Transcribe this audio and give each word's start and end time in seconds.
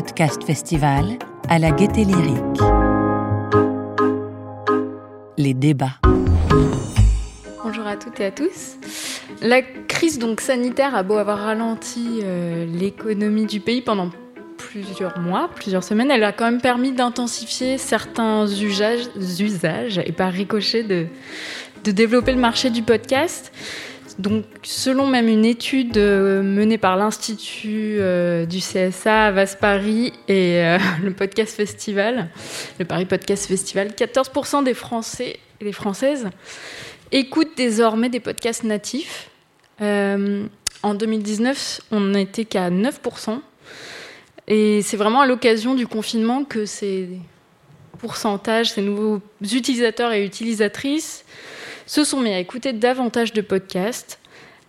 Podcast 0.00 0.42
Festival 0.44 1.18
à 1.50 1.58
la 1.58 1.72
Gaieté 1.72 2.04
Lyrique. 2.04 2.62
Les 5.36 5.52
débats. 5.52 5.98
Bonjour 7.62 7.86
à 7.86 7.98
toutes 7.98 8.18
et 8.18 8.24
à 8.24 8.30
tous. 8.30 8.78
La 9.42 9.60
crise 9.60 10.18
donc 10.18 10.40
sanitaire 10.40 10.94
a 10.94 11.02
beau 11.02 11.18
avoir 11.18 11.40
ralenti 11.40 12.20
euh, 12.22 12.64
l'économie 12.64 13.44
du 13.44 13.60
pays 13.60 13.82
pendant 13.82 14.08
plusieurs 14.56 15.18
mois, 15.18 15.50
plusieurs 15.54 15.84
semaines, 15.84 16.10
elle 16.10 16.24
a 16.24 16.32
quand 16.32 16.46
même 16.46 16.62
permis 16.62 16.92
d'intensifier 16.92 17.76
certains 17.76 18.46
usages, 18.46 19.98
et 20.02 20.12
par 20.12 20.32
ricochet 20.32 20.82
de 20.82 21.08
développer 21.84 22.32
le 22.32 22.40
marché 22.40 22.70
du 22.70 22.80
podcast. 22.80 23.52
Donc, 24.20 24.44
selon 24.62 25.06
même 25.06 25.28
une 25.28 25.46
étude 25.46 25.96
euh, 25.96 26.42
menée 26.42 26.76
par 26.76 26.98
l'Institut 26.98 27.96
euh, 28.00 28.44
du 28.44 28.58
CSA 28.58 29.28
à 29.28 29.30
Vasse 29.30 29.56
Paris 29.56 30.12
et 30.28 30.62
euh, 30.62 30.78
le 31.02 31.12
Podcast 31.12 31.56
Festival, 31.56 32.28
le 32.78 32.84
Paris 32.84 33.06
Podcast 33.06 33.46
Festival, 33.46 33.88
14% 33.88 34.62
des 34.62 34.74
Français 34.74 35.38
et 35.62 35.64
des 35.64 35.72
Françaises 35.72 36.28
écoutent 37.12 37.56
désormais 37.56 38.10
des 38.10 38.20
podcasts 38.20 38.64
natifs. 38.64 39.30
en 39.80 40.94
2019, 40.94 41.80
on 41.90 42.00
n'était 42.00 42.44
qu'à 42.44 42.68
9%. 42.68 43.40
Et 44.48 44.82
c'est 44.82 44.98
vraiment 44.98 45.22
à 45.22 45.26
l'occasion 45.26 45.74
du 45.74 45.86
confinement 45.86 46.44
que 46.44 46.66
ces 46.66 47.08
pourcentages, 47.98 48.72
ces 48.72 48.82
nouveaux 48.82 49.22
utilisateurs 49.40 50.12
et 50.12 50.26
utilisatrices 50.26 51.24
se 51.90 52.04
sont 52.04 52.20
mis 52.20 52.32
à 52.32 52.38
écouter 52.38 52.72
davantage 52.72 53.32
de 53.32 53.40
podcasts 53.40 54.20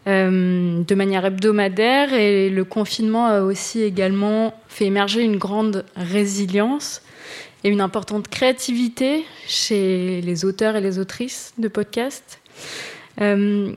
euh, 0.08 0.82
de 0.82 0.96
manière 0.96 1.24
hebdomadaire 1.24 2.16
et 2.16 2.50
le 2.50 2.64
confinement 2.64 3.28
a 3.28 3.42
aussi 3.42 3.84
également 3.84 4.60
fait 4.68 4.86
émerger 4.86 5.22
une 5.22 5.38
grande 5.38 5.86
résilience 5.96 7.04
et 7.64 7.70
une 7.70 7.80
importante 7.80 8.28
créativité 8.28 9.24
chez 9.46 10.20
les 10.22 10.46
auteurs 10.46 10.76
et 10.76 10.82
les 10.82 10.98
autrices 10.98 11.54
de 11.60 11.68
podcasts. 11.68 12.40
Euh, 13.22 13.72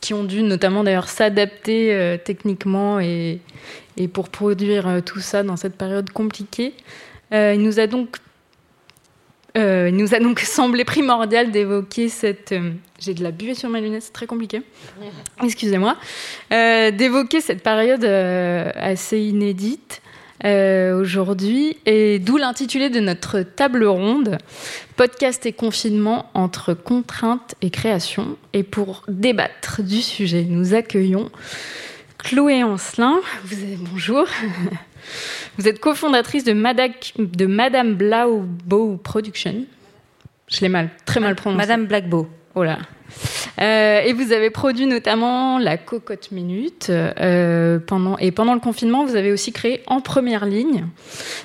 qui 0.00 0.14
ont 0.14 0.22
dû 0.22 0.42
notamment 0.42 0.84
d'ailleurs 0.84 1.08
s'adapter 1.08 1.92
euh, 1.94 2.16
techniquement 2.16 3.00
et, 3.00 3.40
et, 3.96 4.06
pour 4.06 4.28
produire 4.28 5.02
tout 5.04 5.18
ça 5.18 5.42
dans 5.42 5.56
cette 5.56 5.76
période 5.76 6.10
compliquée. 6.10 6.74
il 7.32 7.60
nous 7.60 7.80
a 7.80 7.88
donc 7.88 8.18
euh, 9.56 9.88
il 9.88 9.96
nous 9.96 10.14
a 10.14 10.18
donc 10.18 10.40
semblé 10.40 10.84
primordial 10.84 11.52
d'évoquer 11.52 12.08
cette. 12.08 12.52
Euh, 12.52 12.72
j'ai 12.98 13.14
de 13.14 13.22
la 13.22 13.30
buée 13.30 13.54
sur 13.54 13.68
ma 13.68 13.80
lunette, 13.80 14.02
c'est 14.02 14.12
très 14.12 14.26
compliqué. 14.26 14.62
Excusez-moi. 15.44 15.96
Euh, 16.52 16.90
d'évoquer 16.90 17.40
cette 17.40 17.62
période 17.62 18.04
assez 18.04 19.20
inédite 19.20 20.00
aujourd'hui, 20.46 21.78
et 21.86 22.18
d'où 22.18 22.36
l'intitulé 22.36 22.90
de 22.90 23.00
notre 23.00 23.40
table 23.40 23.86
ronde 23.86 24.36
Podcast 24.96 25.46
et 25.46 25.54
confinement 25.54 26.30
entre 26.34 26.74
contraintes 26.74 27.54
et 27.62 27.70
création. 27.70 28.36
Et 28.52 28.62
pour 28.62 29.04
débattre 29.08 29.82
du 29.82 30.02
sujet, 30.02 30.44
nous 30.46 30.74
accueillons 30.74 31.30
Chloé 32.18 32.62
Ancelin. 32.62 33.20
Vous 33.44 33.62
avez 33.62 33.76
bonjour. 33.76 34.26
Vous 35.58 35.68
êtes 35.68 35.80
cofondatrice 35.80 36.44
de, 36.44 36.52
de 37.18 37.46
Madame 37.46 37.94
Blaubeau 37.94 38.96
Production. 38.96 39.66
Je 40.48 40.60
l'ai 40.60 40.68
mal, 40.68 40.90
très 41.04 41.20
mal 41.20 41.34
prononcé. 41.34 41.58
Madame 41.58 41.86
Blackbeau. 41.86 42.28
Oh 42.54 42.64
là. 42.64 42.78
Euh, 43.60 44.00
et 44.00 44.12
vous 44.12 44.32
avez 44.32 44.50
produit 44.50 44.86
notamment 44.86 45.58
la 45.58 45.76
Cocotte 45.76 46.32
Minute. 46.32 46.90
Euh, 46.90 47.78
pendant, 47.78 48.18
et 48.18 48.30
pendant 48.32 48.54
le 48.54 48.60
confinement, 48.60 49.04
vous 49.04 49.16
avez 49.16 49.32
aussi 49.32 49.52
créé 49.52 49.82
En 49.86 50.00
Première 50.00 50.46
Ligne, 50.46 50.86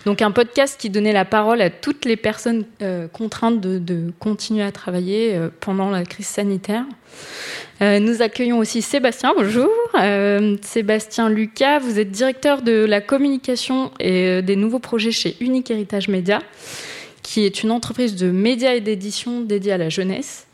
donc 0.06 0.22
un 0.22 0.32
podcast 0.32 0.80
qui 0.80 0.90
donnait 0.90 1.14
la 1.14 1.26
parole 1.26 1.62
à 1.62 1.70
toutes 1.70 2.06
les 2.06 2.16
personnes 2.16 2.66
euh, 2.82 3.08
contraintes 3.08 3.62
de, 3.62 4.12
continuer 4.20 4.64
à 4.64 4.72
travailler 4.72 5.40
pendant 5.60 5.90
la 5.90 6.04
crise 6.04 6.28
sanitaire. 6.28 6.84
Nous 7.82 8.22
accueillons 8.22 8.60
aussi 8.60 8.82
Sébastien, 8.82 9.34
bonjour. 9.36 9.70
Sébastien 10.62 11.30
Lucas, 11.30 11.80
vous 11.80 11.98
êtes 12.00 12.12
directeur 12.12 12.62
de 12.62 12.86
la 12.86 13.02
communication 13.02 13.92
et 14.00 14.42
des 14.42 14.56
nouveaux 14.56 14.80
projets 14.80 15.12
chez 15.12 15.38
Unique 15.40 15.72
Héritage 15.72 16.08
Média, 16.10 16.42
qui 17.24 17.46
est 17.46 17.64
une 17.64 17.72
entreprise 17.72 18.16
de 18.16 18.32
médias 18.32 18.74
et 18.74 18.82
d'édition 18.82 19.42
dédiée 19.42 19.72
à 19.72 19.78
la 19.78 19.90
jeunesse. 19.90 20.46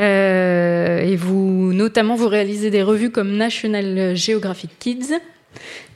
Euh, 0.00 0.98
et 0.98 1.16
vous, 1.16 1.72
notamment, 1.72 2.14
vous 2.16 2.28
réalisez 2.28 2.70
des 2.70 2.82
revues 2.82 3.10
comme 3.10 3.36
National 3.36 4.16
Geographic 4.16 4.70
Kids, 4.78 5.14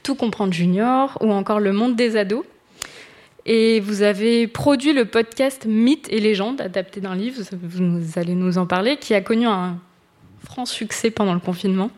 Tout 0.03 0.15
comprendre 0.15 0.53
junior 0.53 1.17
ou 1.21 1.31
encore 1.31 1.59
Le 1.59 1.73
monde 1.73 1.95
des 1.95 2.15
ados. 2.15 2.43
Et 3.45 3.79
vous 3.79 4.03
avez 4.03 4.47
produit 4.47 4.93
le 4.93 5.05
podcast 5.05 5.65
Mythes 5.65 6.07
et 6.11 6.19
légendes, 6.19 6.61
adapté 6.61 7.01
d'un 7.01 7.15
livre, 7.15 7.41
vous 7.51 8.19
allez 8.19 8.35
nous 8.35 8.57
en 8.57 8.65
parler, 8.65 8.97
qui 8.97 9.13
a 9.13 9.21
connu 9.21 9.47
un 9.47 9.79
franc 10.43 10.65
succès 10.65 11.09
pendant 11.09 11.33
le 11.33 11.39
confinement. 11.39 11.89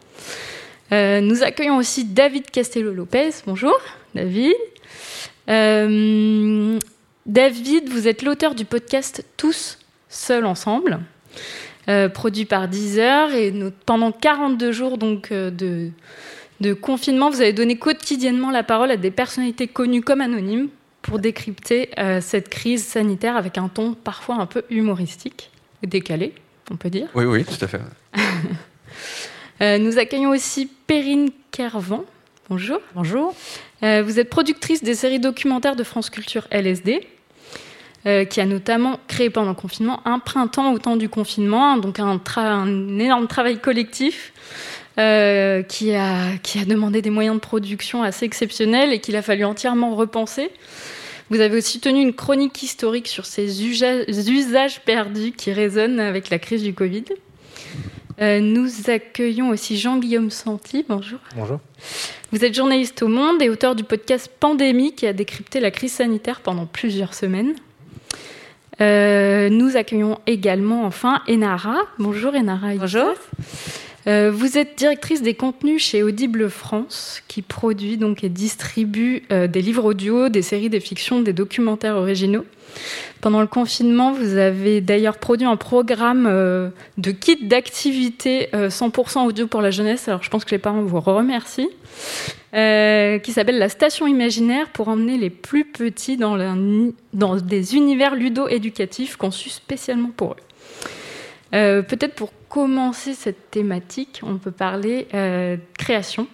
Euh, 0.92 1.20
nous 1.22 1.44
accueillons 1.44 1.78
aussi 1.78 2.06
David 2.06 2.50
Castello-Lopez. 2.52 3.32
Bonjour, 3.46 3.78
David. 4.14 4.54
Euh, 5.50 6.78
David, 7.26 7.90
vous 7.90 8.08
êtes 8.08 8.24
l'auteur 8.24 8.56
du 8.56 8.66
podcast 8.66 9.26
Tous 9.38 9.78
seuls 10.10 10.46
ensemble. 10.46 11.00
Euh, 11.90 12.10
produit 12.10 12.46
par 12.46 12.68
Deezer. 12.68 13.34
Et 13.34 13.54
pendant 13.86 14.12
42 14.12 14.72
jours 14.72 14.98
donc, 14.98 15.32
euh, 15.32 15.50
de, 15.50 15.90
de 16.60 16.74
confinement, 16.74 17.30
vous 17.30 17.42
avez 17.42 17.54
donné 17.54 17.78
quotidiennement 17.78 18.52
la 18.52 18.64
parole 18.64 18.92
à 18.92 18.98
des 18.98 19.12
personnalités 19.12 19.68
connues 19.68 20.02
comme 20.02 20.22
anonymes 20.22 20.70
pour 21.02 21.18
décrypter 21.18 21.90
euh, 21.98 22.22
cette 22.22 22.50
crise 22.50 22.86
sanitaire 22.86 23.36
avec 23.36 23.58
un 23.58 23.68
ton 23.68 23.94
parfois 23.94 24.36
un 24.36 24.46
peu 24.46 24.64
humoristique, 24.70 25.50
décalé, 25.82 26.34
on 26.70 26.76
peut 26.76 26.92
dire. 26.92 27.08
Oui, 27.16 27.26
oui, 27.26 27.44
tout 27.44 27.66
à 27.66 27.68
fait. 27.68 27.82
nous 29.80 29.98
accueillons 29.98 30.30
aussi 30.30 30.70
Perrine 30.86 31.32
Kervan. 31.52 32.06
Bonjour. 32.50 32.80
Bonjour. 32.94 33.34
vous 33.82 34.20
êtes 34.20 34.30
productrice 34.30 34.84
des 34.84 34.94
séries 34.94 35.20
documentaires 35.20 35.76
de 35.76 35.84
France 35.84 36.12
Culture 36.12 36.48
LSD. 36.52 37.08
Euh, 38.08 38.26
qui 38.26 38.42
a 38.42 38.48
notamment 38.48 39.00
créé 39.08 39.30
pendant 39.30 39.50
le 39.50 39.56
confinement 39.56 40.02
un 40.06 40.18
printemps 40.18 40.74
au 40.74 40.80
temps 40.80 40.96
du 40.96 41.08
confinement, 41.08 41.78
donc 41.78 42.00
un, 42.00 42.20
un 42.38 42.98
énorme 42.98 43.28
travail 43.28 43.60
collectif 43.60 44.34
euh, 44.98 45.62
qui, 45.62 45.94
a, 45.94 46.36
qui 46.42 46.58
a 46.58 46.66
demandé 46.66 47.04
des 47.04 47.12
moyens 47.12 47.36
de 47.36 47.40
production 47.40 48.02
assez 48.02 48.26
exceptionnels 48.26 48.92
et 48.92 49.00
qu'il 49.02 49.16
a 49.16 49.22
fallu 49.22 49.46
entièrement 49.46 49.96
repenser. 49.96 50.50
Vous 51.30 51.42
avez 51.42 51.56
aussi 51.56 51.80
tenu 51.80 52.02
une 52.02 52.14
chronique 52.14 52.64
historique 52.64 53.08
sur 53.08 53.28
ces 53.28 53.64
usages 53.64 54.82
perdus 54.82 55.34
qui 55.34 55.54
résonnent 55.54 56.00
avec 56.00 56.32
la 56.32 56.40
crise 56.40 56.64
du 56.64 56.74
Covid. 56.74 57.06
Euh, 58.20 58.40
nous 58.40 58.68
accueillons 58.90 59.50
aussi 59.50 59.78
Jean-Guillaume 59.78 60.32
Santi. 60.32 60.84
Bonjour. 60.90 61.20
Bonjour. 61.36 61.60
Vous 62.32 62.44
êtes 62.44 62.56
journaliste 62.56 63.04
au 63.04 63.08
Monde 63.08 63.44
et 63.44 63.50
auteur 63.50 63.76
du 63.76 63.84
podcast 63.84 64.28
Pandémie 64.40 64.96
qui 64.96 65.06
a 65.06 65.14
décrypté 65.14 65.60
la 65.60 65.70
crise 65.70 65.94
sanitaire 65.94 66.42
pendant 66.42 66.66
plusieurs 66.66 67.14
semaines. 67.14 67.54
Euh, 68.82 69.50
nous 69.50 69.78
accueillons 69.78 70.18
également 70.26 70.86
enfin 70.86 71.22
Enara. 71.30 71.76
Bonjour 72.00 72.34
Enara. 72.34 72.74
Bonjour. 72.76 73.14
Euh, 74.08 74.32
vous 74.34 74.58
êtes 74.58 74.76
directrice 74.80 75.22
des 75.22 75.36
contenus 75.36 75.84
chez 75.84 76.02
Audible 76.02 76.50
France, 76.50 77.22
qui 77.28 77.44
produit 77.44 77.98
donc 77.98 78.24
et 78.24 78.30
distribue 78.30 79.22
euh, 79.32 79.46
des 79.46 79.62
livres 79.62 79.84
audio, 79.84 80.30
des 80.30 80.42
séries, 80.42 80.72
des 80.72 80.80
fictions, 80.80 81.22
des 81.22 81.34
documentaires 81.34 81.96
originaux. 81.96 82.46
Pendant 83.20 83.42
le 83.42 83.48
confinement, 83.48 84.14
vous 84.14 84.38
avez 84.38 84.82
d'ailleurs 84.82 85.18
produit 85.18 85.46
un 85.46 85.58
programme 85.58 86.24
de 86.98 87.12
kit 87.12 87.46
d'activité 87.46 88.48
100% 88.54 89.28
audio 89.28 89.46
pour 89.46 89.62
la 89.62 89.70
jeunesse. 89.70 90.08
Alors 90.08 90.24
je 90.24 90.30
pense 90.30 90.46
que 90.46 90.52
les 90.52 90.58
parents 90.58 90.82
vous 90.82 91.02
remercient. 91.02 91.70
Euh, 92.54 93.18
qui 93.20 93.32
s'appelle 93.32 93.60
La 93.60 93.70
Station 93.70 94.08
Imaginaire 94.08 94.70
pour 94.72 94.90
emmener 94.90 95.18
les 95.18 95.30
plus 95.30 95.64
petits 95.64 96.18
dans, 96.18 96.36
des 97.38 97.76
univers 97.76 98.14
ludo-éducatifs 98.14 99.16
conçus 99.16 99.50
spécialement 99.50 100.10
pour 100.10 100.34
eux. 100.34 100.36
Euh, 101.54 101.82
peut-être 101.82 102.14
pour 102.14 102.34
commencer 102.50 103.14
cette 103.14 103.52
thématique, 103.52 104.20
on 104.24 104.38
peut 104.38 104.52
parler 104.52 105.08
euh, 105.14 105.56
création. 105.78 106.28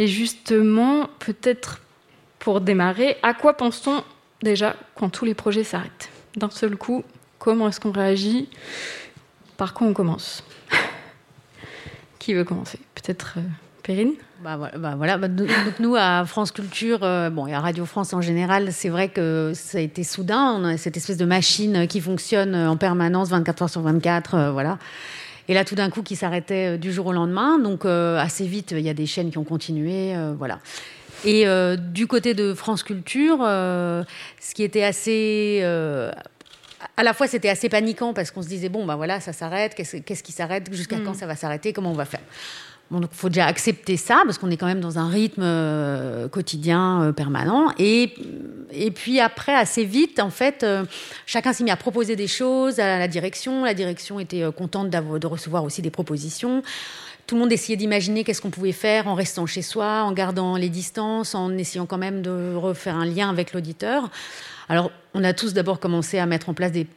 Et 0.00 0.08
justement, 0.08 1.08
peut-être 1.20 1.80
pour 2.40 2.60
démarrer, 2.60 3.16
à 3.22 3.32
quoi 3.32 3.56
pense-t-on 3.56 4.02
déjà 4.42 4.74
quand 4.96 5.10
tous 5.10 5.24
les 5.24 5.34
projets 5.34 5.62
s'arrêtent? 5.62 6.08
D'un 6.36 6.50
seul 6.50 6.76
coup, 6.76 7.04
comment 7.38 7.68
est-ce 7.68 7.78
qu'on 7.78 7.92
réagit? 7.92 8.48
Par 9.56 9.74
quoi 9.74 9.86
on 9.86 9.92
commence? 9.92 10.42
Qui 12.18 12.34
veut 12.34 12.44
commencer? 12.44 12.80
Peut-être 12.96 13.38
Perrine? 13.84 14.14
Bah, 14.42 14.56
bah, 14.74 14.94
voilà, 14.96 15.18
bah, 15.18 15.28
donc 15.28 15.48
nous 15.80 15.96
à 15.96 16.24
France 16.24 16.50
Culture, 16.50 17.00
euh, 17.02 17.28
bon, 17.28 17.46
et 17.46 17.52
à 17.52 17.60
Radio 17.60 17.84
France 17.84 18.14
en 18.14 18.22
général, 18.22 18.72
c'est 18.72 18.88
vrai 18.88 19.08
que 19.08 19.52
ça 19.54 19.76
a 19.76 19.80
été 19.82 20.02
soudain. 20.02 20.56
On 20.58 20.64
a 20.64 20.78
cette 20.78 20.96
espèce 20.96 21.18
de 21.18 21.26
machine 21.26 21.86
qui 21.86 22.00
fonctionne 22.00 22.54
en 22.54 22.78
permanence, 22.78 23.28
24 23.28 23.62
heures 23.62 23.70
sur 23.70 23.82
24, 23.82 24.34
euh, 24.34 24.50
voilà. 24.50 24.78
Et 25.48 25.54
là, 25.54 25.64
tout 25.66 25.74
d'un 25.74 25.90
coup, 25.90 26.02
qui 26.02 26.16
s'arrêtait 26.16 26.74
euh, 26.74 26.78
du 26.78 26.90
jour 26.90 27.06
au 27.06 27.12
lendemain. 27.12 27.58
Donc 27.58 27.84
assez 27.84 28.46
vite, 28.46 28.72
il 28.72 28.80
y 28.80 28.88
a 28.88 28.94
des 28.94 29.06
chaînes 29.06 29.30
qui 29.30 29.36
ont 29.36 29.44
continué, 29.44 30.14
voilà. 30.38 30.58
Et 31.26 31.44
du 31.76 32.06
côté 32.06 32.32
de 32.32 32.54
France 32.54 32.82
Culture, 32.82 33.40
ce 33.40 34.54
qui 34.54 34.62
était 34.62 34.84
assez 34.84 35.62
à 36.96 37.02
la 37.02 37.12
fois 37.12 37.26
c'était 37.26 37.50
assez 37.50 37.68
paniquant 37.68 38.14
parce 38.14 38.30
qu'on 38.30 38.40
se 38.40 38.48
disait 38.48 38.70
bon 38.70 38.86
ben 38.86 38.96
voilà 38.96 39.20
ça 39.20 39.34
s'arrête 39.34 39.74
qu'est-ce 39.74 40.22
qui 40.22 40.32
s'arrête? 40.32 40.72
Jusqu'à 40.72 40.96
mm. 40.96 41.04
quand 41.04 41.14
ça 41.14 41.26
va 41.26 41.36
s'arrêter? 41.36 41.74
Comment 41.74 41.90
on 41.90 41.94
va 41.94 42.06
faire? 42.06 42.20
Bon, 42.90 42.98
donc, 42.98 43.10
il 43.12 43.16
faut 43.16 43.28
déjà 43.28 43.46
accepter 43.46 43.96
ça, 43.96 44.22
parce 44.24 44.36
qu'on 44.36 44.50
est 44.50 44.56
quand 44.56 44.66
même 44.66 44.80
dans 44.80 44.98
un 44.98 45.08
rythme 45.08 45.42
euh, 45.44 46.26
quotidien 46.28 47.02
euh, 47.02 47.12
permanent. 47.12 47.72
Et, 47.78 48.14
et 48.72 48.90
puis 48.90 49.20
après, 49.20 49.54
assez 49.54 49.84
vite, 49.84 50.18
en 50.18 50.30
fait, 50.30 50.64
euh, 50.64 50.84
chacun 51.24 51.52
s'est 51.52 51.62
mis 51.62 51.70
à 51.70 51.76
proposer 51.76 52.16
des 52.16 52.26
choses 52.26 52.80
à 52.80 52.98
la 52.98 53.06
direction. 53.06 53.64
La 53.64 53.74
direction 53.74 54.18
était 54.18 54.44
contente 54.56 54.90
de 54.90 55.26
recevoir 55.26 55.62
aussi 55.62 55.82
des 55.82 55.90
propositions. 55.90 56.62
Tout 57.28 57.36
le 57.36 57.42
monde 57.42 57.52
essayait 57.52 57.76
d'imaginer 57.76 58.24
qu'est-ce 58.24 58.42
qu'on 58.42 58.50
pouvait 58.50 58.72
faire 58.72 59.06
en 59.06 59.14
restant 59.14 59.46
chez 59.46 59.62
soi, 59.62 60.02
en 60.02 60.10
gardant 60.10 60.56
les 60.56 60.68
distances, 60.68 61.36
en 61.36 61.56
essayant 61.56 61.86
quand 61.86 61.98
même 61.98 62.22
de 62.22 62.54
refaire 62.56 62.96
un 62.96 63.06
lien 63.06 63.30
avec 63.30 63.52
l'auditeur. 63.52 64.10
Alors, 64.68 64.90
on 65.14 65.22
a 65.22 65.32
tous 65.32 65.52
d'abord 65.54 65.78
commencé 65.78 66.18
à 66.18 66.26
mettre 66.26 66.48
en 66.48 66.54
place 66.54 66.72
des 66.72 66.88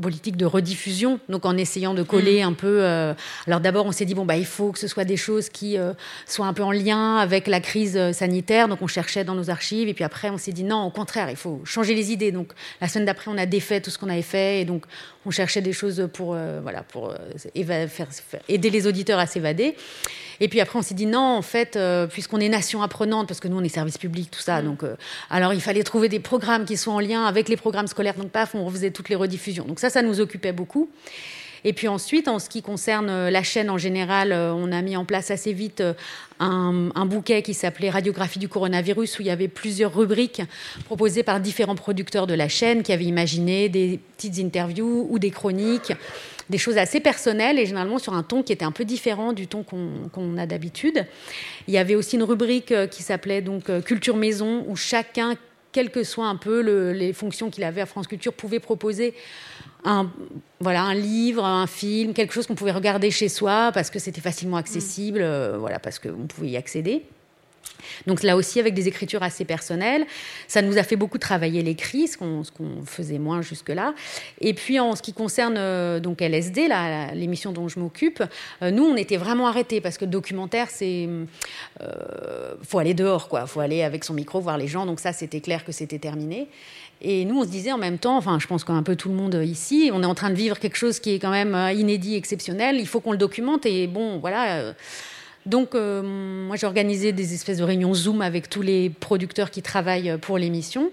politique 0.00 0.36
de 0.36 0.46
rediffusion, 0.46 1.20
donc 1.28 1.46
en 1.46 1.56
essayant 1.56 1.94
de 1.94 2.02
coller 2.02 2.42
mm. 2.42 2.48
un 2.48 2.52
peu. 2.52 2.82
Euh, 2.82 3.14
alors 3.46 3.60
d'abord, 3.60 3.86
on 3.86 3.92
s'est 3.92 4.04
dit 4.04 4.14
bon 4.14 4.24
bah 4.24 4.36
il 4.36 4.46
faut 4.46 4.72
que 4.72 4.78
ce 4.78 4.88
soit 4.88 5.04
des 5.04 5.16
choses 5.16 5.48
qui 5.48 5.78
euh, 5.78 5.92
soient 6.26 6.46
un 6.46 6.52
peu 6.52 6.62
en 6.62 6.72
lien 6.72 7.16
avec 7.16 7.46
la 7.46 7.60
crise 7.60 7.96
euh, 7.96 8.12
sanitaire, 8.12 8.68
donc 8.68 8.82
on 8.82 8.86
cherchait 8.86 9.24
dans 9.24 9.34
nos 9.34 9.50
archives, 9.50 9.88
et 9.88 9.94
puis 9.94 10.04
après 10.04 10.30
on 10.30 10.38
s'est 10.38 10.52
dit 10.52 10.64
non, 10.64 10.84
au 10.84 10.90
contraire, 10.90 11.30
il 11.30 11.36
faut 11.36 11.60
changer 11.64 11.94
les 11.94 12.12
idées. 12.12 12.32
Donc 12.32 12.52
la 12.80 12.88
semaine 12.88 13.06
d'après, 13.06 13.30
on 13.30 13.38
a 13.38 13.46
défait 13.46 13.80
tout 13.80 13.90
ce 13.90 13.98
qu'on 13.98 14.08
avait 14.08 14.22
fait, 14.22 14.60
et 14.60 14.64
donc 14.64 14.84
on 15.26 15.30
cherchait 15.30 15.62
des 15.62 15.72
choses 15.72 16.08
pour 16.12 16.36
voilà 16.62 16.82
pour 16.82 17.14
faire, 17.38 18.08
aider 18.48 18.70
les 18.70 18.86
auditeurs 18.86 19.18
à 19.18 19.26
s'évader. 19.26 19.74
Et 20.40 20.48
puis 20.48 20.60
après, 20.60 20.78
on 20.78 20.82
s'est 20.82 20.94
dit 20.94 21.06
non, 21.06 21.20
en 21.20 21.42
fait, 21.42 21.76
euh, 21.76 22.06
puisqu'on 22.06 22.40
est 22.40 22.48
nation 22.48 22.82
apprenante, 22.82 23.28
parce 23.28 23.40
que 23.40 23.48
nous, 23.48 23.58
on 23.58 23.64
est 23.64 23.68
service 23.68 23.98
public, 23.98 24.30
tout 24.30 24.40
ça, 24.40 24.60
mm. 24.60 24.64
donc 24.64 24.82
euh, 24.82 24.96
alors 25.30 25.54
il 25.54 25.60
fallait 25.60 25.82
trouver 25.82 26.08
des 26.08 26.20
programmes 26.20 26.64
qui 26.64 26.76
soient 26.76 26.94
en 26.94 27.00
lien 27.00 27.24
avec 27.24 27.48
les 27.48 27.56
programmes 27.56 27.86
scolaires. 27.86 28.14
Donc 28.14 28.30
paf, 28.30 28.54
on 28.54 28.64
refaisait 28.64 28.90
toutes 28.90 29.08
les 29.08 29.16
rediffusions. 29.16 29.64
Donc 29.64 29.80
ça, 29.80 29.90
ça 29.90 30.02
nous 30.02 30.20
occupait 30.20 30.52
beaucoup. 30.52 30.90
Et 31.64 31.72
puis 31.72 31.88
ensuite, 31.88 32.28
en 32.28 32.38
ce 32.38 32.48
qui 32.48 32.62
concerne 32.62 33.08
euh, 33.08 33.30
la 33.30 33.42
chaîne 33.42 33.70
en 33.70 33.78
général, 33.78 34.32
on 34.32 34.70
a 34.72 34.82
mis 34.82 34.96
en 34.96 35.04
place 35.04 35.30
assez 35.30 35.52
vite 35.52 35.82
un, 36.40 36.90
un 36.94 37.06
bouquet 37.06 37.42
qui 37.42 37.54
s'appelait 37.54 37.90
Radiographie 37.90 38.38
du 38.38 38.48
coronavirus, 38.48 39.18
où 39.18 39.22
il 39.22 39.26
y 39.26 39.30
avait 39.30 39.48
plusieurs 39.48 39.94
rubriques 39.94 40.42
proposées 40.84 41.22
par 41.22 41.40
différents 41.40 41.74
producteurs 41.74 42.26
de 42.26 42.34
la 42.34 42.48
chaîne 42.48 42.82
qui 42.82 42.92
avaient 42.92 43.04
imaginé 43.04 43.68
des 43.68 44.00
petites 44.16 44.38
interviews 44.38 45.06
ou 45.10 45.18
des 45.18 45.30
chroniques 45.30 45.92
des 46.50 46.58
choses 46.58 46.78
assez 46.78 47.00
personnelles 47.00 47.58
et 47.58 47.66
généralement 47.66 47.98
sur 47.98 48.12
un 48.12 48.22
ton 48.22 48.42
qui 48.42 48.52
était 48.52 48.64
un 48.64 48.72
peu 48.72 48.84
différent 48.84 49.32
du 49.32 49.46
ton 49.46 49.62
qu'on 49.64 50.38
a 50.38 50.46
d'habitude. 50.46 51.06
Il 51.68 51.74
y 51.74 51.78
avait 51.78 51.94
aussi 51.94 52.16
une 52.16 52.22
rubrique 52.22 52.72
euh, 52.72 52.86
qui 52.86 53.02
s'appelait 53.02 53.42
donc 53.42 53.70
euh, 53.70 53.80
Culture 53.80 54.16
Maison 54.16 54.64
où 54.68 54.76
chacun, 54.76 55.34
quelles 55.72 55.90
que 55.90 56.04
soient 56.04 56.26
un 56.26 56.36
peu 56.36 56.60
les 56.92 57.12
fonctions 57.12 57.50
qu'il 57.50 57.64
avait 57.64 57.80
à 57.80 57.86
France 57.86 58.06
Culture, 58.06 58.32
pouvait 58.32 58.60
proposer 58.60 59.14
un, 59.84 60.10
voilà, 60.60 60.82
un 60.82 60.94
livre, 60.94 61.44
un 61.44 61.66
film, 61.66 62.12
quelque 62.14 62.32
chose 62.32 62.46
qu'on 62.46 62.54
pouvait 62.54 62.72
regarder 62.72 63.10
chez 63.10 63.28
soi 63.28 63.70
parce 63.72 63.90
que 63.90 63.98
c'était 63.98 64.20
facilement 64.20 64.56
accessible, 64.56 65.20
euh, 65.22 65.56
voilà, 65.58 65.78
parce 65.78 65.98
qu'on 65.98 66.26
pouvait 66.26 66.48
y 66.48 66.56
accéder. 66.56 67.04
Donc 68.06 68.22
là 68.22 68.36
aussi 68.36 68.60
avec 68.60 68.74
des 68.74 68.88
écritures 68.88 69.22
assez 69.22 69.44
personnelles. 69.44 70.06
Ça 70.48 70.62
nous 70.62 70.78
a 70.78 70.82
fait 70.82 70.96
beaucoup 70.96 71.18
travailler 71.18 71.62
l'écrit, 71.62 72.08
ce 72.08 72.16
qu'on 72.16 72.42
faisait 72.84 73.18
moins 73.18 73.42
jusque-là. 73.42 73.94
Et 74.40 74.54
puis 74.54 74.78
en 74.80 74.94
ce 74.96 75.02
qui 75.02 75.12
concerne 75.12 75.56
euh, 75.56 76.00
donc 76.00 76.20
LSD, 76.20 76.68
l'émission 77.14 77.52
dont 77.52 77.68
je 77.68 77.78
m'occupe, 77.78 78.22
euh, 78.62 78.70
nous 78.70 78.84
on 78.84 78.96
était 78.96 79.16
vraiment 79.16 79.46
arrêtés 79.46 79.80
parce 79.80 79.98
que 79.98 80.04
documentaire 80.04 80.68
c'est 80.70 81.08
euh, 81.80 82.54
faut 82.62 82.78
aller 82.78 82.94
dehors 82.94 83.28
quoi, 83.28 83.46
faut 83.46 83.60
aller 83.60 83.82
avec 83.82 84.04
son 84.04 84.14
micro 84.14 84.40
voir 84.40 84.58
les 84.58 84.68
gens. 84.68 84.86
Donc 84.86 85.00
ça 85.00 85.12
c'était 85.12 85.40
clair 85.40 85.64
que 85.64 85.72
c'était 85.72 85.98
terminé. 85.98 86.48
Et 87.02 87.24
nous, 87.26 87.40
on 87.40 87.42
se 87.42 87.48
disait 87.48 87.72
en 87.72 87.76
même 87.76 87.98
temps, 87.98 88.16
enfin, 88.16 88.38
je 88.38 88.46
pense 88.46 88.64
qu'un 88.64 88.82
peu 88.82 88.96
tout 88.96 89.10
le 89.10 89.14
monde 89.14 89.34
ici, 89.44 89.90
on 89.92 90.02
est 90.02 90.06
en 90.06 90.14
train 90.14 90.30
de 90.30 90.36
vivre 90.36 90.58
quelque 90.58 90.76
chose 90.76 91.00
qui 91.00 91.12
est 91.14 91.18
quand 91.18 91.32
même 91.32 91.54
inédit, 91.76 92.14
exceptionnel. 92.14 92.76
Il 92.78 92.86
faut 92.86 93.00
qu'on 93.00 93.12
le 93.12 93.18
documente. 93.18 93.66
Et 93.66 93.86
bon, 93.88 94.18
voilà. 94.18 94.72
Donc, 95.46 95.74
euh, 95.74 96.02
moi, 96.02 96.56
j'ai 96.56 96.66
organisé 96.66 97.12
des 97.12 97.34
espèces 97.34 97.58
de 97.58 97.64
réunions 97.64 97.92
Zoom 97.92 98.22
avec 98.22 98.48
tous 98.48 98.62
les 98.62 98.88
producteurs 98.88 99.50
qui 99.50 99.60
travaillent 99.60 100.16
pour 100.18 100.38
l'émission. 100.38 100.90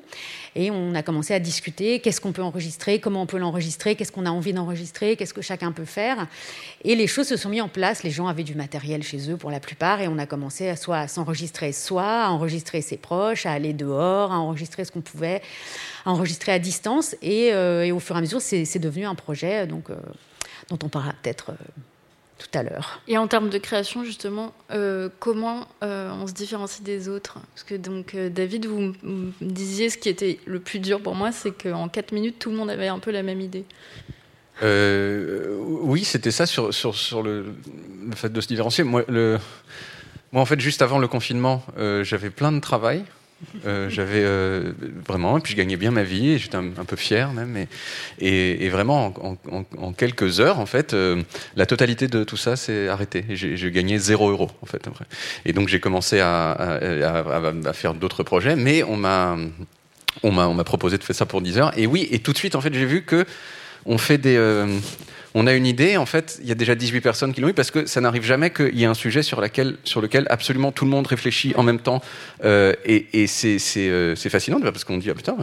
Et 0.55 0.69
on 0.69 0.93
a 0.93 1.03
commencé 1.03 1.33
à 1.33 1.39
discuter 1.39 1.99
qu'est-ce 1.99 2.19
qu'on 2.19 2.33
peut 2.33 2.41
enregistrer, 2.41 2.99
comment 2.99 3.21
on 3.21 3.25
peut 3.25 3.37
l'enregistrer, 3.37 3.95
qu'est-ce 3.95 4.11
qu'on 4.11 4.25
a 4.25 4.29
envie 4.29 4.51
d'enregistrer, 4.51 5.15
qu'est-ce 5.15 5.33
que 5.33 5.41
chacun 5.41 5.71
peut 5.71 5.85
faire? 5.85 6.27
Et 6.83 6.95
les 6.95 7.07
choses 7.07 7.27
se 7.27 7.37
sont 7.37 7.47
mises 7.47 7.61
en 7.61 7.69
place. 7.69 8.03
Les 8.03 8.11
gens 8.11 8.27
avaient 8.27 8.43
du 8.43 8.55
matériel 8.55 9.03
chez 9.03 9.31
eux 9.31 9.37
pour 9.37 9.51
la 9.51 9.61
plupart. 9.61 10.01
Et 10.01 10.09
on 10.09 10.17
a 10.17 10.25
commencé 10.25 10.67
à 10.67 10.75
soit 10.75 10.97
à 10.97 11.07
s'enregistrer, 11.07 11.71
soit 11.71 12.25
à 12.25 12.29
enregistrer 12.29 12.81
ses 12.81 12.97
proches, 12.97 13.45
à 13.45 13.53
aller 13.53 13.71
dehors, 13.71 14.33
à 14.33 14.39
enregistrer 14.39 14.83
ce 14.83 14.91
qu'on 14.91 15.01
pouvait, 15.01 15.41
à 16.05 16.11
enregistrer 16.11 16.51
à 16.51 16.59
distance. 16.59 17.15
Et, 17.21 17.53
euh, 17.53 17.95
au 17.95 17.99
fur 17.99 18.15
et 18.15 18.19
à 18.19 18.21
mesure, 18.21 18.41
c'est 18.41 18.79
devenu 18.79 19.05
un 19.05 19.15
projet 19.15 19.65
donc, 19.65 19.89
euh, 19.89 19.95
dont 20.69 20.79
on 20.83 20.89
parlera 20.89 21.13
peut-être 21.21 21.53
tout 22.41 22.57
à 22.57 22.63
l'heure. 22.63 23.01
Et 23.07 23.17
en 23.17 23.27
termes 23.27 23.49
de 23.49 23.57
création, 23.57 24.03
justement, 24.03 24.53
euh, 24.71 25.09
comment 25.19 25.67
euh, 25.83 26.11
on 26.11 26.27
se 26.27 26.33
différencie 26.33 26.81
des 26.81 27.07
autres? 27.07 27.39
Parce 27.53 27.63
que 27.63 27.75
donc, 27.75 28.15
euh, 28.15 28.29
David, 28.29 28.65
vous 28.65 28.93
me 29.03 29.31
disiez 29.41 29.89
ce 29.89 29.97
qui 29.97 30.09
était 30.09 30.39
le 30.45 30.59
plus 30.59 30.79
dur 30.79 31.01
pour 31.01 31.15
moi, 31.15 31.31
c'est 31.31 31.51
qu'en 31.51 31.87
4 31.87 32.11
minutes, 32.11 32.39
tout 32.39 32.49
le 32.49 32.57
monde 32.57 32.69
avait 32.69 32.87
un 32.87 32.99
peu 32.99 33.11
la 33.11 33.23
même 33.23 33.41
idée. 33.41 33.65
oui, 34.61 36.03
c'était 36.03 36.31
ça 36.31 36.45
sur, 36.45 36.73
sur, 36.73 36.95
sur 36.95 37.21
le, 37.21 37.53
le, 38.09 38.15
fait 38.15 38.31
de 38.31 38.41
se 38.41 38.47
différencier. 38.47 38.83
Moi, 38.83 39.03
le, 39.07 39.37
moi, 40.31 40.41
en 40.41 40.45
fait, 40.45 40.59
juste 40.59 40.81
avant 40.81 40.99
le 40.99 41.07
confinement, 41.07 41.63
j'avais 42.03 42.29
plein 42.29 42.51
de 42.51 42.59
travail. 42.59 43.03
Euh, 43.65 43.89
j'avais 43.89 44.23
euh, 44.23 44.71
vraiment, 45.07 45.37
et 45.37 45.41
puis 45.41 45.53
je 45.53 45.57
gagnais 45.57 45.77
bien 45.77 45.91
ma 45.91 46.03
vie, 46.03 46.37
j'étais 46.37 46.57
un, 46.57 46.85
peu 46.85 46.95
fier 46.95 47.33
même. 47.33 47.65
Et, 48.19 48.69
vraiment, 48.69 49.13
en, 49.77 49.93
quelques 49.93 50.39
heures, 50.39 50.59
en 50.59 50.65
fait, 50.65 50.93
euh, 50.93 51.21
la 51.55 51.65
totalité 51.65 52.07
de 52.07 52.23
tout 52.23 52.37
ça 52.37 52.55
s'est 52.55 52.87
arrêté. 52.87 53.25
J'ai 53.29 53.71
gagné 53.71 53.97
zéro 53.97 54.29
euro, 54.29 54.49
en 54.61 54.65
fait. 54.65 54.87
Après. 54.87 55.05
Et 55.45 55.53
donc 55.53 55.67
j'ai 55.67 55.79
commencé 55.79 56.19
à, 56.19 56.79
faire 57.73 57.93
d'autres 57.93 58.23
projets, 58.23 58.55
mais 58.55 58.83
on 58.83 58.97
m'a 58.97 59.37
on 60.23 60.31
m'a 60.31 60.63
proposé 60.63 60.97
de 60.97 61.03
faire 61.03 61.15
ça 61.15 61.25
pour 61.25 61.41
10 61.41 61.57
heures. 61.57 61.77
Et 61.77 61.87
oui, 61.87 62.07
et 62.11 62.19
tout 62.19 62.33
de 62.33 62.37
suite, 62.37 62.55
en 62.55 62.61
fait, 62.61 62.73
j'ai 62.73 62.85
vu 62.85 63.03
que 63.03 63.25
on 63.85 63.97
fait 63.97 64.17
des 64.17 64.37
on 65.33 65.47
a 65.47 65.53
une 65.53 65.65
idée, 65.65 65.97
en 65.97 66.05
fait, 66.05 66.39
il 66.41 66.49
y 66.49 66.51
a 66.51 66.55
déjà 66.55 66.75
18 66.75 67.01
personnes 67.01 67.33
qui 67.33 67.41
l'ont 67.41 67.49
eu, 67.49 67.53
parce 67.53 67.71
que 67.71 67.85
ça 67.85 68.01
n'arrive 68.01 68.23
jamais 68.23 68.49
qu'il 68.49 68.77
y 68.77 68.83
ait 68.83 68.87
un 68.87 68.93
sujet 68.93 69.23
sur, 69.23 69.39
laquelle, 69.39 69.77
sur 69.83 70.01
lequel 70.01 70.27
absolument 70.29 70.71
tout 70.71 70.85
le 70.85 70.91
monde 70.91 71.07
réfléchit 71.07 71.53
en 71.55 71.63
même 71.63 71.79
temps. 71.79 72.01
Euh, 72.43 72.73
et, 72.85 73.07
et 73.13 73.27
c'est 73.27 73.59
euh, 73.77 74.15
fascinant, 74.15 74.59
parce 74.59 74.83
qu'on 74.83 74.97
dit, 74.97 75.09
ah 75.09 75.15
putain, 75.15 75.37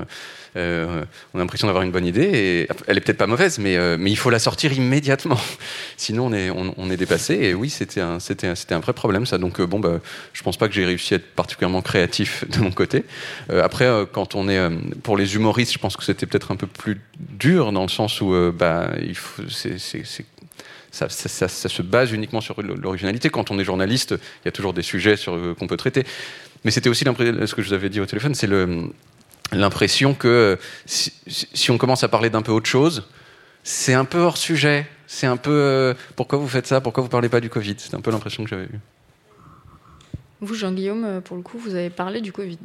euh, 0.59 1.05
on 1.33 1.39
a 1.39 1.43
l'impression 1.43 1.67
d'avoir 1.67 1.85
une 1.85 1.91
bonne 1.91 2.07
idée, 2.07 2.23
et 2.23 2.69
elle 2.87 2.99
est 2.99 3.01
peut-être 3.01 3.19
pas 3.19 3.27
mauvaise, 3.27 3.59
mais, 3.59 3.77
euh, 3.77 3.97
il 4.01 4.17
faut 4.17 4.31
la 4.31 4.39
sortir 4.39 4.73
immédiatement. 4.73 5.39
Sinon, 5.97 6.31
on 6.77 6.91
est, 6.91 6.97
dépassé. 6.97 7.35
Et 7.35 7.55
oui, 7.55 7.71
c'était 7.71 8.01
un, 8.01 8.19
vrai 8.81 8.93
problème, 8.93 9.25
ça. 9.25 9.39
Donc, 9.39 9.61
euh, 9.61 9.67
bon, 9.67 9.79
bah, 9.79 10.01
je 10.33 10.43
pense 10.43 10.57
pas 10.57 10.69
que 10.69 10.75
j'ai 10.75 10.85
réussi 10.85 11.15
à 11.15 11.17
être 11.19 11.35
particulièrement 11.35 11.83
créatif 11.83 12.45
de 12.51 12.59
mon 12.59 12.71
côté. 12.71 13.05
après, 13.51 13.89
quand 14.13 14.35
on 14.35 14.49
est. 14.49 14.59
pour 15.03 15.17
les 15.17 15.35
humoristes, 15.35 15.73
je 15.73 15.79
pense 15.79 15.97
que 15.97 16.05
c'était 16.05 16.27
peut-être 16.27 16.51
un 16.51 16.57
peu 16.57 16.67
plus 16.67 17.01
dur, 17.19 17.73
dans 17.73 17.83
le 17.83 17.89
sens 17.89 18.21
où 18.21 18.35
bah, 18.53 18.91
ça, 20.91 21.09
ça, 21.09 21.49
se 21.49 21.83
base 21.83 22.13
uniquement 22.13 22.41
sur 22.41 22.61
l'originalité. 22.63 23.31
Quand 23.31 23.51
on 23.51 23.59
est 23.59 23.65
journaliste, 23.65 24.13
il 24.43 24.47
y 24.47 24.49
a 24.49 24.53
toujours 24.53 24.73
des 24.73 24.83
sujets 24.83 25.17
sur, 25.17 25.39
qu'on 25.57 25.67
peut 25.67 25.77
traiter. 25.77 26.05
Mais 26.65 26.73
c'était 26.73 26.89
aussi 26.89 27.05
ce 27.05 27.55
que 27.55 27.63
je 27.63 27.69
vous 27.69 27.75
avais 27.75 27.89
dit 27.89 28.01
au 28.01 28.07
téléphone, 28.07 28.35
c'est 28.35 28.49
le, 28.49 28.91
l'impression 29.53 30.15
que 30.15 30.59
si, 30.87 31.71
on 31.71 31.79
commence 31.79 32.05
à 32.05 32.09
parler 32.09 32.31
d'un 32.31 32.43
peu 32.43 32.53
autre 32.53 32.69
chose, 32.69 33.09
c'est 33.63 33.95
un 33.95 34.05
peu 34.05 34.19
hors 34.19 34.37
sujet. 34.37 34.87
C'est 35.07 35.27
un 35.27 35.39
peu 35.39 35.51
euh, 35.51 35.95
pourquoi 36.17 36.39
vous 36.39 36.49
faites 36.49 36.67
ça? 36.67 36.81
Pourquoi 36.81 37.03
vous 37.03 37.09
parlez 37.09 37.29
pas 37.29 37.41
du 37.41 37.49
Covid? 37.49 37.77
C'est 37.79 37.95
un 37.95 38.01
peu 38.01 38.11
l'impression 38.11 38.45
que 38.45 38.51
j'avais 38.51 38.65
eue. 38.65 38.81
Vous, 40.41 40.55
Jean-Guillaume, 40.55 41.05
euh, 41.05 41.21
pour 41.21 41.37
le 41.37 41.43
coup, 41.43 41.59
vous 41.59 41.75
avez 41.75 41.91
parlé 41.91 42.21
du 42.21 42.31
Covid. 42.31 42.59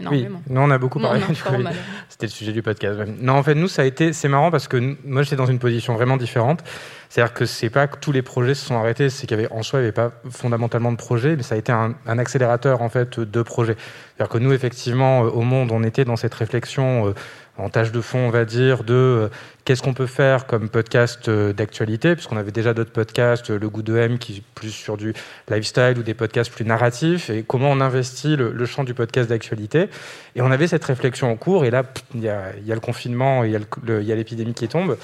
Énormément. 0.00 0.38
Oui, 0.46 0.52
nous 0.54 0.60
on 0.60 0.70
a 0.70 0.78
beaucoup 0.78 0.98
parlé 0.98 1.20
du 1.20 1.42
Covid. 1.42 1.64
C'était 2.08 2.26
le 2.26 2.30
sujet 2.30 2.52
du 2.52 2.62
podcast. 2.62 3.00
Non, 3.20 3.34
en 3.34 3.42
fait, 3.42 3.54
nous, 3.54 3.68
ça 3.68 3.82
a 3.82 3.84
été. 3.84 4.12
C'est 4.12 4.28
marrant 4.28 4.50
parce 4.50 4.68
que 4.68 4.96
moi, 5.04 5.22
j'étais 5.22 5.36
dans 5.36 5.46
une 5.46 5.58
position 5.58 5.94
vraiment 5.94 6.16
différente. 6.16 6.64
C'est-à-dire 7.08 7.34
que 7.34 7.44
c'est 7.44 7.70
pas 7.70 7.88
que 7.88 7.98
tous 7.98 8.12
les 8.12 8.22
projets 8.22 8.54
se 8.54 8.64
sont 8.66 8.76
arrêtés, 8.76 9.10
c'est 9.10 9.26
qu'il 9.26 9.36
y 9.36 9.40
avait 9.40 9.52
en 9.52 9.64
soi, 9.64 9.80
il 9.80 9.82
n'y 9.82 9.86
avait 9.86 9.92
pas 9.92 10.12
fondamentalement 10.30 10.92
de 10.92 10.96
projets, 10.96 11.34
mais 11.34 11.42
ça 11.42 11.56
a 11.56 11.58
été 11.58 11.72
un, 11.72 11.94
accélérateur 12.06 12.82
en 12.82 12.88
fait 12.88 13.18
de 13.18 13.42
projets. 13.42 13.76
C'est-à-dire 14.16 14.32
que 14.32 14.38
nous, 14.38 14.52
effectivement, 14.52 15.24
euh, 15.24 15.28
au 15.28 15.42
monde, 15.42 15.70
on 15.72 15.82
était 15.82 16.04
dans 16.04 16.16
cette 16.16 16.34
réflexion 16.34 17.08
euh, 17.08 17.14
en 17.58 17.68
tâche 17.68 17.92
de 17.92 18.00
fond, 18.00 18.18
on 18.18 18.30
va 18.30 18.44
dire, 18.44 18.84
de 18.84 18.94
euh, 18.94 19.28
qu'est-ce 19.64 19.82
qu'on 19.82 19.94
peut 19.94 20.06
faire 20.06 20.46
comme 20.46 20.68
podcast 20.68 21.28
d'actualité, 21.28 22.14
puisqu'on 22.14 22.36
avait 22.36 22.52
déjà 22.52 22.74
d'autres 22.74 22.92
podcasts, 22.92 23.50
Le 23.50 23.68
Goût 23.68 23.82
de 23.82 23.96
M, 23.96 24.18
qui 24.18 24.38
est 24.38 24.42
plus 24.54 24.70
sur 24.70 24.96
du 24.96 25.14
lifestyle 25.48 25.96
ou 25.98 26.02
des 26.02 26.14
podcasts 26.14 26.50
plus 26.50 26.64
narratifs, 26.64 27.30
et 27.30 27.42
comment 27.46 27.70
on 27.70 27.80
investit 27.80 28.36
le, 28.36 28.64
champ 28.64 28.84
du 28.84 28.94
podcast 28.94 29.28
d'actualité. 29.28 29.88
Et 30.36 30.42
on 30.42 30.50
avait 30.50 30.68
cette 30.68 30.84
réflexion 30.84 31.30
en 31.30 31.36
cours, 31.36 31.64
et 31.64 31.70
là, 31.70 31.82
il 32.14 32.22
y 32.22 32.28
a, 32.28 32.52
le 32.66 32.80
confinement, 32.80 33.44
il 33.44 33.52
y 33.52 34.12
a 34.12 34.14
l'épidémie 34.14 34.54
qui 34.54 34.68
tombe. 34.68 34.96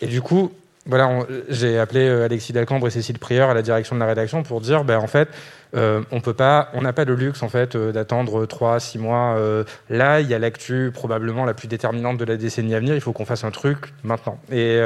Et 0.00 0.06
du 0.06 0.20
coup, 0.20 0.52
voilà, 0.86 1.26
j'ai 1.48 1.78
appelé 1.78 2.06
euh, 2.06 2.24
Alexis 2.24 2.52
Dalcambre 2.52 2.86
et 2.86 2.90
Cécile 2.90 3.18
Prieur 3.18 3.50
à 3.50 3.54
la 3.54 3.62
direction 3.62 3.96
de 3.96 4.00
la 4.00 4.06
rédaction 4.06 4.44
pour 4.44 4.60
dire, 4.60 4.84
ben, 4.84 4.98
en 4.98 5.08
fait, 5.08 5.28
euh, 5.76 6.02
on 6.10 6.20
peut 6.20 6.34
pas, 6.34 6.70
on 6.74 6.82
n'a 6.82 6.92
pas 6.92 7.04
le 7.04 7.14
luxe 7.14 7.42
en 7.42 7.48
fait 7.48 7.76
euh, 7.76 7.92
d'attendre 7.92 8.46
3 8.46 8.80
6 8.80 8.98
mois. 8.98 9.36
Euh, 9.36 9.64
là, 9.90 10.20
il 10.20 10.28
y 10.28 10.34
a 10.34 10.38
l'actu 10.38 10.90
probablement 10.92 11.44
la 11.44 11.54
plus 11.54 11.68
déterminante 11.68 12.18
de 12.18 12.24
la 12.24 12.36
décennie 12.36 12.74
à 12.74 12.80
venir, 12.80 12.94
il 12.94 13.00
faut 13.00 13.12
qu'on 13.12 13.24
fasse 13.24 13.44
un 13.44 13.50
truc 13.50 13.92
maintenant. 14.02 14.38
Et, 14.50 14.80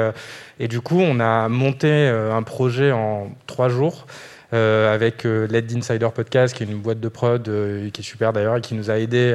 et 0.59 0.67
du 0.67 0.81
coup, 0.81 0.99
on 0.99 1.19
a 1.19 1.47
monté 1.49 2.07
un 2.07 2.43
projet 2.43 2.91
en 2.91 3.31
3 3.47 3.69
jours 3.69 4.05
euh, 4.07 4.09
avec 4.51 5.25
euh, 5.25 5.47
l'aide 5.47 5.67
d'Insider 5.67 6.09
Podcast, 6.13 6.55
qui 6.55 6.63
est 6.63 6.65
une 6.65 6.79
boîte 6.79 6.99
de 6.99 7.07
prod 7.07 7.47
euh, 7.47 7.89
qui 7.89 8.01
est 8.01 8.03
super 8.03 8.33
d'ailleurs 8.33 8.57
et 8.57 8.61
qui 8.61 8.75
nous 8.75 8.91
a 8.91 8.97
aidé 8.97 9.33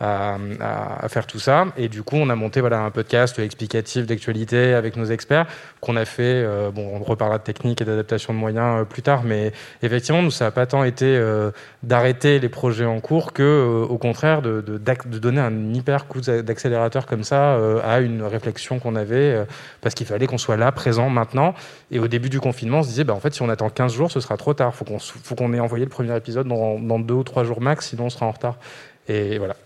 à, 0.00 0.38
faire 1.08 1.26
tout 1.26 1.38
ça. 1.38 1.66
Et 1.76 1.88
du 1.88 2.02
coup, 2.02 2.16
on 2.16 2.28
a 2.28 2.34
monté 2.34 2.60
voilà, 2.60 2.80
un 2.80 2.90
podcast 2.90 3.38
explicatif 3.38 4.06
d'actualité 4.06 4.74
avec 4.74 4.96
nos 4.96 5.06
experts 5.06 5.46
qu'on 5.80 5.96
a 5.96 6.04
fait. 6.04 6.44
bon, 6.74 6.90
on 6.94 7.02
reparlera 7.02 7.38
de 7.38 7.44
technique 7.44 7.80
et 7.80 7.84
d'adaptation 7.84 8.34
de 8.34 8.38
moyens 8.38 8.86
plus 8.88 9.02
tard, 9.02 9.22
mais 9.24 9.52
effectivement, 9.82 10.22
nous, 10.22 10.30
ça 10.30 10.46
n'a 10.46 10.50
pas 10.50 10.66
tant 10.66 10.84
été 10.84 11.20
d'arrêter 11.82 12.38
les 12.38 12.48
projets 12.48 12.84
en 12.84 13.00
cours 13.00 13.32
que, 13.32 13.86
au 13.88 13.98
contraire, 13.98 14.42
de, 14.42 14.60
donner 14.60 15.40
un 15.40 15.72
hyper 15.72 16.06
coup 16.06 16.20
d'accélérateur 16.20 17.06
comme 17.06 17.24
ça 17.24 17.58
à 17.84 18.00
une 18.00 18.22
réflexion 18.22 18.78
qu'on 18.78 18.96
avait 18.96 19.44
parce 19.80 19.94
qu'il 19.94 20.06
fallait 20.06 20.26
qu'on 20.26 20.38
soit 20.38 20.56
là, 20.56 20.72
présent 20.72 21.08
maintenant. 21.08 21.54
Et 21.90 21.98
au 21.98 22.08
début 22.08 22.28
du 22.28 22.40
confinement, 22.40 22.80
on 22.80 22.82
se 22.82 22.88
disait, 22.88 23.04
bah, 23.04 23.14
en 23.14 23.20
fait, 23.20 23.34
si 23.34 23.42
on 23.42 23.48
attend 23.48 23.70
15 23.70 23.92
jours, 23.92 24.10
ce 24.10 24.20
sera 24.20 24.36
trop 24.36 24.47
tard. 24.54 24.74
Faut 24.74 24.84
qu'on 24.84 24.98
faut 24.98 25.34
qu'on 25.34 25.52
ait 25.52 25.60
envoyé 25.60 25.84
le 25.84 25.90
premier 25.90 26.16
épisode 26.16 26.48
dans, 26.48 26.78
dans, 26.78 26.98
deux 26.98 27.14
ou 27.14 27.24
trois 27.24 27.44
jours 27.44 27.60
max, 27.60 27.90
sinon 27.90 28.06
on 28.06 28.10
sera 28.10 28.26
en 28.26 28.32
retard. 28.32 28.58
Et 29.08 29.38
voilà. 29.38 29.56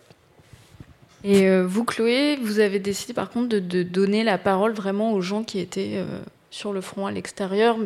Et 1.24 1.48
euh, 1.48 1.64
vous, 1.66 1.84
Chloé, 1.84 2.36
vous 2.42 2.58
avez 2.58 2.78
décidé 2.78 3.12
par 3.12 3.30
contre 3.30 3.56
de, 3.58 3.82
donner 3.82 4.24
la 4.24 4.38
parole 4.38 4.72
vraiment 4.72 5.12
aux 5.12 5.20
gens 5.20 5.44
qui 5.44 5.60
étaient 5.60 5.94
euh, 5.94 6.20
sur 6.50 6.72
le 6.72 6.80
front 6.80 7.06
à 7.06 7.12
l'extérieur 7.12 7.76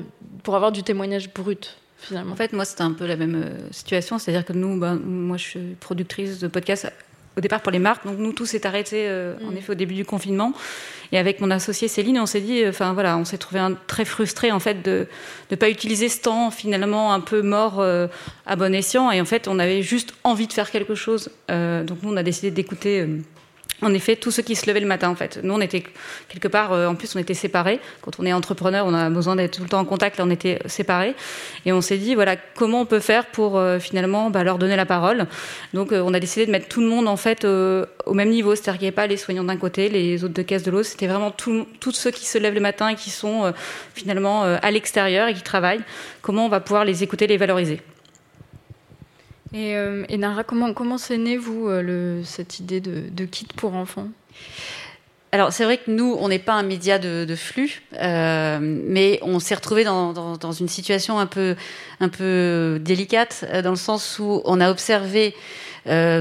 pour 0.43 0.57
avoir 0.57 0.73
du 0.73 0.83
témoignage 0.83 1.33
brut. 1.33 1.77
Finalement. 1.99 2.35
En 2.35 2.37
fait, 2.37 2.53
moi, 2.53 2.67
c'était 2.67 2.83
un 2.83 2.93
peu 2.93 3.07
la 3.07 3.17
même 3.17 3.43
euh, 3.43 3.73
situation. 3.73 4.19
C'est-à-dire 4.19 4.45
que 4.45 4.53
nous, 4.53 4.79
ben, 4.79 4.97
moi, 4.97 5.39
je 5.39 5.43
suis 5.43 5.77
productrice 5.81 6.39
de 6.39 6.47
podcast 6.47 6.93
au 7.37 7.41
départ 7.41 7.61
pour 7.61 7.73
les 7.73 7.79
marques. 7.79 8.07
Donc 8.07 8.19
nous, 8.19 8.33
tout 8.33 8.47
s'est 8.47 8.67
arrêté 8.67 9.09
en 9.09 9.51
mm. 9.51 9.57
effet 9.57 9.73
au 9.73 9.75
début 9.75 9.95
du 9.95 10.05
confinement. 10.05 10.53
Et 11.13 11.19
avec 11.19 11.41
mon 11.41 11.51
associé 11.51 11.89
Céline, 11.89 12.19
on 12.19 12.27
s'est 12.27 12.41
dit, 12.41 12.63
euh, 12.63 12.71
enfin 12.71 12.93
voilà, 12.93 13.17
on 13.17 13.25
s'est 13.25 13.39
trouvé 13.39 13.61
un, 13.61 13.75
très 13.87 14.05
frustré 14.05 14.51
en 14.53 14.61
fait 14.61 14.83
de 14.83 15.07
ne 15.51 15.57
pas 15.57 15.71
utiliser 15.71 16.09
ce 16.09 16.21
temps 16.21 16.51
finalement 16.51 17.13
un 17.13 17.21
peu 17.21 17.43
mort 17.43 17.81
euh, 17.81 18.09
à 18.47 18.57
bon 18.57 18.75
escient. 18.75 19.11
Et 19.11 19.21
en 19.21 19.25
fait, 19.25 19.49
on 19.49 19.59
avait 19.59 19.83
juste 19.83 20.15
envie 20.25 20.47
de 20.47 20.53
faire 20.53 20.71
quelque 20.71 20.95
chose. 20.95 21.31
Euh, 21.51 21.85
donc 21.85 21.99
nous, 22.03 22.13
on 22.13 22.17
a 22.17 22.23
décidé 22.23 22.51
d'écouter 22.51 23.07
en 23.83 23.93
effet, 23.93 24.17
tous 24.17 24.31
ceux 24.31 24.43
qui 24.43 24.57
se 24.57 24.67
levaient 24.67 24.81
le 24.81 24.87
matin, 24.87 25.11
en 25.11 25.15
fait. 25.15 25.39
Nous, 25.43 25.53
on 25.53 25.61
était 25.61 25.83
quelque 26.29 26.49
part, 26.49 26.73
euh, 26.73 26.87
en 26.87 26.95
plus, 26.95 27.15
on 27.15 27.19
était 27.19 27.35
séparés. 27.35 27.79
Quand 28.01 28.13
on 28.19 28.25
est 28.25 28.33
entrepreneur, 28.33 28.87
on 28.87 28.95
a 28.95 29.11
besoin 29.11 29.37
d'être 29.37 29.57
tout 29.57 29.63
le 29.63 29.69
temps 29.69 29.81
en 29.81 29.85
contact. 29.85 30.17
Là, 30.17 30.25
on 30.27 30.31
était 30.31 30.61
séparés. 30.65 31.15
Et 31.67 31.73
on 31.73 31.83
s'est 31.83 31.99
dit, 31.99 32.15
voilà, 32.15 32.37
comment 32.37 32.81
on 32.81 32.87
peut 32.87 33.01
faire 33.01 33.27
pour 33.27 33.59
euh, 33.59 33.79
finalement 33.79 34.31
bah, 34.31 34.45
leur 34.45 34.57
donner 34.57 34.77
la 34.77 34.87
parole. 34.87 35.27
Donc, 35.75 35.93
euh, 35.93 36.01
on 36.01 36.15
a 36.15 36.21
décidé 36.21 36.47
de 36.47 36.53
mettre 36.53 36.69
tout 36.69 36.81
le 36.81 36.87
monde, 36.87 37.07
en 37.07 37.19
fait, 37.19 37.45
au 37.45 38.15
même 38.15 38.31
niveau. 38.31 38.55
C'est-à-dire 38.55 38.79
qu'il 38.79 38.83
n'y 38.83 38.89
avait 38.89 38.95
pas 38.95 39.07
les 39.07 39.19
soignants 39.19 39.45
d'un 39.45 39.59
côté, 39.59 39.91
les 39.91 40.25
autres 40.25 40.35
de 40.35 40.43
caisse 40.43 40.63
de 40.63 40.71
l'autre. 40.71 40.89
C'était 40.89 41.07
vraiment 41.07 41.31
tous 41.31 41.93
ceux 41.93 42.11
qui 42.11 42.25
se 42.25 42.39
lèvent 42.39 42.55
le 42.55 42.61
matin 42.61 42.89
et 42.89 42.95
qui 42.95 43.11
sont 43.11 43.53
finalement 43.95 44.43
à 44.45 44.71
l'extérieur 44.71 45.29
et 45.29 45.35
qui 45.35 45.43
travaillent. 45.43 45.83
Comment 46.23 46.47
on 46.47 46.49
va 46.49 46.61
pouvoir 46.61 46.85
les 46.85 47.03
écouter, 47.03 47.27
les 47.27 47.37
valoriser? 47.37 47.81
Et, 49.55 49.77
euh, 49.77 50.05
Nara, 50.17 50.45
comment, 50.45 50.73
comment 50.73 50.99
c'est 50.99 51.19
né, 51.19 51.37
vous, 51.37 51.69
euh, 51.69 52.23
cette 52.25 52.59
idée 52.59 52.81
de, 52.81 53.25
kit 53.25 53.47
pour 53.57 53.75
enfants? 53.75 54.09
Alors 55.33 55.53
c'est 55.53 55.65
vrai 55.65 55.77
que 55.77 55.91
nous, 55.91 56.17
on 56.19 56.29
n'est 56.29 56.39
pas 56.39 56.55
un 56.55 56.63
média 56.63 56.99
de, 56.99 57.35
flux, 57.35 57.83
euh, 58.01 58.59
mais 58.61 59.19
on 59.23 59.39
s'est 59.39 59.55
retrouvé 59.55 59.85
dans, 59.85 60.13
dans, 60.13 60.53
une 60.53 60.69
situation 60.69 61.19
un 61.19 61.27
peu, 61.27 61.57
un 62.01 62.09
peu 62.09 62.79
délicate, 62.81 63.45
dans 63.63 63.71
le 63.71 63.77
sens 63.77 64.19
où 64.19 64.41
on 64.45 64.61
a 64.61 64.71
observé 64.71 65.35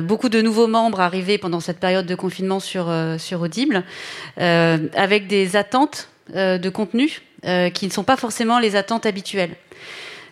beaucoup 0.03 0.29
de 0.29 0.41
nouveaux 0.41 0.67
membres 0.67 0.99
arriver 0.99 1.37
pendant 1.37 1.59
cette 1.59 1.79
période 1.79 2.05
de 2.05 2.15
confinement 2.15 2.59
sur, 2.59 2.93
sur 3.17 3.41
Audible, 3.41 3.83
avec 4.37 5.27
des 5.27 5.55
attentes 5.55 6.09
de 6.33 6.69
contenu 6.69 7.21
qui 7.73 7.85
ne 7.85 7.91
sont 7.91 8.03
pas 8.03 8.17
forcément 8.17 8.59
les 8.59 8.75
attentes 8.75 9.05
habituelles. 9.05 9.55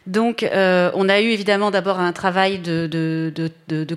Donc, 0.05 0.43
euh, 0.43 0.91
on 0.95 1.07
a 1.07 1.21
eu 1.21 1.29
évidemment 1.29 1.71
d'abord 1.71 1.99
un 1.99 2.11
travail 2.11 2.59
de, 2.59 3.31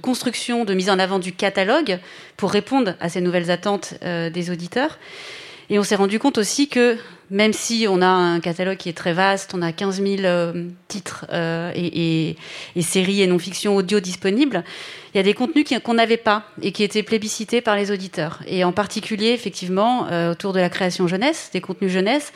construction, 0.01 0.65
de 0.65 0.75
mise 0.75 0.89
en 0.89 0.99
avant 0.99 1.19
du 1.19 1.33
catalogue 1.33 1.99
pour 2.37 2.53
répondre 2.53 2.95
à 3.01 3.09
ces 3.09 3.21
nouvelles 3.21 3.51
attentes 3.51 3.95
euh, 4.05 4.31
des 4.31 4.51
auditeurs. 4.51 4.99
Et 5.69 5.81
on 5.81 5.83
s'est 5.83 5.97
rendu 5.97 6.21
compte 6.21 6.39
aussi 6.39 6.69
que 6.69 6.97
même 7.29 7.53
si 7.53 7.87
on 7.91 8.01
a 8.01 8.07
un 8.07 8.39
catalogue 8.39 8.77
qui 8.77 8.89
est 8.89 8.97
très 8.97 9.13
vaste, 9.13 9.53
on 9.53 9.63
a 9.63 9.73
15 9.73 10.01
000 10.01 10.23
euh, 10.23 10.69
titres 10.87 11.27
et, 11.75 12.37
séries 12.81 13.23
et 13.23 13.27
non-fiction 13.27 13.75
audio 13.75 13.99
disponibles, 13.99 14.63
il 15.13 15.17
y 15.17 15.21
a 15.21 15.25
des 15.25 15.35
contenus 15.35 15.67
qu'on 15.83 15.95
n'avait 15.95 16.19
pas 16.19 16.45
et 16.63 16.71
qui 16.71 16.85
étaient 16.85 17.03
plébiscités 17.03 17.61
par 17.61 17.75
les 17.75 17.91
auditeurs. 17.91 18.43
Et 18.47 18.63
en 18.63 18.71
particulier, 18.71 19.31
effectivement, 19.31 20.07
autour 20.31 20.53
de 20.53 20.61
la 20.61 20.69
création 20.69 21.09
jeunesse, 21.09 21.51
des 21.53 21.61
contenus 21.61 21.91
jeunesse, 21.91 22.33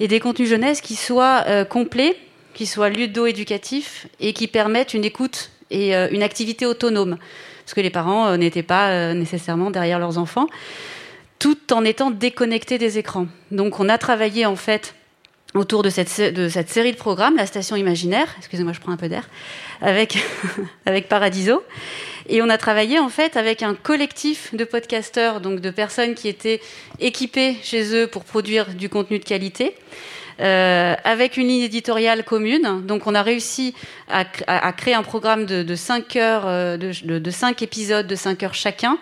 et 0.00 0.08
des 0.08 0.20
contenus 0.20 0.48
jeunesse 0.48 0.80
qui 0.80 0.96
soient 0.96 1.44
complets, 1.66 2.16
qui 2.54 2.66
soient 2.66 2.88
ludo-éducatifs 2.88 4.06
et 4.20 4.32
qui 4.32 4.48
permettent 4.48 4.94
une 4.94 5.04
écoute 5.04 5.50
et 5.70 5.94
euh, 5.94 6.08
une 6.10 6.22
activité 6.22 6.66
autonome. 6.66 7.18
Parce 7.64 7.74
que 7.74 7.80
les 7.80 7.90
parents 7.90 8.28
euh, 8.28 8.36
n'étaient 8.36 8.62
pas 8.62 8.90
euh, 8.90 9.14
nécessairement 9.14 9.70
derrière 9.70 9.98
leurs 9.98 10.18
enfants, 10.18 10.46
tout 11.38 11.72
en 11.72 11.84
étant 11.84 12.10
déconnectés 12.10 12.78
des 12.78 12.98
écrans. 12.98 13.26
Donc 13.50 13.80
on 13.80 13.88
a 13.88 13.98
travaillé 13.98 14.46
en 14.46 14.56
fait 14.56 14.94
autour 15.54 15.82
de 15.82 15.90
cette, 15.90 16.20
de 16.20 16.48
cette 16.48 16.68
série 16.68 16.92
de 16.92 16.96
programmes, 16.96 17.36
la 17.36 17.46
station 17.46 17.76
imaginaire, 17.76 18.34
excusez-moi 18.38 18.72
je 18.72 18.80
prends 18.80 18.90
un 18.90 18.96
peu 18.96 19.08
d'air, 19.08 19.28
avec, 19.80 20.18
avec 20.86 21.08
Paradiso. 21.08 21.62
Et 22.28 22.42
on 22.42 22.48
a 22.48 22.58
travaillé 22.58 22.98
en 22.98 23.08
fait 23.08 23.36
avec 23.36 23.62
un 23.62 23.74
collectif 23.74 24.54
de 24.54 24.64
podcasteurs, 24.64 25.40
donc 25.40 25.60
de 25.60 25.70
personnes 25.70 26.14
qui 26.14 26.28
étaient 26.28 26.60
équipées 26.98 27.56
chez 27.62 27.94
eux 27.94 28.06
pour 28.06 28.24
produire 28.24 28.74
du 28.74 28.88
contenu 28.88 29.18
de 29.18 29.24
qualité. 29.24 29.76
Euh, 30.40 30.94
avec 31.04 31.36
une 31.36 31.46
ligne 31.46 31.62
éditoriale 31.62 32.24
commune. 32.24 32.82
Donc 32.84 33.06
on 33.06 33.14
a 33.14 33.22
réussi 33.22 33.74
à, 34.08 34.24
créer 34.72 34.94
un 34.94 35.04
programme 35.04 35.46
de, 35.46 35.62
de 35.62 35.74
5 35.76 36.16
heures, 36.16 36.42
euh, 36.46 36.76
de, 36.76 36.92
de, 37.04 37.18
de 37.18 37.30
5 37.30 37.62
épisodes 37.62 38.06
de 38.06 38.16
5 38.16 38.42
heures 38.42 38.54
chacun, 38.54 38.98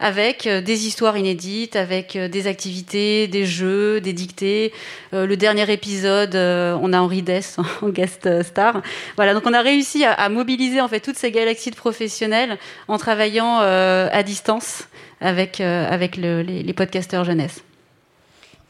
avec 0.00 0.48
euh, 0.48 0.60
des 0.60 0.86
histoires 0.86 1.16
inédites, 1.16 1.76
avec 1.76 2.18
des 2.18 2.46
activités, 2.48 3.28
des 3.28 3.46
jeux, 3.46 4.00
des 4.00 4.12
dictées. 4.12 4.72
le 5.12 5.34
dernier 5.36 5.70
épisode, 5.70 6.34
on 6.34 6.92
a 6.92 7.00
Henri 7.00 7.22
Dess 7.22 7.58
en 7.82 7.88
guest 7.88 8.42
star. 8.42 8.82
Voilà, 9.14 9.34
donc 9.34 9.44
on 9.46 9.54
a 9.54 9.62
réussi 9.62 10.04
à, 10.04 10.28
mobiliser 10.28 10.80
en 10.80 10.88
fait 10.88 11.00
toutes 11.00 11.16
ces 11.16 11.30
galaxies 11.30 11.70
de 11.70 11.76
professionnels 11.76 12.58
en 12.88 12.98
travaillant 12.98 13.58
à 13.58 14.22
distance 14.24 14.88
avec, 15.20 15.60
avec 15.60 16.16
le, 16.16 16.42
les, 16.42 16.64
les 16.64 16.72
podcasteurs 16.72 17.24
jeunesse. 17.24 17.62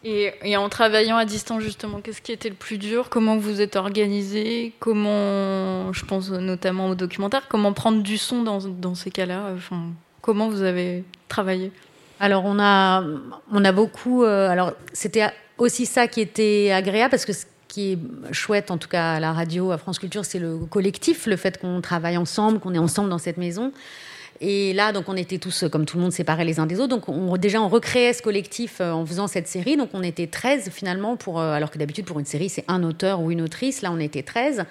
Et, 0.05 0.57
en 0.57 0.69
travaillant 0.69 1.17
à 1.17 1.25
distance, 1.25 1.63
justement, 1.63 2.01
qu'est-ce 2.01 2.21
qui 2.21 2.33
était 2.33 2.49
le 2.49 2.57
plus 2.57 2.79
dur? 2.79 3.09
Comment 3.09 3.37
vous 3.37 3.61
êtes 3.61 3.77
organisé? 3.77 4.73
Comment, 4.81 5.93
je 5.93 6.05
pense 6.05 6.31
notamment 6.31 6.89
au 6.89 6.95
documentaire, 6.97 7.47
comment 7.49 7.73
prendre 7.73 8.03
du 8.03 8.19
son 8.19 8.43
dans, 8.43 8.95
ces 8.95 9.11
cas-là? 9.11 9.55
Comment 10.21 10.49
vous 10.49 10.63
avez 10.63 11.05
travaillé? 11.29 11.71
Alors, 12.19 12.45
on 12.45 12.59
a, 12.59 13.05
on 13.53 13.65
a 13.65 13.73
beaucoup. 13.73 14.25
Euh, 14.25 14.49
alors, 14.49 14.73
c'était 14.93 15.27
aussi 15.59 15.87
ça 15.87 16.09
qui 16.09 16.21
était 16.21 16.73
agréable, 16.73 17.11
parce 17.11 17.25
que 17.25 17.33
ce 17.33 17.47
qui 17.69 17.93
est 17.93 17.99
chouette, 18.33 18.71
en 18.71 18.79
tout 18.79 18.89
cas 18.89 19.15
à 19.15 19.21
la 19.21 19.33
radio, 19.33 19.71
à 19.71 19.79
France 19.79 19.99
Culture, 19.99 20.25
c'est 20.25 20.39
le 20.39 20.59
collectif, 20.59 21.27
le 21.27 21.37
fait 21.37 21.59
qu'on 21.61 21.81
travaille 21.81 22.17
ensemble, 22.17 22.59
qu'on 22.59 22.75
est 22.75 22.79
ensemble 22.79 23.09
dans 23.09 23.19
cette 23.19 23.39
maison. 23.39 23.73
Et 24.45 24.73
là, 24.73 24.91
donc, 24.91 25.09
on 25.09 25.17
était 25.17 25.39
tous, 25.39 25.65
comme 25.71 25.87
tout 25.87 25.97
le 25.97 26.03
monde, 26.03 26.13
séparés 26.13 26.45
les 26.45 26.59
uns 26.59 26.67
des 26.67 26.81
autres. 26.81 26.89
Donc, 26.89 27.09
on, 27.09 27.37
déjà, 27.37 27.63
on 27.63 27.69
recréait 27.69 28.13
ce 28.13 28.23
collectif 28.23 28.81
euh, 28.81 28.91
en 28.91 29.07
faisant 29.07 29.29
cette 29.29 29.47
série. 29.47 29.77
Donc, 29.77 29.91
on 29.93 30.03
était 30.03 30.27
13 30.27 30.69
finalement, 30.71 31.17
pour, 31.17 31.41
euh, 31.41 31.53
alors 31.53 31.71
que 31.71 31.79
d'habitude, 31.79 32.05
pour 32.07 32.19
une 32.19 32.27
série, 32.27 32.49
c'est 32.49 32.65
un 32.67 32.83
auteur 32.83 33.21
ou 33.21 33.31
une 33.31 33.41
autrice. 33.41 33.83
Là, 33.83 33.93
on 33.93 34.01
était 34.01 34.25
13. 34.25 34.65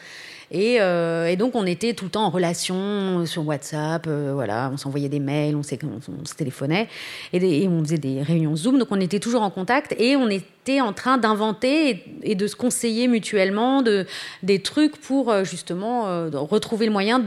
Et, 0.51 0.81
euh, 0.81 1.27
et, 1.27 1.37
donc, 1.37 1.55
on 1.55 1.65
était 1.65 1.93
tout 1.93 2.03
le 2.03 2.11
temps 2.11 2.25
en 2.25 2.29
relation 2.29 3.25
sur 3.25 3.47
WhatsApp. 3.47 4.09
Voilà, 4.09 4.69
on 4.73 4.75
s'envoyait 4.75 5.07
des 5.07 5.21
mails, 5.21 5.55
on, 5.55 5.63
se 5.63 6.35
téléphonait 6.35 6.89
et, 7.31 7.65
on 7.69 7.81
faisait 7.81 7.97
des 7.97 8.21
réunions 8.21 8.57
Zoom. 8.57 8.77
Donc, 8.77 8.89
on 8.91 8.99
était 8.99 9.19
toujours 9.19 9.41
en 9.41 9.51
contact 9.51 9.95
et 9.97 10.17
on 10.17 10.27
était 10.27 10.81
en 10.81 10.91
train 10.91 11.17
d'inventer 11.17 12.03
et, 12.23 12.35
de 12.35 12.47
se 12.47 12.57
conseiller 12.57 13.07
mutuellement 13.07 13.81
de, 13.81 14.05
des 14.43 14.59
trucs 14.59 14.97
pour 14.97 15.33
justement 15.45 16.27
retrouver 16.33 16.87
le 16.87 16.91
moyen 16.91 17.23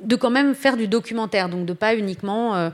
de 0.00 0.16
quand 0.16 0.30
même 0.30 0.54
faire 0.54 0.76
du 0.76 0.88
documentaire, 0.88 1.48
donc 1.48 1.66
de 1.66 1.72
pas 1.72 1.94
uniquement 1.94 2.54
euh, 2.54 2.70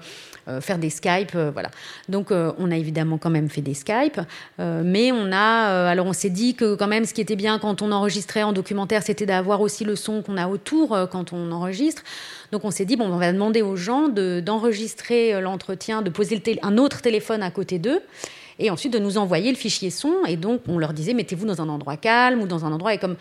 euh, 0.49 0.61
faire 0.61 0.79
des 0.79 0.91
Skype, 0.91 1.33
euh, 1.35 1.51
voilà. 1.53 1.71
Donc 2.09 2.31
on 2.33 2.71
a 2.71 2.77
évidemment 2.77 3.19
quand 3.19 3.31
même 3.31 3.49
fait 3.49 3.61
des 3.61 3.75
Skype, 3.75 4.21
mais 4.59 5.13
on 5.13 5.33
a, 5.33 5.89
alors 5.89 6.07
on 6.07 6.13
s'est 6.13 6.31
dit 6.31 6.55
que 6.55 6.75
quand 6.75 6.89
même 6.89 7.05
ce 7.05 7.15
qui 7.15 7.21
était 7.21 7.37
bien 7.37 7.59
quand 7.59 7.83
on 7.83 7.93
enregistrait 7.93 8.43
en 8.43 8.53
documentaire, 8.53 9.03
c'était 9.03 9.27
d'avoir 9.27 9.61
aussi 9.61 9.85
le 9.85 9.97
son 9.97 10.23
qu'on 10.23 10.37
a 10.37 10.49
autour 10.49 10.97
quand 11.11 11.33
on 11.33 11.53
enregistre. 11.53 12.03
Donc 12.51 12.65
on 12.65 12.71
s'est 12.71 12.85
dit 12.85 12.97
bon, 12.97 13.11
on 13.11 13.17
va 13.17 13.33
demander 13.33 13.63
aux 13.63 13.77
gens 13.77 14.09
de 14.09 14.41
d'enregistrer 14.41 15.41
l'entretien, 15.41 16.03
de 16.03 16.11
poser 16.11 16.37
le 16.37 16.43
un 16.63 16.77
autre 16.79 17.01
téléphone 17.01 17.43
à 17.43 17.51
côté 17.51 17.79
d'eux 17.79 18.03
et 18.63 18.71
ensuite 18.71 18.93
de 18.93 18.99
nous 18.99 19.19
envoyer 19.19 19.51
le 19.51 19.57
fichier 19.57 19.91
son. 19.91 20.25
Et 20.27 20.37
donc, 20.37 20.63
on 20.69 20.79
leur 20.79 20.93
disait, 20.93 21.15
mettez-vous 21.15 21.47
dans 21.47 21.61
un 21.61 21.69
endroit 21.69 21.97
calme 21.97 22.41
ou 22.41 22.47
dans 22.47 22.65
un 22.65 22.73
endroit. 22.73 22.95
Et 22.95 22.99
comme 22.99 23.17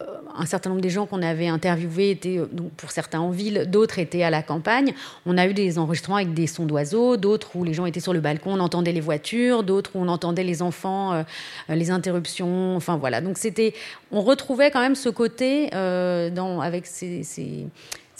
euh, 0.00 0.04
un 0.38 0.44
certain 0.44 0.68
nombre 0.70 0.82
des 0.82 0.90
gens 0.90 1.06
qu'on 1.06 1.22
avait 1.22 1.48
interviewés 1.48 2.10
étaient, 2.10 2.38
euh, 2.38 2.46
pour 2.76 2.90
certains 2.90 3.20
en 3.20 3.30
ville, 3.30 3.64
d'autres 3.66 3.98
étaient 3.98 4.22
à 4.22 4.30
la 4.30 4.42
campagne. 4.42 4.92
On 5.24 5.38
a 5.38 5.46
eu 5.46 5.54
des 5.54 5.78
enregistrements 5.78 6.16
avec 6.16 6.34
des 6.34 6.46
sons 6.46 6.66
d'oiseaux, 6.66 7.16
d'autres 7.16 7.56
où 7.56 7.64
les 7.64 7.72
gens 7.72 7.86
étaient 7.86 8.00
sur 8.00 8.12
le 8.12 8.20
balcon, 8.20 8.52
on 8.54 8.60
entendait 8.60 8.92
les 8.92 9.00
voitures, 9.00 9.62
d'autres 9.62 9.92
où 9.94 10.00
on 10.00 10.08
entendait 10.08 10.44
les 10.44 10.60
enfants, 10.60 11.14
euh, 11.14 11.22
les 11.68 11.90
interruptions. 11.90 12.76
Enfin 12.76 12.96
voilà. 12.96 13.20
Donc 13.20 13.38
c'était, 13.38 13.74
on 14.12 14.20
retrouvait 14.20 14.70
quand 14.70 14.80
même 14.80 14.96
ce 14.96 15.08
côté 15.08 15.72
avec 15.72 16.86
ces 16.86 17.68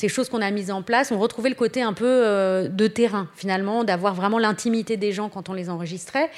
choses 0.09 0.29
qu'on 0.29 0.43
a 0.43 0.51
mises 0.51 0.71
en 0.71 0.83
place, 0.83 1.11
on 1.13 1.19
retrouvait 1.19 1.51
le 1.51 1.55
côté 1.55 1.83
un 1.83 1.93
peu 1.93 2.69
de 2.71 2.87
terrain, 2.87 3.29
finalement, 3.35 3.85
d'avoir 3.85 4.15
vraiment 4.15 4.39
l'intimité 4.39 4.97
des 4.97 5.13
gens 5.13 5.29
quand 5.29 5.49
on 5.49 5.53
les 5.53 5.69
enregistrait. 5.69 6.31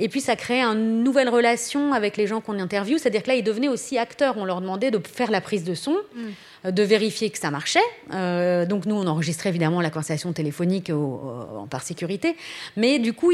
Et 0.00 0.08
puis, 0.08 0.20
ça 0.20 0.34
créait 0.34 0.62
une 0.62 1.04
nouvelle 1.04 1.28
relation 1.28 1.92
avec 1.92 2.16
les 2.16 2.26
gens 2.26 2.40
qu'on 2.40 2.58
interviewe. 2.58 2.98
C'est-à-dire 2.98 3.22
que 3.22 3.28
là, 3.28 3.34
ils 3.34 3.44
devenaient 3.44 3.68
aussi 3.68 3.98
acteurs. 3.98 4.38
On 4.38 4.46
leur 4.46 4.62
demandait 4.62 4.90
de 4.90 5.00
faire 5.06 5.30
la 5.30 5.42
prise 5.42 5.62
de 5.62 5.74
son. 5.74 5.92
Mm. 6.14 6.30
Euh, 6.66 6.70
de 6.70 6.82
vérifier 6.82 7.30
que 7.30 7.38
ça 7.38 7.50
marchait. 7.50 7.78
Euh, 8.12 8.66
donc 8.66 8.84
nous, 8.84 8.94
on 8.94 9.06
enregistrait 9.06 9.48
évidemment 9.48 9.80
la 9.80 9.88
conversation 9.88 10.32
téléphonique 10.32 10.90
en 10.90 11.66
par 11.70 11.82
sécurité, 11.82 12.36
mais 12.76 12.98
du 12.98 13.12
coup, 13.12 13.32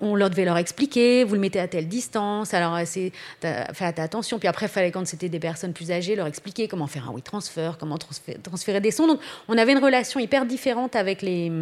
on 0.00 0.14
leur 0.14 0.30
devait 0.30 0.44
leur 0.44 0.56
expliquer, 0.58 1.24
vous 1.24 1.34
le 1.34 1.40
mettez 1.40 1.60
à 1.60 1.68
telle 1.68 1.86
distance, 1.86 2.54
alors 2.54 2.78
c'est 2.84 3.12
faites 3.40 3.98
attention. 3.98 4.38
Puis 4.38 4.48
après, 4.48 4.68
fallait 4.68 4.90
quand 4.90 5.06
c'était 5.06 5.28
des 5.28 5.38
personnes 5.38 5.72
plus 5.72 5.90
âgées 5.90 6.16
leur 6.16 6.26
expliquer 6.26 6.68
comment 6.68 6.86
faire 6.86 7.08
un 7.08 7.12
WeTransfer, 7.12 7.72
comment 7.78 7.98
transférer, 7.98 8.80
des 8.80 8.90
sons. 8.90 9.06
Donc 9.06 9.20
on 9.48 9.56
avait 9.56 9.72
une 9.72 9.84
relation 9.84 10.20
hyper 10.20 10.46
différente 10.46 10.96
avec 10.96 11.22
les 11.22 11.52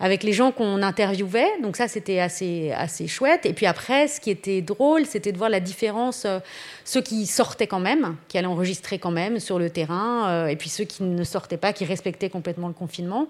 avec 0.00 0.22
les 0.22 0.32
gens 0.32 0.50
qu'on 0.52 0.82
interviewait. 0.82 1.50
Donc 1.62 1.76
ça, 1.76 1.88
c'était 1.88 2.20
assez 2.20 2.72
assez 2.72 3.06
chouette. 3.06 3.46
Et 3.46 3.52
puis 3.52 3.66
après, 3.66 4.08
ce 4.08 4.20
qui 4.20 4.30
était 4.30 4.62
drôle, 4.62 5.06
c'était 5.06 5.32
de 5.32 5.38
voir 5.38 5.50
la 5.50 5.60
différence, 5.60 6.24
euh, 6.24 6.38
ceux 6.84 7.02
qui 7.02 7.26
sortaient 7.26 7.66
quand 7.66 7.80
même, 7.80 8.16
qui 8.28 8.38
allaient 8.38 8.46
enregistrer 8.46 8.98
quand 8.98 9.12
même 9.12 9.38
sur 9.38 9.58
le 9.58 9.70
terrain 9.70 10.23
euh, 10.26 10.46
et 10.46 10.56
puis 10.56 10.68
ceux 10.68 10.84
qui 10.84 11.02
ne 11.02 11.24
sortaient 11.24 11.56
pas, 11.56 11.72
qui 11.72 11.84
respectaient 11.84 12.30
complètement 12.30 12.68
le 12.68 12.74
confinement. 12.74 13.28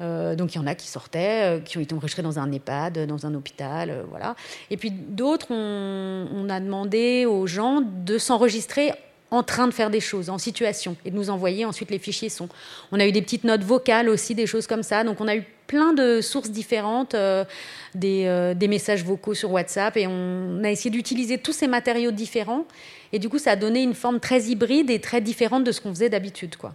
Euh, 0.00 0.34
donc 0.34 0.54
il 0.54 0.58
y 0.58 0.60
en 0.60 0.66
a 0.66 0.74
qui 0.74 0.88
sortaient, 0.88 1.58
euh, 1.58 1.60
qui 1.60 1.78
ont 1.78 1.80
été 1.80 1.94
enregistrés 1.94 2.22
dans 2.22 2.38
un 2.38 2.50
EHPAD, 2.50 3.06
dans 3.06 3.26
un 3.26 3.34
hôpital, 3.34 4.04
voilà. 4.08 4.34
Et 4.70 4.76
puis 4.76 4.90
d'autres, 4.90 5.48
on, 5.50 6.48
a 6.48 6.60
demandé 6.60 7.26
aux 7.26 7.46
gens 7.46 7.82
de 7.82 8.18
s'enregistrer 8.18 8.92
en 9.32 9.42
train 9.42 9.66
de 9.66 9.74
faire 9.74 9.90
des 9.90 9.98
choses, 9.98 10.30
en 10.30 10.38
situation, 10.38 10.96
et 11.04 11.10
de 11.10 11.16
nous 11.16 11.30
envoyer 11.30 11.64
ensuite 11.64 11.90
les 11.90 11.98
fichiers 11.98 12.28
son. 12.28 12.48
On 12.92 13.00
a 13.00 13.06
eu 13.06 13.12
des 13.12 13.22
petites 13.22 13.44
notes 13.44 13.64
vocales 13.64 14.08
aussi, 14.08 14.36
des 14.36 14.46
choses 14.46 14.68
comme 14.68 14.84
ça. 14.84 15.02
Donc 15.02 15.20
on 15.20 15.26
a 15.26 15.34
eu 15.34 15.44
plein 15.66 15.92
de 15.92 16.20
sources 16.20 16.50
différentes, 16.50 17.16
des, 17.94 18.54
des, 18.54 18.68
messages 18.68 19.02
vocaux 19.02 19.32
sur 19.32 19.50
WhatsApp, 19.50 19.96
et 19.96 20.06
on 20.06 20.62
a 20.62 20.70
essayé 20.70 20.90
d'utiliser 20.90 21.38
tous 21.38 21.52
ces 21.52 21.66
matériaux 21.66 22.10
différents 22.10 22.66
et 23.12 23.18
du 23.18 23.28
coup, 23.28 23.38
ça 23.38 23.52
a 23.52 23.56
donné 23.56 23.82
une 23.82 23.94
forme 23.94 24.20
très 24.20 24.44
hybride 24.44 24.90
et 24.90 24.98
très 24.98 25.20
différente 25.20 25.64
de 25.64 25.72
ce 25.72 25.80
qu'on 25.80 25.90
faisait 25.90 26.08
d'habitude. 26.08 26.56
quoi. 26.56 26.74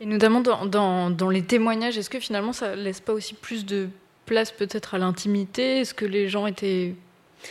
Et 0.00 0.06
notamment 0.06 0.40
dans, 0.40 0.64
dans, 0.64 1.10
dans 1.10 1.28
les 1.28 1.42
témoignages, 1.42 1.98
est-ce 1.98 2.10
que 2.10 2.20
finalement 2.20 2.52
ça 2.52 2.74
laisse 2.74 3.00
pas 3.00 3.12
aussi 3.12 3.34
plus 3.34 3.66
de 3.66 3.88
place 4.24 4.50
peut-être 4.50 4.94
à 4.94 4.98
l'intimité? 4.98 5.80
Est-ce 5.80 5.92
que 5.92 6.06
les 6.06 6.28
gens 6.28 6.46
étaient 6.46 6.94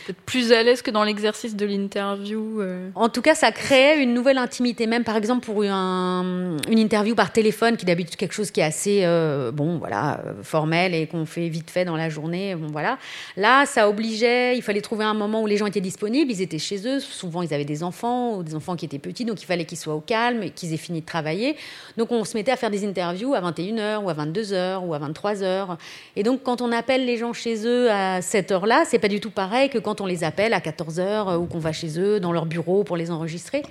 peut-être 0.06 0.20
plus 0.22 0.52
à 0.52 0.62
l'aise 0.62 0.82
que 0.82 0.90
dans 0.90 1.04
l'exercice 1.04 1.56
de 1.56 1.66
l'interview. 1.66 2.60
Euh. 2.60 2.90
En 2.94 3.08
tout 3.08 3.22
cas, 3.22 3.34
ça 3.34 3.52
créait 3.52 4.02
une 4.02 4.14
nouvelle 4.14 4.38
intimité. 4.38 4.86
Même 4.86 5.04
par 5.04 5.16
exemple 5.16 5.44
pour 5.44 5.62
une 5.62 6.58
interview 6.68 7.14
par 7.14 7.32
téléphone, 7.32 7.76
qui 7.76 7.84
d'habitude 7.84 8.16
quelque 8.16 8.34
chose 8.34 8.50
qui 8.50 8.60
est 8.60 8.64
assez 8.64 9.00
euh, 9.04 9.50
bon, 9.52 9.78
voilà, 9.78 10.20
euh, 10.26 10.42
formel 10.42 10.94
et 10.94 11.06
qu'on 11.06 11.26
fait 11.26 11.48
vite 11.48 11.70
fait 11.70 11.84
dans 11.84 11.96
la 11.96 12.08
journée. 12.08 12.54
Bon, 12.54 12.68
voilà. 12.68 12.98
Là, 13.36 13.66
ça 13.66 13.88
obligeait. 13.88 14.56
Il 14.56 14.62
fallait 14.62 14.80
trouver 14.80 15.04
un 15.04 15.14
moment 15.14 15.42
où 15.42 15.46
les 15.46 15.56
gens 15.56 15.66
étaient 15.66 15.80
disponibles. 15.80 16.30
Ils 16.30 16.42
étaient 16.42 16.58
chez 16.58 16.86
eux. 16.86 17.00
Souvent, 17.00 17.42
ils 17.42 17.52
avaient 17.54 17.64
des 17.64 17.82
enfants 17.82 18.36
ou 18.36 18.42
des 18.42 18.54
enfants 18.54 18.76
qui 18.76 18.84
étaient 18.84 18.98
petits, 18.98 19.24
donc 19.24 19.42
il 19.42 19.46
fallait 19.46 19.64
qu'ils 19.64 19.78
soient 19.78 19.94
au 19.94 20.00
calme 20.00 20.42
et 20.42 20.50
qu'ils 20.50 20.72
aient 20.72 20.78
fini 20.78 21.00
de 21.00 21.06
travailler. 21.06 21.56
Donc 21.96 22.12
on 22.12 22.24
se 22.24 22.36
mettait 22.36 22.52
à 22.52 22.56
faire 22.56 22.70
des 22.70 22.86
interviews 22.86 23.34
à 23.34 23.40
21h 23.40 24.02
ou 24.02 24.08
à 24.08 24.14
22h 24.14 24.86
ou 24.86 24.94
à 24.94 24.98
23h. 24.98 25.76
Et 26.16 26.22
donc 26.22 26.42
quand 26.42 26.60
on 26.60 26.72
appelle 26.72 27.04
les 27.04 27.16
gens 27.16 27.32
chez 27.32 27.66
eux 27.66 27.90
à 27.90 28.22
cette 28.22 28.52
heure-là, 28.52 28.84
c'est 28.86 28.98
pas 28.98 29.08
du 29.08 29.20
tout 29.20 29.30
pareil 29.30 29.68
que 29.68 29.77
quand 29.80 30.00
on 30.00 30.06
les 30.06 30.24
appelle 30.24 30.52
à 30.52 30.60
14h 30.60 31.00
euh, 31.00 31.36
ou 31.36 31.46
qu'on 31.46 31.58
va 31.58 31.72
chez 31.72 31.98
eux 31.98 32.20
dans 32.20 32.32
leur 32.32 32.46
bureau 32.46 32.84
pour 32.84 32.96
les 32.96 33.10
enregistrer. 33.10 33.62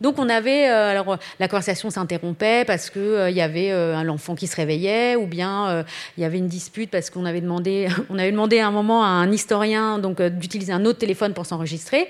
Donc 0.00 0.18
on 0.18 0.30
avait, 0.30 0.68
euh, 0.68 0.90
alors 0.90 1.18
la 1.38 1.48
conversation 1.48 1.90
s'interrompait 1.90 2.64
parce 2.66 2.88
que 2.88 2.98
euh, 2.98 3.30
il 3.30 3.36
y 3.36 3.42
avait 3.42 3.70
un 3.70 4.08
enfant 4.08 4.34
qui 4.34 4.46
se 4.46 4.56
réveillait, 4.56 5.16
ou 5.16 5.26
bien 5.26 5.84
il 6.16 6.22
y 6.22 6.24
avait 6.24 6.38
une 6.38 6.48
dispute 6.48 6.90
parce 6.90 7.10
qu'on 7.10 7.26
avait 7.26 7.42
demandé, 7.42 7.88
on 8.10 8.18
avait 8.18 8.32
demandé 8.32 8.60
à 8.60 8.66
un 8.66 8.70
moment 8.70 9.04
à 9.04 9.08
un 9.08 9.30
historien 9.30 9.98
donc 9.98 10.22
d'utiliser 10.22 10.72
un 10.72 10.84
autre 10.84 10.98
téléphone 10.98 11.34
pour 11.34 11.44
s'enregistrer. 11.44 12.08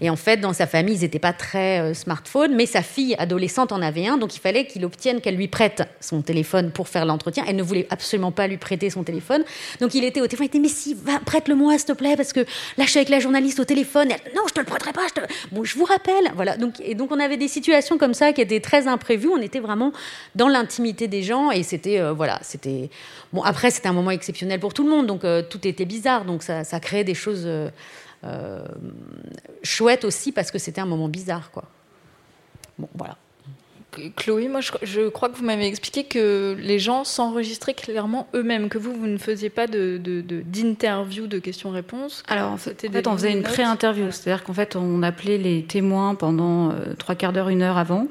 Et 0.00 0.10
en 0.10 0.16
fait, 0.16 0.38
dans 0.38 0.52
sa 0.52 0.66
famille, 0.66 0.94
ils 0.94 1.02
n'étaient 1.02 1.18
pas 1.18 1.32
très 1.32 1.80
euh, 1.80 1.94
smartphone, 1.94 2.54
mais 2.54 2.66
sa 2.66 2.82
fille 2.82 3.14
adolescente 3.18 3.72
en 3.72 3.82
avait 3.82 4.06
un, 4.06 4.16
donc 4.16 4.34
il 4.34 4.40
fallait 4.40 4.66
qu'il 4.66 4.84
obtienne 4.84 5.20
qu'elle 5.20 5.36
lui 5.36 5.48
prête 5.48 5.82
son 6.00 6.22
téléphone 6.22 6.70
pour 6.70 6.88
faire 6.88 7.04
l'entretien. 7.04 7.44
Elle 7.46 7.56
ne 7.56 7.62
voulait 7.62 7.86
absolument 7.90 8.32
pas 8.32 8.46
lui 8.46 8.56
prêter 8.56 8.88
son 8.90 9.04
téléphone. 9.04 9.44
Donc 9.80 9.94
il 9.94 10.04
était 10.04 10.20
au 10.20 10.26
téléphone, 10.26 10.46
il 10.46 10.48
était, 10.48 10.58
mais 10.58 10.68
si, 10.68 10.96
prête-le-moi, 11.26 11.76
s'il 11.78 11.86
te 11.86 11.92
plaît, 11.92 12.16
parce 12.16 12.32
que 12.32 12.40
là, 12.40 12.84
je 12.84 12.90
suis 12.90 12.98
avec 12.98 13.10
la 13.10 13.20
journaliste 13.20 13.60
au 13.60 13.64
téléphone. 13.64 14.08
non, 14.34 14.42
je 14.48 14.54
te 14.54 14.60
le 14.60 14.66
prêterai 14.66 14.92
pas. 14.92 15.06
Je 15.08 15.20
te... 15.20 15.26
Bon, 15.52 15.64
je 15.64 15.76
vous 15.76 15.84
rappelle. 15.84 16.32
Voilà. 16.34 16.56
Donc, 16.56 16.74
et 16.80 16.94
donc 16.94 17.12
on 17.12 17.20
avait 17.20 17.36
des 17.36 17.48
situations 17.48 17.98
comme 17.98 18.14
ça 18.14 18.32
qui 18.32 18.40
étaient 18.40 18.60
très 18.60 18.86
imprévues. 18.86 19.28
On 19.28 19.42
était 19.42 19.60
vraiment 19.60 19.92
dans 20.34 20.48
l'intimité 20.48 21.08
des 21.08 21.22
gens 21.22 21.50
et 21.50 21.62
c'était, 21.62 22.00
euh, 22.00 22.12
voilà, 22.12 22.38
c'était. 22.42 22.90
Bon, 23.32 23.42
après, 23.42 23.70
c'était 23.70 23.88
un 23.88 23.92
moment 23.92 24.10
exceptionnel 24.10 24.60
pour 24.60 24.74
tout 24.74 24.82
le 24.82 24.90
monde, 24.90 25.06
donc 25.06 25.24
euh, 25.24 25.42
tout 25.42 25.66
était 25.66 25.84
bizarre. 25.84 26.24
Donc 26.24 26.42
ça, 26.42 26.64
créait 26.80 27.04
des 27.04 27.14
choses. 27.14 27.46
Chouette 29.62 30.04
aussi 30.04 30.32
parce 30.32 30.50
que 30.50 30.58
c'était 30.58 30.80
un 30.80 30.86
moment 30.86 31.08
bizarre, 31.08 31.50
quoi. 31.50 31.64
Bon, 32.78 32.88
voilà. 32.94 33.16
Chloé, 34.16 34.48
moi 34.48 34.60
je, 34.60 35.08
crois 35.08 35.28
que 35.28 35.36
vous 35.36 35.44
m'avez 35.44 35.66
expliqué 35.66 36.04
que 36.04 36.56
les 36.58 36.78
gens 36.78 37.04
s'enregistraient 37.04 37.74
clairement 37.74 38.28
eux-mêmes, 38.34 38.68
que 38.68 38.78
vous, 38.78 38.92
vous 38.94 39.06
ne 39.06 39.18
faisiez 39.18 39.50
pas 39.50 39.66
d'interview 39.66 41.22
de, 41.24 41.28
de, 41.28 41.36
de 41.36 41.38
questions-réponses. 41.38 42.22
Alors 42.28 42.52
en 42.52 42.56
fait, 42.56 42.86
on 43.06 43.12
faisait 43.16 43.32
une 43.32 43.42
pré-interview, 43.42 44.10
c'est-à-dire 44.10 44.44
qu'en 44.44 44.52
fait 44.52 44.76
on 44.76 45.02
appelait 45.02 45.38
les 45.38 45.64
témoins 45.64 46.14
pendant 46.14 46.70
euh, 46.70 46.94
trois 46.98 47.14
quarts 47.14 47.32
d'heure, 47.32 47.48
une 47.48 47.62
heure 47.62 47.78
avant, 47.78 48.06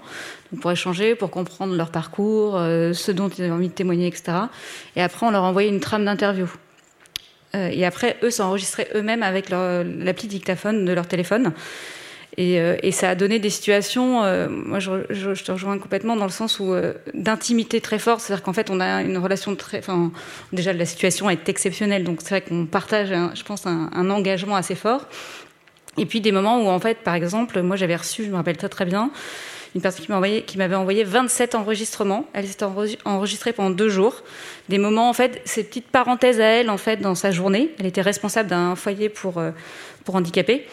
pour 0.61 0.71
échanger, 0.71 1.15
pour 1.15 1.31
comprendre 1.31 1.75
leur 1.75 1.91
parcours, 1.91 2.57
euh, 2.57 2.93
ce 2.93 3.11
dont 3.11 3.29
ils 3.29 3.43
avaient 3.43 3.51
envie 3.51 3.69
de 3.69 3.73
témoigner, 3.73 4.07
etc. 4.07 4.33
Et 4.95 5.01
après 5.01 5.25
on 5.25 5.31
leur 5.31 5.43
envoyait 5.43 5.69
une 5.69 5.79
trame 5.79 6.05
d'interview. 6.05 6.47
Euh, 7.55 7.69
et 7.71 7.85
après, 7.85 8.17
eux 8.23 8.31
s'enregistraient 8.31 8.89
eux-mêmes 8.95 9.23
avec 9.23 9.49
l'appli 9.49 10.27
dictaphone 10.27 10.85
de 10.85 10.93
leur 10.93 11.07
téléphone. 11.07 11.53
Et, 12.37 12.59
euh, 12.59 12.77
ça 12.91 13.09
a 13.09 13.15
donné 13.15 13.39
des 13.39 13.49
situations, 13.49 14.23
euh, 14.23 14.47
moi 14.49 14.79
je, 14.79 15.43
te 15.43 15.51
rejoins 15.51 15.77
complètement 15.77 16.15
dans 16.15 16.25
le 16.25 16.31
sens 16.31 16.59
où 16.59 16.73
d'intimité 17.13 17.81
très 17.81 17.99
forte, 17.99 18.21
c'est-à-dire 18.21 18.43
qu'en 18.43 18.53
fait 18.53 18.69
on 18.69 18.79
a 18.79 19.01
une 19.01 19.17
relation 19.17 19.55
très, 19.55 19.79
enfin 19.79 20.11
déjà 20.53 20.71
la 20.71 20.85
situation 20.85 21.29
est 21.29 21.49
exceptionnelle, 21.49 22.03
donc 22.03 22.19
c'est 22.21 22.29
vrai 22.29 22.41
qu'on 22.41 22.65
partage, 22.65 23.09
je 23.09 23.43
pense, 23.43 23.65
un, 23.65 23.89
un, 23.93 24.09
engagement 24.09 24.55
assez 24.55 24.75
fort. 24.75 25.05
Et 25.97 26.05
puis 26.05 26.21
des 26.21 26.31
moments 26.31 26.61
où 26.61 26.69
en 26.69 26.79
fait, 26.79 26.99
par 26.99 27.15
exemple, 27.15 27.61
moi 27.61 27.75
j'avais 27.75 27.95
reçu, 27.95 28.23
je 28.23 28.29
me 28.29 28.35
rappelle 28.35 28.57
très 28.57 28.69
très 28.69 28.85
bien, 28.85 29.11
une 29.75 29.81
personne 29.81 30.05
qui 30.05 30.11
m'avait 30.11 30.75
envoyé, 30.75 30.75
envoyé 30.75 31.03
27 31.03 31.53
enregistrements. 31.53 32.25
Elle 32.33 32.47
s'était 32.47 32.65
enregistrée 33.05 33.53
pendant 33.53 33.69
deux 33.69 33.89
jours. 33.89 34.23
Des 34.67 34.79
moments, 34.79 35.09
en 35.09 35.13
fait, 35.13 35.41
ces 35.45 35.63
petites 35.63 35.87
parenthèses 35.87 36.41
à 36.41 36.45
elle, 36.45 36.69
en 36.69 36.77
fait, 36.77 36.97
dans 36.97 37.15
sa 37.15 37.31
journée. 37.31 37.71
Elle 37.79 37.85
était 37.85 38.01
responsable 38.01 38.49
d'un 38.49 38.75
foyer 38.75 39.09
pour, 39.09 39.37
euh, 39.37 39.51
handicapés. 40.11 40.65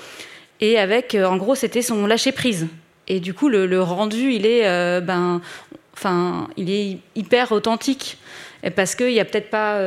Et 0.63 0.79
avec, 0.79 1.15
euh, 1.15 1.27
en 1.27 1.37
gros, 1.37 1.55
c'était 1.55 1.83
son 1.83 2.07
lâcher 2.07 2.33
prise. 2.33 2.69
Et 3.07 3.21
du 3.21 3.35
coup, 3.35 3.51
le, 3.51 3.83
rendu, 3.83 4.33
il 4.33 4.47
est, 4.47 4.67
euh, 4.67 5.03
ben, 5.03 5.43
enfin, 5.93 6.49
il 6.57 6.71
est 6.71 6.99
hyper 7.15 7.53
authentique 7.53 8.17
parce 8.75 8.95
qu'il 8.95 9.09
n'y 9.09 9.21
a 9.21 9.25
peut-être 9.27 9.51
pas 9.51 9.79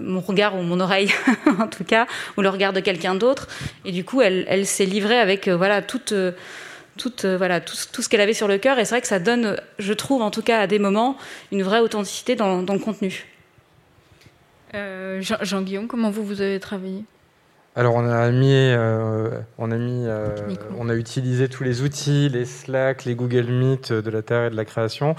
mon 0.00 0.20
regard 0.20 0.58
ou 0.58 0.62
mon 0.62 0.80
oreille, 0.80 1.10
en 1.58 1.68
tout 1.68 1.84
cas, 1.84 2.06
ou 2.36 2.42
le 2.42 2.50
regard 2.50 2.72
de 2.72 2.80
quelqu'un 2.80 3.14
d'autre. 3.14 3.46
Et 3.84 3.92
du 3.92 4.04
coup, 4.04 4.20
elle 4.20 4.66
s'est 4.66 4.84
livrée 4.84 5.18
avec 5.18 5.48
voilà 5.48 5.80
toute 5.80 6.12
tout, 6.96 7.24
euh, 7.24 7.36
voilà, 7.36 7.60
tout, 7.60 7.76
ce 7.76 8.08
qu'elle 8.08 8.20
avait 8.20 8.34
sur 8.34 8.48
le 8.48 8.58
cœur. 8.58 8.78
Et 8.78 8.84
c'est 8.84 8.94
vrai 8.94 9.00
que 9.00 9.06
ça 9.06 9.18
donne, 9.18 9.60
je 9.78 9.92
trouve 9.92 10.22
en 10.22 10.30
tout 10.30 10.42
cas 10.42 10.60
à 10.60 10.66
des 10.66 10.78
moments, 10.78 11.16
une 11.52 11.62
vraie 11.62 11.80
authenticité 11.80 12.36
dans, 12.36 12.60
le 12.60 12.78
contenu. 12.78 13.26
Euh, 14.74 15.20
Jean-Guillaume, 15.20 15.86
comment 15.86 16.10
vous, 16.10 16.24
vous 16.24 16.40
avez 16.40 16.60
travaillé? 16.60 17.04
Alors 17.78 17.94
on 17.94 18.08
a 18.08 18.30
mis, 18.30 18.54
euh, 18.54 19.28
on 19.58 19.70
a 19.70 19.76
mis, 19.76 20.06
on 20.78 20.88
a 20.88 20.94
utilisé 20.94 21.46
tous 21.46 21.62
les 21.62 21.82
outils, 21.82 22.30
les 22.30 22.46
Slack, 22.46 23.04
les 23.04 23.14
Google 23.14 23.48
Meet 23.52 23.92
de 23.92 24.10
la 24.10 24.22
terre 24.22 24.46
et 24.46 24.50
de 24.50 24.56
la 24.56 24.64
création. 24.64 25.14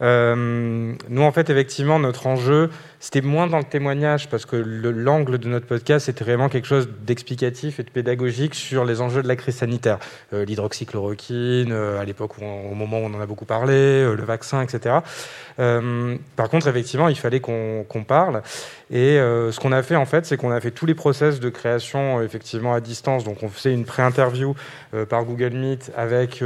nous 0.00 1.22
en 1.22 1.32
fait 1.32 1.50
effectivement 1.50 1.98
notre 1.98 2.26
enjeu 2.26 2.70
c'était 3.00 3.20
moins 3.20 3.46
dans 3.46 3.58
le 3.58 3.64
témoignage 3.64 4.30
parce 4.30 4.46
que 4.46 4.56
l'angle 4.56 5.36
de 5.38 5.48
notre 5.48 5.66
podcast 5.66 6.06
c'était 6.06 6.24
vraiment 6.24 6.48
quelque 6.48 6.66
chose 6.66 6.88
d'explicatif 7.02 7.80
et 7.80 7.82
de 7.82 7.90
pédagogique 7.90 8.54
sur 8.54 8.86
les 8.86 9.02
enjeux 9.02 9.22
de 9.22 9.28
la 9.28 9.36
crise 9.36 9.56
sanitaire, 9.56 9.98
l'hydroxychloroquine, 10.32 11.72
à 11.72 12.04
l'époque 12.06 12.38
au 12.38 12.74
moment 12.74 13.00
où 13.00 13.04
on 13.04 13.14
en 13.14 13.20
a 13.20 13.26
beaucoup 13.26 13.44
parlé, 13.44 14.04
le 14.04 14.24
vaccin, 14.24 14.62
etc. 14.62 14.96
par 15.56 16.48
contre, 16.48 16.66
effectivement, 16.66 17.08
il 17.08 17.18
fallait 17.18 17.40
qu'on 17.40 18.04
parle. 18.06 18.42
Et 18.90 19.16
ce 19.16 19.58
qu'on 19.60 19.72
a 19.72 19.82
fait 19.82 19.96
en 19.96 20.06
fait, 20.06 20.24
c'est 20.24 20.36
qu'on 20.36 20.50
a 20.50 20.60
fait 20.60 20.70
tous 20.70 20.86
les 20.86 20.94
process 20.94 21.40
de 21.40 21.50
création 21.50 21.89
effectivement 22.22 22.74
à 22.74 22.80
distance. 22.80 23.24
Donc, 23.24 23.42
on 23.42 23.48
faisait 23.48 23.72
une 23.72 23.84
pré-interview 23.84 24.54
par 25.08 25.24
Google 25.24 25.54
Meet 25.54 25.92
avec 25.96 26.42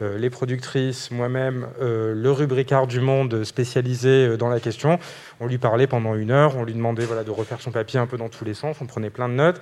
les 0.00 0.30
productrices, 0.30 1.10
moi-même, 1.10 1.66
le 1.80 2.30
rubricard 2.30 2.86
du 2.86 3.00
Monde 3.00 3.44
spécialisé 3.44 4.36
dans 4.36 4.48
la 4.48 4.60
question. 4.60 4.98
On 5.40 5.46
lui 5.46 5.58
parlait 5.58 5.86
pendant 5.86 6.14
une 6.14 6.30
heure, 6.30 6.56
on 6.56 6.64
lui 6.64 6.74
demandait 6.74 7.04
voilà, 7.04 7.24
de 7.24 7.30
refaire 7.30 7.60
son 7.60 7.70
papier 7.70 7.98
un 7.98 8.06
peu 8.06 8.16
dans 8.16 8.28
tous 8.28 8.44
les 8.44 8.54
sens, 8.54 8.76
on 8.80 8.86
prenait 8.86 9.10
plein 9.10 9.28
de 9.28 9.34
notes. 9.34 9.60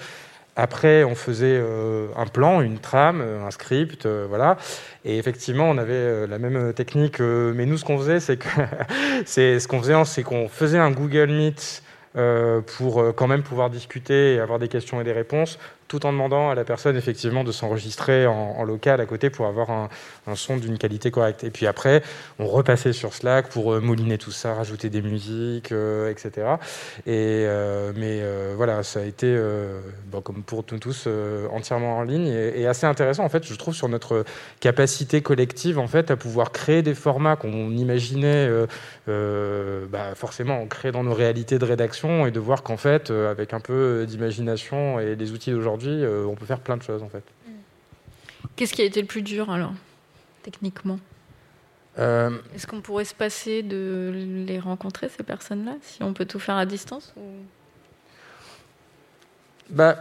Après, 0.59 1.05
on 1.05 1.15
faisait 1.15 1.59
euh, 1.61 2.07
un 2.17 2.25
plan, 2.25 2.63
une 2.63 2.79
trame, 2.79 3.21
un 3.21 3.51
script, 3.51 4.07
euh, 4.07 4.25
voilà. 4.27 4.57
Et 5.05 5.19
effectivement, 5.19 5.69
on 5.69 5.77
avait 5.77 5.93
euh, 5.93 6.27
la 6.27 6.39
même 6.39 6.73
technique. 6.73 7.21
mais 7.21 7.67
nous, 7.67 7.77
ce 7.77 7.85
qu'on 7.85 7.99
faisait, 7.99 8.21
c'est 8.21 8.39
que 8.39 8.49
ce 9.27 9.69
qu'on 9.69 9.81
faisait, 9.81 10.03
c'est 10.07 10.23
qu'on 10.23 10.49
faisait 10.49 10.79
un 10.79 10.91
Google 10.91 11.31
Meet 11.31 11.83
pour 12.77 13.15
quand 13.15 13.27
même 13.27 13.43
pouvoir 13.43 13.71
discuter 13.71 14.35
et 14.35 14.41
avoir 14.41 14.59
des 14.59 14.69
questions 14.69 15.01
et 15.01 15.05
des 15.05 15.13
réponses 15.13 15.59
tout 15.89 16.05
en 16.07 16.13
demandant 16.13 16.51
à 16.51 16.55
la 16.55 16.65
personne 16.65 16.97
effectivement 16.97 17.45
de 17.45 17.53
s'enregistrer 17.53 18.27
en, 18.27 18.65
local 18.65 19.01
à 19.01 19.07
côté 19.07 19.31
pour 19.31 19.47
avoir 19.47 19.71
un, 19.71 19.89
son 20.35 20.57
d'une 20.57 20.79
qualité 20.79 21.11
correcte. 21.11 21.45
Et 21.45 21.51
puis 21.51 21.67
après, 21.67 22.03
on 22.39 22.47
repassait 22.47 22.93
sur 22.93 23.15
Slack 23.15 23.49
pour 23.49 23.73
euh, 23.73 23.81
mouliner 23.81 24.19
tout 24.19 24.33
ça, 24.33 24.55
rajouter 24.55 24.91
des 24.91 25.03
musiques, 25.03 25.71
euh, 25.73 26.11
etc. 26.11 26.57
Et, 27.07 27.45
euh, 27.47 27.93
mais 27.95 28.23
voilà, 28.57 28.83
ça 28.83 29.01
a 29.01 29.05
été, 29.05 29.39
comme 30.25 30.43
pour 30.43 30.65
nous 30.73 30.79
tous, 30.79 31.09
entièrement 31.53 31.99
en 31.99 32.03
ligne 32.03 32.27
et, 32.27 32.67
assez 32.67 32.87
intéressant 32.87 33.25
en 33.25 33.29
fait, 33.29 33.47
je 33.47 33.55
trouve, 33.55 33.75
sur 33.75 33.89
notre 33.89 34.25
capacité 34.61 35.23
collective 35.23 35.79
en 35.79 35.87
fait 35.87 36.11
à 36.11 36.17
pouvoir 36.17 36.51
créer 36.51 36.83
des 36.83 36.95
formats 36.95 37.37
qu'on 37.37 37.71
imaginait 37.71 38.49
bah, 39.07 40.15
forcément 40.15 40.67
créer 40.67 40.93
dans 40.93 41.05
nos 41.05 41.15
réalités 41.15 41.59
de 41.59 41.65
rédaction 41.65 42.27
et 42.27 42.31
de 42.31 42.41
voir 42.41 42.63
qu'en 42.63 42.77
fait, 42.77 43.11
avec 43.11 43.53
un 43.53 43.61
peu 43.61 44.05
d'imagination 44.07 44.99
et 44.99 45.17
des 45.17 45.33
outils 45.33 45.53
d'aujourd'hui, 45.53 45.76
aujourd'hui, 45.77 46.05
euh, 46.05 46.25
on 46.27 46.35
peut 46.35 46.47
faire 46.47 46.61
plein 46.61 46.77
de 46.77 46.83
choses 46.83 47.03
en 47.03 47.09
fait. 47.09 47.25
Qu'est-ce 48.57 48.73
qui 48.73 48.83
a 48.83 48.85
été 48.85 49.01
le 49.01 49.07
plus 49.07 49.23
dur 49.23 49.51
alors, 49.51 49.73
techniquement? 50.43 50.99
Euh, 51.99 52.31
Est-ce 52.55 52.67
qu'on 52.67 52.81
pourrait 52.81 53.05
se 53.05 53.15
passer 53.15 53.63
de 53.63 54.45
les 54.47 54.59
rencontrer, 54.59 55.09
ces 55.09 55.23
personnes-là, 55.23 55.73
si 55.83 56.03
on 56.03 56.13
peut 56.13 56.27
tout 56.27 56.39
faire 56.39 56.57
à 56.57 56.67
distance 56.67 57.15
bah, 59.71 59.97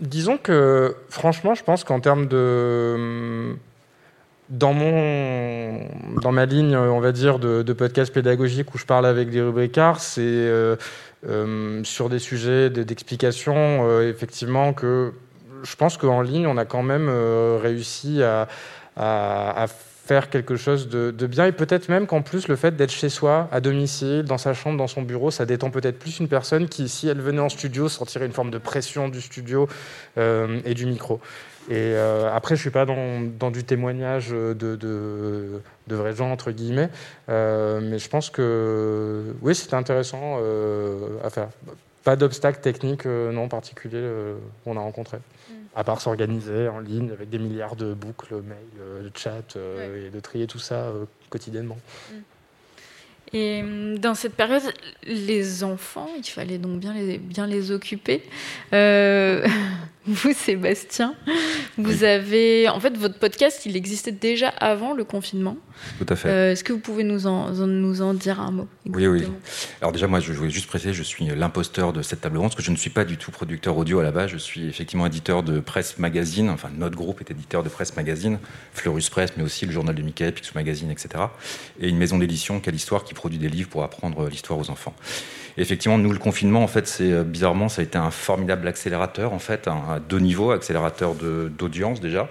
Disons 0.00 0.38
que, 0.38 0.96
franchement, 1.08 1.54
je 1.54 1.62
pense 1.62 1.84
qu'en 1.84 2.00
termes 2.00 2.26
de. 2.26 3.54
Dans, 4.50 4.74
mon, 4.74 5.88
dans 6.20 6.32
ma 6.32 6.44
ligne, 6.44 6.76
on 6.76 7.00
va 7.00 7.12
dire, 7.12 7.38
de, 7.38 7.62
de 7.62 7.72
podcast 7.72 8.12
pédagogique 8.12 8.74
où 8.74 8.78
je 8.78 8.84
parle 8.84 9.06
avec 9.06 9.30
des 9.30 9.40
rubricards, 9.40 10.00
c'est 10.00 10.20
euh, 10.20 10.76
euh, 11.26 11.82
sur 11.82 12.10
des 12.10 12.18
sujets 12.18 12.68
d'explication, 12.68 13.54
euh, 13.56 14.10
effectivement, 14.10 14.74
que 14.74 15.14
je 15.62 15.74
pense 15.76 15.96
qu'en 15.96 16.20
ligne, 16.20 16.46
on 16.46 16.58
a 16.58 16.66
quand 16.66 16.82
même 16.82 17.08
réussi 17.62 18.22
à, 18.22 18.46
faire 20.06 20.28
quelque 20.28 20.56
chose 20.56 20.90
de, 20.90 21.26
bien 21.26 21.46
et 21.46 21.52
peut-être 21.52 21.88
même 21.88 22.06
qu'en 22.06 22.20
plus 22.20 22.46
le 22.46 22.56
fait 22.56 22.76
d'être 22.76 22.92
chez 22.92 23.08
soi, 23.08 23.48
à 23.50 23.62
domicile, 23.62 24.24
dans 24.24 24.36
sa 24.36 24.52
chambre, 24.52 24.76
dans 24.76 24.86
son 24.86 25.00
bureau, 25.00 25.30
ça 25.30 25.46
détend 25.46 25.70
peut-être 25.70 25.98
plus 25.98 26.20
une 26.20 26.28
personne 26.28 26.68
qui, 26.68 26.90
si 26.90 27.08
elle 27.08 27.22
venait 27.22 27.40
en 27.40 27.48
studio, 27.48 27.88
sentirait 27.88 28.26
une 28.26 28.34
forme 28.34 28.50
de 28.50 28.58
pression 28.58 29.08
du 29.08 29.22
studio 29.22 29.66
et 30.18 30.74
du 30.74 30.84
micro. 30.84 31.22
Et 31.70 31.94
après, 31.96 32.56
je 32.56 32.60
suis 32.60 32.70
pas 32.70 32.84
dans, 32.84 33.50
du 33.50 33.64
témoignage 33.64 34.30
de, 34.30 34.54
de 35.86 35.96
vrais 35.96 36.14
gens, 36.14 36.30
entre 36.30 36.50
guillemets. 36.50 36.90
Euh, 37.28 37.80
mais 37.82 37.98
je 37.98 38.08
pense 38.08 38.30
que 38.30 39.34
oui, 39.42 39.54
c'était 39.54 39.74
intéressant 39.74 40.38
euh, 40.40 41.18
à 41.22 41.30
faire. 41.30 41.48
Pas 42.02 42.16
d'obstacle 42.16 42.60
technique 42.60 43.06
euh, 43.06 43.32
non 43.32 43.48
particulier 43.48 44.06
qu'on 44.64 44.76
a 44.76 44.80
rencontré. 44.80 45.16
Mm. 45.16 45.52
À 45.76 45.84
part 45.84 46.00
s'organiser 46.00 46.68
en 46.68 46.78
ligne 46.78 47.10
avec 47.10 47.30
des 47.30 47.38
milliards 47.38 47.76
de 47.76 47.94
boucles, 47.94 48.34
mails, 48.34 49.02
de 49.04 49.10
chat 49.14 49.56
et 49.56 50.10
de 50.10 50.20
trier 50.20 50.46
tout 50.46 50.58
ça 50.58 50.92
quotidiennement. 51.30 51.78
Mm. 52.12 52.16
Et 53.34 53.62
hum, 53.62 53.98
dans 53.98 54.14
cette 54.14 54.34
période, 54.34 54.62
les 55.02 55.64
enfants, 55.64 56.08
il 56.16 56.24
fallait 56.24 56.58
donc 56.58 56.78
bien 56.78 56.94
les, 56.94 57.18
bien 57.18 57.46
les 57.46 57.72
occuper. 57.72 58.22
Euh, 58.72 59.46
vous, 60.06 60.34
Sébastien, 60.34 61.14
vous 61.78 62.04
avez. 62.04 62.68
En 62.68 62.78
fait, 62.78 62.94
votre 62.96 63.18
podcast, 63.18 63.64
il 63.64 63.74
existait 63.74 64.12
déjà 64.12 64.48
avant 64.48 64.92
le 64.92 65.02
confinement. 65.02 65.56
Tout 65.98 66.06
à 66.08 66.16
fait. 66.16 66.28
Euh, 66.28 66.52
est-ce 66.52 66.62
que 66.62 66.74
vous 66.74 66.78
pouvez 66.78 67.04
nous 67.04 67.26
en, 67.26 67.50
nous 67.50 68.02
en 68.02 68.12
dire 68.12 68.38
un 68.38 68.50
mot 68.50 68.68
Oui, 68.86 69.06
oui. 69.06 69.24
Alors, 69.80 69.92
déjà, 69.92 70.06
moi, 70.06 70.20
je 70.20 70.32
voulais 70.34 70.50
juste 70.50 70.66
préciser, 70.66 70.92
je 70.92 71.02
suis 71.02 71.24
l'imposteur 71.24 71.94
de 71.94 72.02
cette 72.02 72.20
table 72.20 72.36
ronde, 72.36 72.48
parce 72.48 72.56
que 72.56 72.62
je 72.62 72.70
ne 72.70 72.76
suis 72.76 72.90
pas 72.90 73.06
du 73.06 73.16
tout 73.16 73.30
producteur 73.30 73.78
audio 73.78 74.00
à 74.00 74.02
la 74.02 74.12
base. 74.12 74.30
Je 74.30 74.36
suis 74.36 74.68
effectivement 74.68 75.06
éditeur 75.06 75.42
de 75.42 75.58
presse 75.60 75.98
magazine. 75.98 76.50
Enfin, 76.50 76.68
notre 76.76 76.96
groupe 76.96 77.22
est 77.22 77.30
éditeur 77.30 77.62
de 77.62 77.70
presse 77.70 77.96
magazine, 77.96 78.38
Fleurus 78.74 79.08
Presse, 79.08 79.32
mais 79.38 79.42
aussi 79.42 79.64
le 79.64 79.72
journal 79.72 79.94
de 79.94 80.02
Mickey, 80.02 80.30
Pixel 80.32 80.52
Magazine, 80.54 80.90
etc. 80.90 81.24
Et 81.80 81.88
une 81.88 81.96
maison 81.96 82.18
d'édition, 82.18 82.60
Quelle 82.60 82.74
Histoire, 82.74 83.04
qui 83.04 83.14
produit 83.14 83.38
des 83.38 83.48
livres 83.48 83.70
pour 83.70 83.84
apprendre 83.84 84.28
l'histoire 84.28 84.58
aux 84.58 84.68
enfants. 84.68 84.94
Effectivement, 85.56 85.98
nous, 85.98 86.12
le 86.12 86.18
confinement, 86.18 86.64
en 86.64 86.66
fait, 86.66 86.88
c'est 86.88 87.12
euh, 87.12 87.22
bizarrement, 87.22 87.68
ça 87.68 87.80
a 87.80 87.84
été 87.84 87.96
un 87.96 88.10
formidable 88.10 88.66
accélérateur, 88.66 89.32
en 89.32 89.38
fait, 89.38 89.68
à 89.68 90.00
deux 90.00 90.18
niveaux, 90.18 90.50
accélérateur 90.50 91.14
d'audience 91.14 92.00
déjà, 92.00 92.28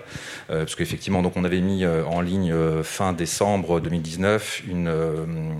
euh, 0.49 0.59
parce 0.59 0.75
qu'effectivement, 0.75 1.21
donc 1.21 1.37
on 1.37 1.45
avait 1.45 1.61
mis 1.61 1.85
euh, 1.85 2.03
en 2.05 2.19
ligne 2.19 2.53
fin 2.83 3.13
décembre 3.13 3.79
2019 3.79 4.63
une, 4.67 4.91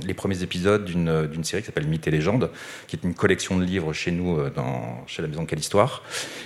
les 0.06 0.14
premiers 0.14 0.44
épisodes 0.44 0.84
d'une 0.84 1.44
série 1.44 1.62
qui 1.62 1.68
s'appelle 1.68 1.88
Mythes 1.88 2.08
et 2.08 2.12
légendes, 2.12 2.50
qui 2.88 2.98
est 2.98 3.04
une 3.04 3.14
collection 3.14 3.58
de 3.58 3.64
livres 3.64 3.94
chez 3.94 4.12
nous, 4.12 4.50
dans, 4.50 5.04
chez 5.08 5.22
la 5.22 5.30
maison 5.30 5.46
Quelle 5.46 5.60
Histoire. 5.60 6.04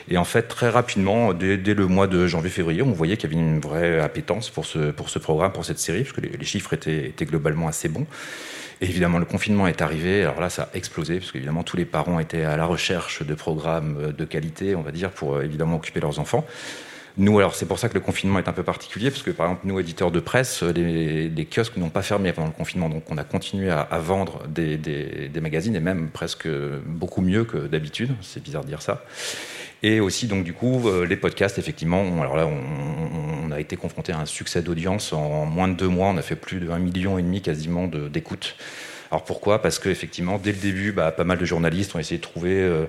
Et 0.09 0.17
en 0.17 0.23
fait, 0.23 0.43
très 0.43 0.69
rapidement, 0.69 1.33
dès, 1.33 1.57
le 1.57 1.87
mois 1.87 2.07
de 2.07 2.27
janvier-février, 2.27 2.83
on 2.83 2.91
voyait 2.91 3.17
qu'il 3.17 3.31
y 3.31 3.33
avait 3.33 3.41
une 3.41 3.59
vraie 3.59 3.99
appétence 3.99 4.49
pour 4.49 4.65
ce, 4.65 4.91
pour 4.91 5.09
ce 5.09 5.19
programme, 5.19 5.51
pour 5.51 5.65
cette 5.65 5.79
série, 5.79 6.03
parce 6.03 6.13
que 6.13 6.21
les, 6.21 6.29
les 6.29 6.45
chiffres 6.45 6.73
étaient, 6.73 7.07
étaient 7.07 7.25
globalement 7.25 7.67
assez 7.67 7.89
bons 7.89 8.05
évidemment, 8.81 9.19
le 9.19 9.25
confinement 9.25 9.67
est 9.67 9.81
arrivé. 9.81 10.23
Alors 10.23 10.39
là, 10.39 10.49
ça 10.49 10.69
a 10.73 10.77
explosé, 10.77 11.19
parce 11.19 11.31
qu'évidemment, 11.31 11.63
tous 11.63 11.77
les 11.77 11.85
parents 11.85 12.19
étaient 12.19 12.43
à 12.43 12.57
la 12.57 12.65
recherche 12.65 13.23
de 13.23 13.33
programmes 13.33 14.11
de 14.11 14.25
qualité, 14.25 14.75
on 14.75 14.81
va 14.81 14.91
dire, 14.91 15.11
pour 15.11 15.35
euh, 15.35 15.43
évidemment 15.43 15.77
occuper 15.77 15.99
leurs 15.99 16.19
enfants. 16.19 16.45
Nous, 17.19 17.39
alors 17.39 17.55
c'est 17.55 17.65
pour 17.65 17.79
ça 17.79 17.89
que 17.89 17.95
le 17.95 17.99
confinement 17.99 18.37
est 18.37 18.47
un 18.47 18.53
peu 18.53 18.63
particulier, 18.63 19.09
parce 19.09 19.23
que 19.23 19.31
par 19.31 19.47
exemple, 19.47 19.65
nous, 19.65 19.79
éditeurs 19.79 20.11
de 20.11 20.19
presse, 20.19 20.61
les, 20.61 21.29
les 21.29 21.45
kiosques 21.45 21.77
n'ont 21.77 21.89
pas 21.89 22.03
fermé 22.03 22.31
pendant 22.31 22.47
le 22.47 22.53
confinement, 22.53 22.89
donc 22.89 23.03
on 23.09 23.17
a 23.17 23.23
continué 23.23 23.71
à, 23.71 23.85
vendre 23.99 24.43
des, 24.47 25.31
magazines, 25.41 25.75
et 25.75 25.79
même 25.79 26.09
presque 26.09 26.47
beaucoup 26.85 27.21
mieux 27.21 27.43
que 27.43 27.57
d'habitude, 27.57 28.11
c'est 28.21 28.43
bizarre 28.43 28.63
de 28.63 28.67
dire 28.67 28.83
ça. 28.83 29.03
Et 29.83 29.99
aussi, 29.99 30.27
donc, 30.27 30.43
du 30.43 30.53
coup, 30.53 30.87
euh, 30.87 31.05
les 31.05 31.17
podcasts, 31.17 31.59
effectivement, 31.59 32.03
alors 32.19 32.35
là, 32.35 32.47
on, 32.47 33.51
a 33.51 33.59
été 33.59 33.77
confronté 33.77 34.11
à 34.11 34.19
un 34.19 34.25
succès 34.25 34.61
d'audience. 34.61 35.13
En 35.13 35.45
moins 35.45 35.67
de 35.67 35.73
deux 35.73 35.87
mois, 35.87 36.07
on 36.07 36.17
a 36.17 36.21
fait 36.21 36.35
plus 36.35 36.59
de 36.59 36.67
1,5 36.67 36.79
million 36.79 37.39
quasiment 37.39 37.87
d'écoutes. 37.87 38.55
Alors 39.11 39.23
pourquoi? 39.23 39.61
Parce 39.61 39.79
qu'effectivement, 39.79 40.37
dès 40.37 40.51
le 40.51 40.57
début, 40.57 40.91
bah, 40.91 41.11
pas 41.11 41.23
mal 41.23 41.37
de 41.37 41.45
journalistes 41.45 41.95
ont 41.95 41.99
essayé 41.99 42.17
de 42.17 42.23
trouver 42.23 42.59
euh, 42.59 42.85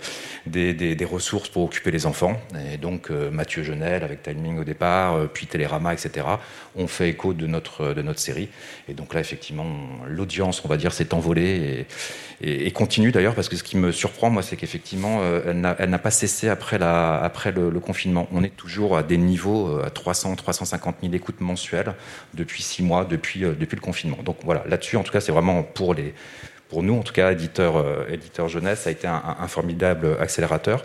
des, 0.47 1.05
ressources 1.05 1.49
pour 1.49 1.65
occuper 1.65 1.91
les 1.91 2.07
enfants. 2.07 2.41
Et 2.73 2.77
donc 2.77 3.11
euh, 3.11 3.31
Mathieu 3.31 3.63
Genel, 3.63 4.03
avec 4.03 4.23
Timing 4.23 4.59
au 4.59 4.65
départ, 4.65 5.15
euh, 5.15 5.31
puis 5.33 5.47
Télérama, 5.47 5.93
etc., 5.93 6.27
ont 6.77 6.87
fait 6.87 7.09
écho 7.11 7.33
de 7.33 7.47
notre, 7.47 7.95
série. 8.17 8.49
Et 8.89 8.95
donc 8.95 9.15
là, 9.15 9.21
effectivement, 9.21 9.67
l'audience, 10.07 10.63
on 10.65 10.69
va 10.69 10.77
dire, 10.77 10.93
s'est 10.93 11.15
envolée 11.15 11.87
et, 12.41 12.71
continue 12.71 13.11
d'ailleurs, 13.11 13.35
parce 13.35 13.49
que 13.49 13.57
ce 13.57 13.65
qui 13.65 13.77
me 13.77 13.91
surprend, 13.91 14.31
moi, 14.31 14.43
c'est 14.43 14.57
qu'effectivement, 14.57 15.23
elle 15.45 15.61
n'a 15.61 15.99
pas 15.99 16.11
cessé 16.11 16.49
après, 16.49 16.79
le, 16.79 17.81
confinement. 17.81 18.29
On 18.33 18.45
est 18.45 18.55
toujours 18.57 18.97
à 18.97 19.03
des 19.03 19.19
niveaux 19.19 19.81
à 19.81 19.91
300, 19.91 20.37
350 20.37 20.97
000 21.03 21.15
écoutes 21.15 21.41
mensuelles 21.41 21.95
depuis 22.35 22.63
six 22.63 22.83
mois, 22.83 23.05
depuis 23.05 23.41
le 23.41 23.81
confinement. 23.81 24.19
Donc 24.25 24.37
voilà, 24.45 24.65
là-dessus, 24.69 24.97
en 24.97 25.03
tout 25.03 25.13
cas, 25.13 25.21
c'est 25.21 25.33
vraiment 25.33 25.63
pour 25.63 25.95
les 25.95 26.08
pour 26.69 26.83
nous, 26.83 26.95
en 26.95 27.03
tout 27.03 27.13
cas, 27.13 27.33
éditeur, 27.33 27.77
euh, 27.77 28.49
jeunesse, 28.49 28.81
ça 28.81 28.91
a 28.91 28.93
été 28.93 29.07
un, 29.07 29.49
formidable 29.49 30.17
accélérateur. 30.21 30.85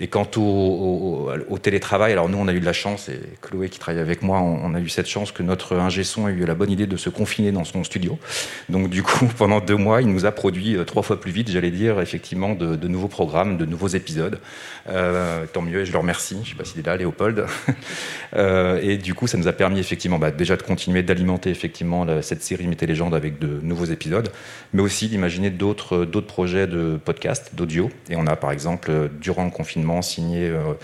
Et 0.00 0.06
quant 0.06 0.28
au, 0.36 1.58
télétravail, 1.60 2.12
alors 2.12 2.28
nous, 2.28 2.38
on 2.38 2.46
a 2.46 2.52
eu 2.52 2.60
de 2.60 2.64
la 2.64 2.72
chance, 2.72 3.08
et 3.08 3.18
Chloé 3.42 3.68
qui 3.68 3.80
travaille 3.80 4.00
avec 4.00 4.22
moi, 4.22 4.38
on, 4.38 4.72
a 4.74 4.80
eu 4.80 4.88
cette 4.88 5.08
chance 5.08 5.32
que 5.32 5.42
notre 5.42 5.74
ingé 5.76 6.04
son 6.04 6.26
a 6.26 6.30
eu 6.30 6.44
la 6.44 6.54
bonne 6.54 6.70
idée 6.70 6.86
de 6.86 6.96
se 6.96 7.10
confiner 7.10 7.50
dans 7.50 7.64
son 7.64 7.82
studio. 7.82 8.16
Donc 8.68 8.90
du 8.90 9.02
coup, 9.02 9.26
pendant 9.38 9.60
deux 9.60 9.76
mois, 9.76 10.00
il 10.00 10.08
nous 10.08 10.24
a 10.24 10.30
produit 10.30 10.76
euh, 10.76 10.84
trois 10.84 11.02
fois 11.02 11.20
plus 11.20 11.32
vite, 11.32 11.50
j'allais 11.50 11.72
dire, 11.72 12.00
effectivement, 12.00 12.54
de, 12.54 12.88
nouveaux 12.88 13.08
programmes, 13.08 13.56
de 13.56 13.64
nouveaux 13.64 13.88
épisodes. 13.88 14.38
Euh, 14.88 15.46
tant 15.52 15.62
mieux, 15.62 15.80
et 15.80 15.84
je 15.84 15.92
le 15.92 15.98
remercie. 15.98 16.36
Je 16.36 16.40
ne 16.40 16.46
sais 16.46 16.54
pas 16.54 16.64
s'il 16.64 16.78
est 16.78 16.86
là, 16.86 16.96
Léopold. 16.96 17.46
euh, 18.36 18.80
et 18.80 18.98
du 18.98 19.14
coup, 19.14 19.26
ça 19.26 19.36
nous 19.36 19.48
a 19.48 19.52
permis 19.52 19.80
effectivement 19.80 20.20
bah, 20.20 20.30
déjà 20.30 20.56
de 20.56 20.62
continuer 20.62 21.02
d'alimenter 21.02 21.50
effectivement 21.50 22.06
cette 22.22 22.42
série 22.42 22.68
Mété 22.68 22.86
Légende 22.86 23.14
avec 23.14 23.40
de 23.40 23.60
nouveaux 23.62 23.86
épisodes, 23.86 24.30
mais 24.72 24.82
aussi 24.82 25.08
d'imaginer 25.08 25.50
d'autres 25.50 26.04
projets 26.20 26.68
de 26.68 26.98
podcast, 27.04 27.50
d'audio. 27.54 27.90
Et 28.10 28.16
on 28.16 28.26
a 28.26 28.36
par 28.36 28.52
exemple, 28.52 29.10
durant 29.20 29.44
le 29.44 29.50
confinement, 29.50 29.87
signé 30.02 30.48
euh, 30.48 30.74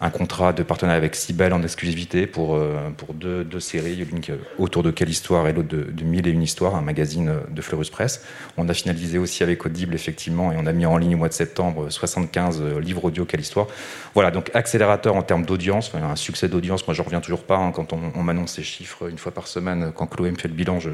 un 0.00 0.10
contrat 0.10 0.52
de 0.52 0.62
partenariat 0.62 0.98
avec 0.98 1.14
Cybelle 1.14 1.52
en 1.52 1.62
exclusivité 1.62 2.26
pour, 2.26 2.54
euh, 2.54 2.90
pour 2.96 3.14
deux, 3.14 3.44
deux 3.44 3.60
séries, 3.60 3.96
l'une 3.96 4.20
autour 4.58 4.82
de 4.82 4.90
Quelle 4.90 5.08
Histoire 5.08 5.46
et 5.48 5.52
l'autre 5.52 5.68
de, 5.68 5.82
de 5.82 6.04
Mille 6.04 6.26
et 6.26 6.30
une 6.30 6.42
Histoire, 6.42 6.74
un 6.74 6.82
magazine 6.82 7.32
de 7.48 7.62
Fleurus 7.62 7.90
Press. 7.90 8.22
On 8.56 8.68
a 8.68 8.74
finalisé 8.74 9.18
aussi 9.18 9.42
avec 9.42 9.64
Audible, 9.64 9.94
effectivement, 9.94 10.52
et 10.52 10.56
on 10.58 10.66
a 10.66 10.72
mis 10.72 10.86
en 10.86 10.96
ligne 10.98 11.14
au 11.14 11.18
mois 11.18 11.28
de 11.28 11.34
septembre 11.34 11.88
75 11.88 12.60
euh, 12.60 12.80
livres 12.80 13.04
audio 13.04 13.24
Quelle 13.24 13.40
Histoire. 13.40 13.66
Voilà, 14.14 14.30
donc 14.30 14.50
accélérateur 14.54 15.16
en 15.16 15.22
termes 15.22 15.46
d'audience, 15.46 15.92
un 15.94 16.16
succès 16.16 16.48
d'audience. 16.48 16.86
Moi, 16.86 16.94
je 16.94 17.02
reviens 17.02 17.20
toujours 17.20 17.44
pas 17.44 17.56
hein, 17.56 17.72
quand 17.72 17.92
on, 17.92 18.22
m'annonce 18.22 18.54
ces 18.54 18.62
chiffres 18.62 19.08
une 19.08 19.18
fois 19.18 19.32
par 19.32 19.46
semaine. 19.46 19.92
Quand 19.94 20.06
Chloé 20.06 20.30
me 20.30 20.36
fait 20.36 20.48
le 20.48 20.54
bilan, 20.54 20.80
je, 20.80 20.90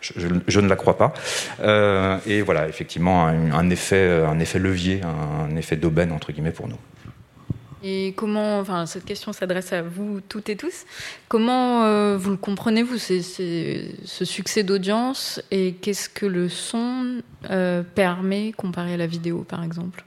je, 0.00 0.60
ne 0.60 0.68
la 0.68 0.76
crois 0.76 0.96
pas. 0.96 1.14
Euh, 1.60 2.18
et 2.26 2.42
voilà, 2.42 2.68
effectivement, 2.68 3.26
un, 3.26 3.70
effet, 3.70 4.24
un 4.26 4.38
effet 4.40 4.58
levier, 4.58 5.00
un 5.02 5.56
effet 5.56 5.76
d'aubaine, 5.76 6.12
entre 6.12 6.32
guillemets, 6.32 6.52
pour 6.52 6.68
nous. 6.68 6.78
Et 7.84 8.14
comment, 8.16 8.60
enfin, 8.60 8.86
cette 8.86 9.04
question 9.04 9.32
s'adresse 9.32 9.72
à 9.72 9.82
vous 9.82 10.20
toutes 10.20 10.48
et 10.48 10.56
tous. 10.56 10.84
Comment 11.28 11.84
euh, 11.84 12.16
vous 12.16 12.30
le 12.30 12.36
comprenez, 12.36 12.82
vous, 12.84 12.96
ce 12.98 14.24
succès 14.24 14.62
d'audience 14.62 15.42
et 15.50 15.74
qu'est-ce 15.74 16.08
que 16.08 16.26
le 16.26 16.48
son 16.48 17.22
euh, 17.50 17.82
permet 17.82 18.52
comparé 18.52 18.94
à 18.94 18.96
la 18.96 19.08
vidéo, 19.08 19.44
par 19.48 19.64
exemple? 19.64 20.04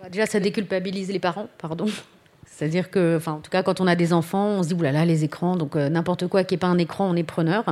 Bah, 0.00 0.08
Déjà, 0.08 0.24
ça 0.24 0.40
déculpabilise 0.40 1.10
les 1.10 1.18
parents, 1.18 1.48
pardon. 1.58 1.86
C'est-à-dire 2.46 2.90
que, 2.90 3.18
enfin, 3.18 3.32
en 3.32 3.40
tout 3.40 3.50
cas, 3.50 3.62
quand 3.62 3.80
on 3.80 3.86
a 3.86 3.94
des 3.94 4.14
enfants, 4.14 4.46
on 4.46 4.62
se 4.62 4.68
dit, 4.68 4.74
oulala, 4.74 5.04
les 5.04 5.24
écrans, 5.24 5.56
donc 5.56 5.76
euh, 5.76 5.90
n'importe 5.90 6.26
quoi 6.26 6.42
qui 6.42 6.54
n'est 6.54 6.58
pas 6.58 6.66
un 6.68 6.78
écran, 6.78 7.08
on 7.08 7.16
est 7.16 7.22
preneur. 7.22 7.64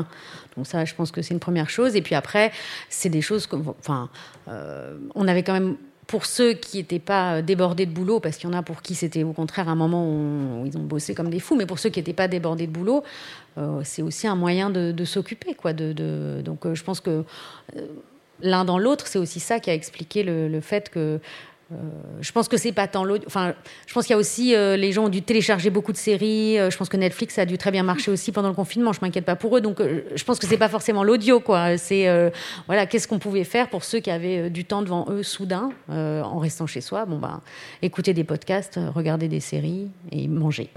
Donc 0.56 0.66
ça, 0.66 0.84
je 0.84 0.94
pense 0.94 1.10
que 1.10 1.22
c'est 1.22 1.32
une 1.32 1.40
première 1.40 1.70
chose. 1.70 1.96
Et 1.96 2.02
puis 2.02 2.14
après, 2.14 2.52
c'est 2.90 3.08
des 3.08 3.22
choses 3.22 3.46
comme, 3.46 3.72
enfin, 3.80 4.10
on 5.14 5.26
avait 5.26 5.42
quand 5.42 5.54
même 5.54 5.76
pour 6.06 6.24
ceux 6.24 6.52
qui 6.52 6.78
n'étaient 6.78 6.98
pas 6.98 7.42
débordés 7.42 7.86
de 7.86 7.90
boulot, 7.90 8.20
parce 8.20 8.36
qu'il 8.36 8.48
y 8.48 8.52
en 8.52 8.56
a 8.56 8.62
pour 8.62 8.82
qui 8.82 8.94
c'était 8.94 9.24
au 9.24 9.32
contraire 9.32 9.68
un 9.68 9.74
moment 9.74 10.08
où, 10.08 10.64
ils 10.66 10.76
ont 10.76 10.82
bossé 10.82 11.14
comme 11.14 11.30
des 11.30 11.40
fous, 11.40 11.56
mais 11.56 11.66
pour 11.66 11.78
ceux 11.78 11.90
qui 11.90 11.98
n'étaient 11.98 12.12
pas 12.12 12.28
débordés 12.28 12.66
de 12.66 12.72
boulot, 12.72 13.02
euh, 13.58 13.80
c'est 13.84 14.02
aussi 14.02 14.26
un 14.26 14.36
moyen 14.36 14.70
de, 14.70 15.04
s'occuper. 15.04 15.54
Quoi, 15.54 15.72
de, 15.72 16.42
donc 16.44 16.66
euh, 16.66 16.74
je 16.74 16.84
pense 16.84 17.00
que 17.00 17.24
euh, 17.76 17.86
l'un 18.40 18.64
dans 18.64 18.78
l'autre, 18.78 19.06
c'est 19.06 19.18
aussi 19.18 19.40
ça 19.40 19.58
qui 19.58 19.70
a 19.70 19.74
expliqué 19.74 20.22
le 20.22 20.60
fait 20.60 20.90
que 20.90 21.20
euh, 21.72 21.76
je 22.20 22.30
pense 22.30 22.46
que 22.46 22.56
c'est 22.56 22.72
pas 22.72 22.86
tant 22.86 23.02
l'audio. 23.02 23.24
Enfin, 23.26 23.54
je 23.86 23.92
pense 23.92 24.06
qu'il 24.06 24.12
y 24.12 24.14
a 24.14 24.18
aussi 24.18 24.54
euh, 24.54 24.76
les 24.76 24.92
gens 24.92 25.06
ont 25.06 25.08
dû 25.08 25.22
télécharger 25.22 25.70
beaucoup 25.70 25.90
de 25.90 25.96
séries. 25.96 26.58
Euh, 26.58 26.70
je 26.70 26.76
pense 26.76 26.88
que 26.88 26.96
Netflix 26.96 27.38
a 27.38 27.44
dû 27.44 27.58
très 27.58 27.72
bien 27.72 27.82
marcher 27.82 28.12
aussi 28.12 28.30
pendant 28.30 28.48
le 28.48 28.54
confinement. 28.54 28.92
Je 28.92 29.00
m'inquiète 29.02 29.24
pas 29.24 29.34
pour 29.34 29.56
eux. 29.56 29.60
Donc, 29.60 29.82
je 29.82 30.24
pense 30.24 30.38
que 30.38 30.46
c'est 30.46 30.58
pas 30.58 30.68
forcément 30.68 31.02
l'audio, 31.02 31.40
quoi. 31.40 31.76
C'est 31.76 32.06
voilà, 32.66 32.86
qu'est-ce 32.86 33.08
qu'on 33.08 33.18
pouvait 33.18 33.44
faire 33.44 33.68
pour 33.68 33.82
ceux 33.82 33.98
qui 33.98 34.10
avaient 34.10 34.48
du 34.48 34.64
temps 34.64 34.82
devant 34.82 35.06
eux 35.10 35.22
soudain 35.22 35.70
en 35.88 36.38
restant 36.38 36.66
chez 36.66 36.80
soi? 36.80 37.04
Bon 37.04 37.18
bah, 37.18 37.40
écouter 37.82 38.14
des 38.14 38.24
podcasts, 38.24 38.78
regarder 38.94 39.28
des 39.28 39.40
séries 39.40 39.90
et 40.12 40.28
manger. 40.28 40.70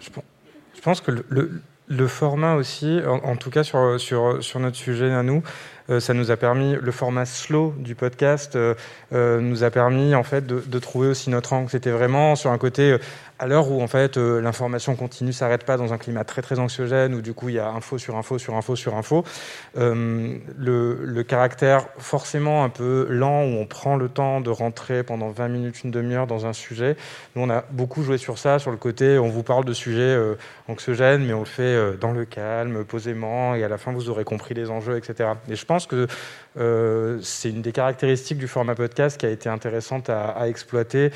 Je 0.00 0.80
pense 0.82 1.00
que 1.00 1.10
le, 1.10 1.62
le, 1.88 2.06
format 2.06 2.56
aussi, 2.56 3.00
en, 3.06 3.36
tout 3.36 3.50
cas 3.50 3.62
sur, 3.62 3.98
sur, 3.98 4.42
sur 4.42 4.60
notre 4.60 4.76
sujet 4.76 5.10
à 5.10 5.22
nous, 5.22 5.42
ça 5.98 6.14
nous 6.14 6.30
a 6.30 6.36
permis 6.36 6.76
le 6.80 6.92
format 6.92 7.26
slow 7.26 7.74
du 7.78 7.94
podcast 7.94 8.56
euh, 9.14 9.40
nous 9.40 9.62
a 9.62 9.70
permis 9.70 10.14
en 10.14 10.22
fait 10.22 10.46
de, 10.46 10.78
trouver 10.78 11.08
aussi 11.08 11.30
notre 11.30 11.52
angle. 11.52 11.70
C'était 11.70 11.90
vraiment 11.90 12.36
sur 12.36 12.50
un 12.50 12.58
côté 12.58 12.92
euh, 12.92 12.98
à 13.38 13.46
l'heure 13.46 13.70
où 13.70 13.82
en 13.82 13.86
fait 13.88 14.16
euh, 14.16 14.40
l'information 14.40 14.94
continue 14.94 15.32
s'arrête 15.32 15.64
pas 15.64 15.76
dans 15.76 15.92
un 15.92 15.98
climat 15.98 16.24
très 16.24 16.40
très 16.40 16.58
anxiogène 16.60 17.14
où 17.14 17.20
du 17.20 17.34
coup 17.34 17.48
il 17.48 17.56
y 17.56 17.58
a 17.58 17.68
info 17.68 17.98
sur 17.98 18.16
info 18.16 18.38
sur 18.38 18.54
info 18.54 18.76
sur 18.76 18.94
info 18.94 19.24
euh, 19.76 20.38
le, 20.56 21.22
caractère 21.24 21.88
forcément 21.98 22.64
un 22.64 22.68
peu 22.68 23.06
lent 23.08 23.44
où 23.44 23.56
on 23.56 23.66
prend 23.66 23.96
le 23.96 24.08
temps 24.08 24.40
de 24.40 24.50
rentrer 24.50 25.02
pendant 25.02 25.30
20 25.30 25.48
minutes 25.48 25.82
une 25.82 25.90
demi-heure 25.90 26.26
dans 26.26 26.46
un 26.46 26.52
sujet 26.52 26.96
nous 27.34 27.42
on 27.42 27.50
a 27.50 27.64
beaucoup 27.70 28.02
joué 28.02 28.18
sur 28.18 28.38
ça 28.38 28.58
sur 28.58 28.70
le 28.70 28.76
côté 28.76 29.18
on 29.18 29.30
vous 29.30 29.42
parle 29.42 29.64
de 29.64 29.72
sujets 29.72 30.02
euh, 30.02 30.36
anxiogènes 30.68 31.24
mais 31.24 31.32
on 31.32 31.40
le 31.40 31.44
fait 31.44 31.96
dans 31.98 32.12
le 32.12 32.24
calme 32.24 32.84
posément 32.84 33.54
et 33.54 33.64
à 33.64 33.68
la 33.68 33.78
fin 33.78 33.92
vous 33.92 34.10
aurez 34.10 34.24
compris 34.24 34.54
les 34.54 34.70
enjeux 34.70 34.96
etc 34.96 35.30
et 35.48 35.56
je 35.56 35.64
pense 35.64 35.86
que 35.86 36.06
c'est 37.20 37.50
une 37.50 37.62
des 37.62 37.72
caractéristiques 37.72 38.38
du 38.38 38.46
format 38.46 38.76
podcast 38.76 39.18
qui 39.18 39.26
a 39.26 39.30
été 39.30 39.48
intéressante 39.48 40.08
à 40.08 40.46
exploiter 40.46 41.10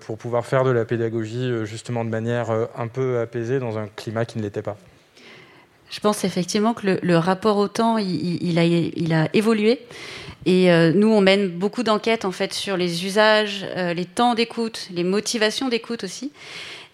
pour 0.00 0.18
pouvoir 0.18 0.46
faire 0.46 0.62
de 0.62 0.70
la 0.70 0.84
pédagogie 0.84 1.47
euh, 1.48 1.64
justement 1.64 2.04
de 2.04 2.10
manière 2.10 2.50
euh, 2.50 2.66
un 2.76 2.88
peu 2.88 3.20
apaisée 3.20 3.58
dans 3.58 3.78
un 3.78 3.88
climat 3.88 4.24
qui 4.24 4.38
ne 4.38 4.42
l'était 4.42 4.62
pas 4.62 4.76
Je 5.90 6.00
pense 6.00 6.24
effectivement 6.24 6.74
que 6.74 6.98
le, 7.02 7.16
rapport 7.16 7.56
au 7.56 7.68
temps, 7.68 7.98
il, 7.98 9.12
a, 9.12 9.28
évolué. 9.34 9.80
Et 10.46 10.72
euh, 10.72 10.92
nous, 10.94 11.08
on 11.08 11.20
mène 11.20 11.48
beaucoup 11.48 11.82
d'enquêtes 11.82 12.24
en 12.24 12.32
fait 12.32 12.52
sur 12.52 12.76
les 12.76 13.04
usages, 13.04 13.66
les 13.76 14.04
temps 14.04 14.34
d'écoute, 14.34 14.88
les 14.92 15.04
motivations 15.04 15.68
d'écoute 15.68 16.04
aussi. 16.04 16.32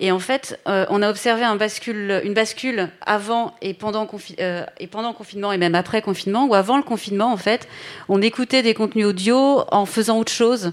Et 0.01 0.11
en 0.11 0.19
fait, 0.19 0.59
on 0.67 1.03
a 1.03 1.09
observé 1.09 1.45
une 1.45 2.35
bascule 2.35 2.91
avant 3.01 3.55
et 3.63 3.75
pendant, 3.75 4.09
et 4.39 4.87
pendant 4.89 5.13
confinement 5.13 5.53
et 5.53 5.57
même 5.57 5.77
après 5.77 6.03
confinement, 6.03 6.47
ou 6.47 6.55
avant 6.55 6.77
le 6.77 6.83
confinement, 6.83 7.33
en 7.33 7.37
fait, 7.37 7.69
on 8.09 8.21
écoutait 8.21 8.63
des 8.63 8.75
contenus 8.75 9.07
audio 9.07 9.63
en 9.71 9.87
faisant 9.87 10.19
autre 10.19 10.33
chose. 10.33 10.73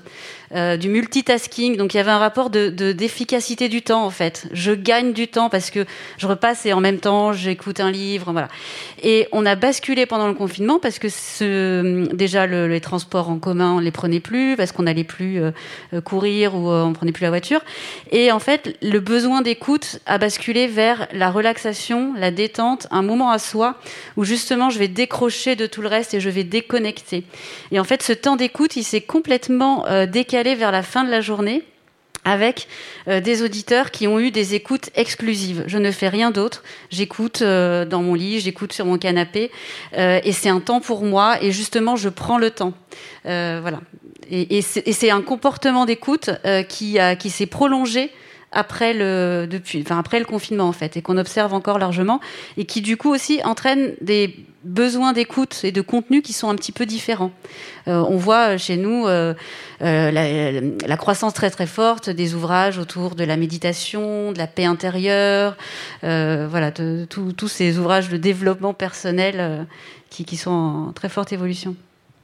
Euh, 0.54 0.76
du 0.76 0.90
multitasking. 0.90 1.78
Donc 1.78 1.94
il 1.94 1.98
y 1.98 2.00
avait 2.02 2.12
un 2.12 2.18
rapport 2.18 2.50
de 2.50 2.70
d'efficacité 2.92 3.70
du 3.70 3.82
temps 3.82 4.04
en 4.04 4.10
fait. 4.10 4.48
Je 4.52 4.74
gagne 4.74 5.14
du 5.14 5.30
temps 5.30 5.50
parce 5.50 5.70
que 5.70 5.86
je 6.18 6.28
repasse 6.28 6.66
et 6.66 6.74
en 6.74 6.82
même 6.82 7.00
temps 7.00 7.32
j'écoute 7.32 7.80
un 7.80 7.90
livre, 7.90 8.34
voilà. 8.34 8.50
Et 9.02 9.30
on 9.32 9.46
a 9.46 9.56
basculé 9.56 10.06
pendant 10.06 10.28
le 10.28 10.34
confinement 10.34 10.78
parce 10.78 11.00
que 11.00 12.14
déjà 12.14 12.48
les 12.48 12.82
transports 12.82 13.30
en 13.30 13.40
commun 13.40 13.76
on 13.76 13.80
les 13.80 13.92
prenait 13.92 14.20
plus 14.20 14.58
parce 14.58 14.74
qu'on 14.74 14.84
n'allait 14.84 15.06
plus 15.06 15.42
euh, 15.42 15.52
euh, 15.94 16.02
courir 16.02 16.54
ou 16.54 16.70
on 16.70 16.92
prenait 16.92 17.14
plus 17.14 17.24
la 17.24 17.30
voiture. 17.30 17.62
Et 18.12 18.34
en 18.34 18.40
fait 18.40 18.78
le 18.82 19.00
besoin 19.00 19.42
d'écoute 19.42 20.00
a 20.06 20.18
basculé 20.18 20.68
vers 20.68 21.08
la 21.14 21.32
relaxation, 21.32 22.14
la 22.18 22.32
détente, 22.32 22.88
un 22.92 23.04
moment 23.04 23.32
à 23.32 23.40
soi 23.40 23.76
où 24.18 24.26
justement 24.26 24.70
je 24.70 24.80
vais 24.80 24.90
décrocher 24.90 25.56
de 25.56 25.66
tout 25.66 25.82
le 25.82 25.88
reste 25.88 26.14
et 26.14 26.20
je 26.20 26.30
vais 26.30 26.44
déconnecter. 26.44 27.24
Et 27.72 27.80
en 27.80 27.86
fait 27.86 28.04
ce 28.04 28.12
temps 28.12 28.36
d'écoute 28.36 28.76
il 28.76 28.84
s'est 28.84 29.00
complètement 29.00 29.86
décalé 30.08 30.41
vers 30.44 30.72
la 30.72 30.84
fin 30.84 31.04
de 31.04 31.10
la 31.12 31.22
journée 31.22 31.64
avec 32.24 32.68
euh, 33.08 33.20
des 33.20 33.42
auditeurs 33.42 33.92
qui 33.92 34.08
ont 34.08 34.20
eu 34.20 34.32
des 34.32 34.56
écoutes 34.56 34.90
exclusives. 34.96 35.64
Je 35.68 35.78
ne 35.78 35.92
fais 35.92 36.08
rien 36.08 36.32
d'autre. 36.32 36.64
J'écoute 36.90 37.42
euh, 37.42 37.86
dans 37.86 38.02
mon 38.04 38.14
lit, 38.14 38.40
j'écoute 38.40 38.74
sur 38.74 38.86
mon 38.86 38.98
canapé, 38.98 39.52
euh, 39.98 40.20
et 40.24 40.32
c'est 40.32 40.50
un 40.50 40.60
temps 40.60 40.82
pour 40.82 41.04
moi. 41.04 41.42
Et 41.42 41.52
justement, 41.52 41.96
je 41.96 42.10
prends 42.10 42.38
le 42.38 42.52
temps. 42.52 42.74
voilà. 43.24 43.82
Et, 44.30 44.62
c'est 44.62 45.12
un 45.12 45.22
comportement 45.22 45.86
d'écoute 45.86 46.30
qui, 46.70 46.98
qui 47.20 47.30
s'est 47.30 47.46
prolongé 47.48 48.12
après 48.52 48.94
le 48.94 49.48
depuis 49.50 49.82
enfin 49.82 49.98
après 49.98 50.20
le 50.20 50.26
confinement 50.26 50.68
en 50.68 50.74
fait 50.74 50.98
et 50.98 51.02
qu'on 51.02 51.18
observe 51.18 51.54
encore 51.54 51.80
largement 51.80 52.20
et 52.58 52.66
qui 52.66 52.82
du 52.82 52.98
coup 52.98 53.10
aussi 53.10 53.42
entraîne 53.44 53.94
des 54.02 54.36
besoins 54.64 55.14
d'écoute 55.14 55.62
et 55.64 55.72
de 55.72 55.82
contenu 55.82 56.22
qui 56.22 56.34
sont 56.34 56.50
un 56.50 56.56
petit 56.56 56.72
peu 56.72 56.86
différents. 56.86 57.32
Euh, 57.88 58.04
on 58.08 58.18
voit 58.18 58.58
chez 58.58 58.78
nous 58.78 59.08
euh, 59.08 59.34
euh, 59.82 60.12
la, 60.12 60.62
la, 60.88 60.98
croissance 60.98 61.34
très 61.34 61.50
très 61.50 61.66
forte 61.66 62.10
des 62.10 62.36
ouvrages 62.36 62.78
autour 62.78 63.16
de 63.16 63.24
la 63.24 63.38
méditation, 63.38 64.32
de 64.32 64.38
la 64.38 64.48
paix 64.48 64.66
intérieure, 64.66 65.58
euh, 66.04 66.48
voilà, 66.50 66.72
tous 66.72 67.48
ces 67.48 67.80
ouvrages 67.80 68.10
de 68.10 68.18
développement 68.18 68.74
personnel 68.74 69.36
euh, 69.40 69.64
qui, 70.10 70.26
qui, 70.26 70.38
sont 70.38 70.52
en 70.52 70.92
très 70.94 71.10
forte 71.10 71.34
évolution. 71.34 71.76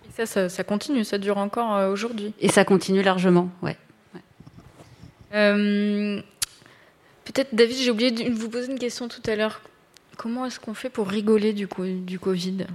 Et 0.08 0.14
ça, 0.16 0.26
ça, 0.28 0.50
ça 0.50 0.64
continue, 0.64 1.04
ça 1.04 1.18
dure 1.18 1.38
encore 1.38 1.90
aujourd'hui? 1.90 2.34
Et 2.40 2.50
ça 2.50 2.64
continue 2.66 3.02
largement, 3.02 3.50
ouais. 3.64 3.78
Euh, 5.34 6.22
peut-être, 7.26 7.54
David, 7.54 7.78
j'ai 7.78 7.92
oublié 7.92 8.12
de 8.12 8.32
vous 8.32 8.50
poser 8.50 8.72
une 8.72 8.80
question 8.80 9.08
tout 9.08 9.22
à 9.26 9.36
l'heure. 9.36 9.62
Comment 10.18 10.46
est-ce 10.46 10.60
qu'on 10.60 10.74
fait 10.74 10.90
pour 10.90 11.08
rigoler 11.08 11.54
du, 11.54 11.68
du 12.02 12.20
Covid? 12.20 12.66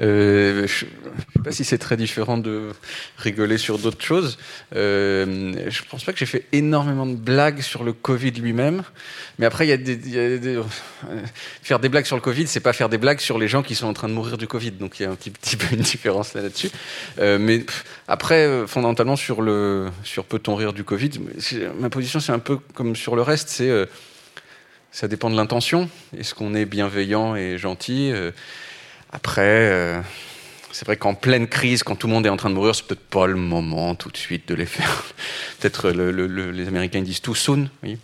Euh, 0.00 0.66
je 0.66 0.84
ne 0.84 0.90
sais 0.90 1.42
pas 1.44 1.52
si 1.52 1.64
c'est 1.64 1.78
très 1.78 1.96
différent 1.96 2.38
de 2.38 2.70
rigoler 3.18 3.58
sur 3.58 3.78
d'autres 3.78 4.04
choses. 4.04 4.38
Euh, 4.74 5.52
je 5.68 5.82
ne 5.82 5.88
pense 5.88 6.04
pas 6.04 6.12
que 6.12 6.18
j'ai 6.18 6.26
fait 6.26 6.46
énormément 6.52 7.06
de 7.06 7.14
blagues 7.14 7.60
sur 7.60 7.84
le 7.84 7.92
Covid 7.92 8.32
lui-même. 8.32 8.82
Mais 9.38 9.46
après, 9.46 9.76
des, 9.78 10.60
faire 11.62 11.78
des 11.78 11.88
blagues 11.88 12.06
sur 12.06 12.16
le 12.16 12.22
Covid, 12.22 12.46
c'est 12.46 12.60
pas 12.60 12.72
faire 12.72 12.88
des 12.88 12.98
blagues 12.98 13.20
sur 13.20 13.38
les 13.38 13.48
gens 13.48 13.62
qui 13.62 13.74
sont 13.74 13.86
en 13.86 13.92
train 13.92 14.08
de 14.08 14.14
mourir 14.14 14.36
du 14.36 14.46
Covid. 14.46 14.72
Donc 14.72 14.98
il 14.98 15.04
y 15.04 15.06
a 15.06 15.10
un 15.10 15.14
petit, 15.14 15.56
peu 15.56 15.74
une 15.74 15.82
différence 15.82 16.34
là-dessus. 16.34 16.70
Euh, 17.18 17.38
mais 17.38 17.64
après, 18.08 18.66
fondamentalement, 18.66 19.16
sur, 19.16 19.42
le, 19.42 19.88
sur 20.02 20.24
peut-on 20.24 20.56
rire 20.56 20.72
du 20.72 20.84
Covid, 20.84 21.10
ma 21.78 21.90
position, 21.90 22.20
c'est 22.20 22.32
un 22.32 22.38
peu 22.38 22.58
comme 22.74 22.96
sur 22.96 23.16
le 23.16 23.22
reste. 23.22 23.48
C'est 23.48 23.70
ça 24.90 25.08
dépend 25.08 25.28
de 25.28 25.36
l'intention. 25.36 25.88
Est-ce 26.16 26.34
qu'on 26.34 26.54
est 26.54 26.66
bienveillant 26.66 27.34
et 27.34 27.58
gentil 27.58 28.12
après, 29.14 29.70
euh, 29.70 30.00
c'est 30.72 30.84
vrai 30.84 30.96
qu'en 30.96 31.14
pleine 31.14 31.46
crise, 31.46 31.84
quand 31.84 31.94
tout 31.94 32.08
le 32.08 32.12
monde 32.12 32.26
est 32.26 32.30
en 32.30 32.36
train 32.36 32.50
de 32.50 32.54
mourir, 32.56 32.74
c'est 32.74 32.84
peut-être 32.84 33.08
pas 33.08 33.28
le 33.28 33.36
moment 33.36 33.94
tout 33.94 34.10
de 34.10 34.16
suite 34.16 34.48
de 34.48 34.54
les 34.54 34.66
faire. 34.66 35.04
peut-être 35.60 35.90
les 35.90 36.68
Américains 36.68 37.00
disent 37.00 37.22
too 37.22 37.34
soon, 37.34 37.70
oui. 37.84 37.96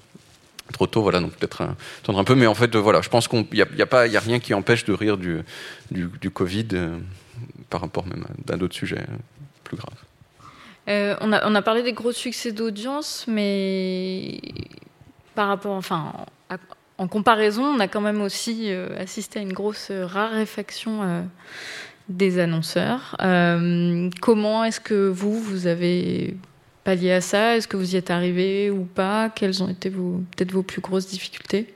Trop 0.72 0.86
tôt, 0.86 1.02
voilà, 1.02 1.18
donc 1.18 1.32
peut-être 1.32 1.66
attendre 1.98 2.20
un 2.20 2.24
peu. 2.24 2.36
Mais 2.36 2.46
en 2.46 2.54
fait, 2.54 2.76
voilà, 2.76 3.02
je 3.02 3.08
pense 3.08 3.26
qu'il 3.26 3.44
n'y 3.50 3.60
a, 3.60 4.20
rien 4.20 4.38
qui 4.38 4.54
empêche 4.54 4.84
de 4.84 4.92
rire 4.92 5.16
du, 5.18 6.30
Covid 6.32 6.68
euh, 6.74 6.96
par 7.70 7.80
rapport 7.80 8.06
même 8.06 8.24
à, 8.48 8.56
d'autres 8.56 8.76
sujets 8.76 9.04
plus 9.64 9.76
graves. 9.76 9.98
Euh, 10.88 11.16
on, 11.20 11.32
a, 11.32 11.62
parlé 11.62 11.82
des 11.82 11.92
gros 11.92 12.12
succès 12.12 12.52
d'audience, 12.52 13.24
mais 13.26 14.40
par 15.34 15.48
rapport, 15.48 15.74
enfin, 15.74 16.12
en 17.00 17.08
comparaison, 17.08 17.64
on 17.64 17.80
a 17.80 17.88
quand 17.88 18.02
même 18.02 18.20
aussi 18.20 18.64
euh, 18.66 18.88
assisté 18.98 19.38
à 19.38 19.42
une 19.42 19.54
grosse 19.54 19.88
euh, 19.90 20.04
raréfaction 20.04 21.02
euh, 21.02 21.22
des 22.10 22.38
annonceurs. 22.38 23.16
comment 24.20 24.64
est-ce 24.64 24.80
que 24.80 25.08
vous, 25.08 25.40
vous 25.40 25.66
avez 25.66 26.36
pallié 26.84 27.12
à 27.12 27.22
ça? 27.22 27.56
Est-ce 27.56 27.66
que 27.68 27.78
vous 27.78 27.94
y 27.94 27.96
êtes 27.96 28.10
arrivé 28.10 28.70
ou 28.70 28.84
pas? 28.84 29.30
Quelles 29.30 29.62
ont 29.62 29.68
été 29.70 29.88
peut-être 29.88 30.52
vos 30.52 30.62
plus 30.62 30.82
grosses 30.82 31.06
difficultés? 31.06 31.72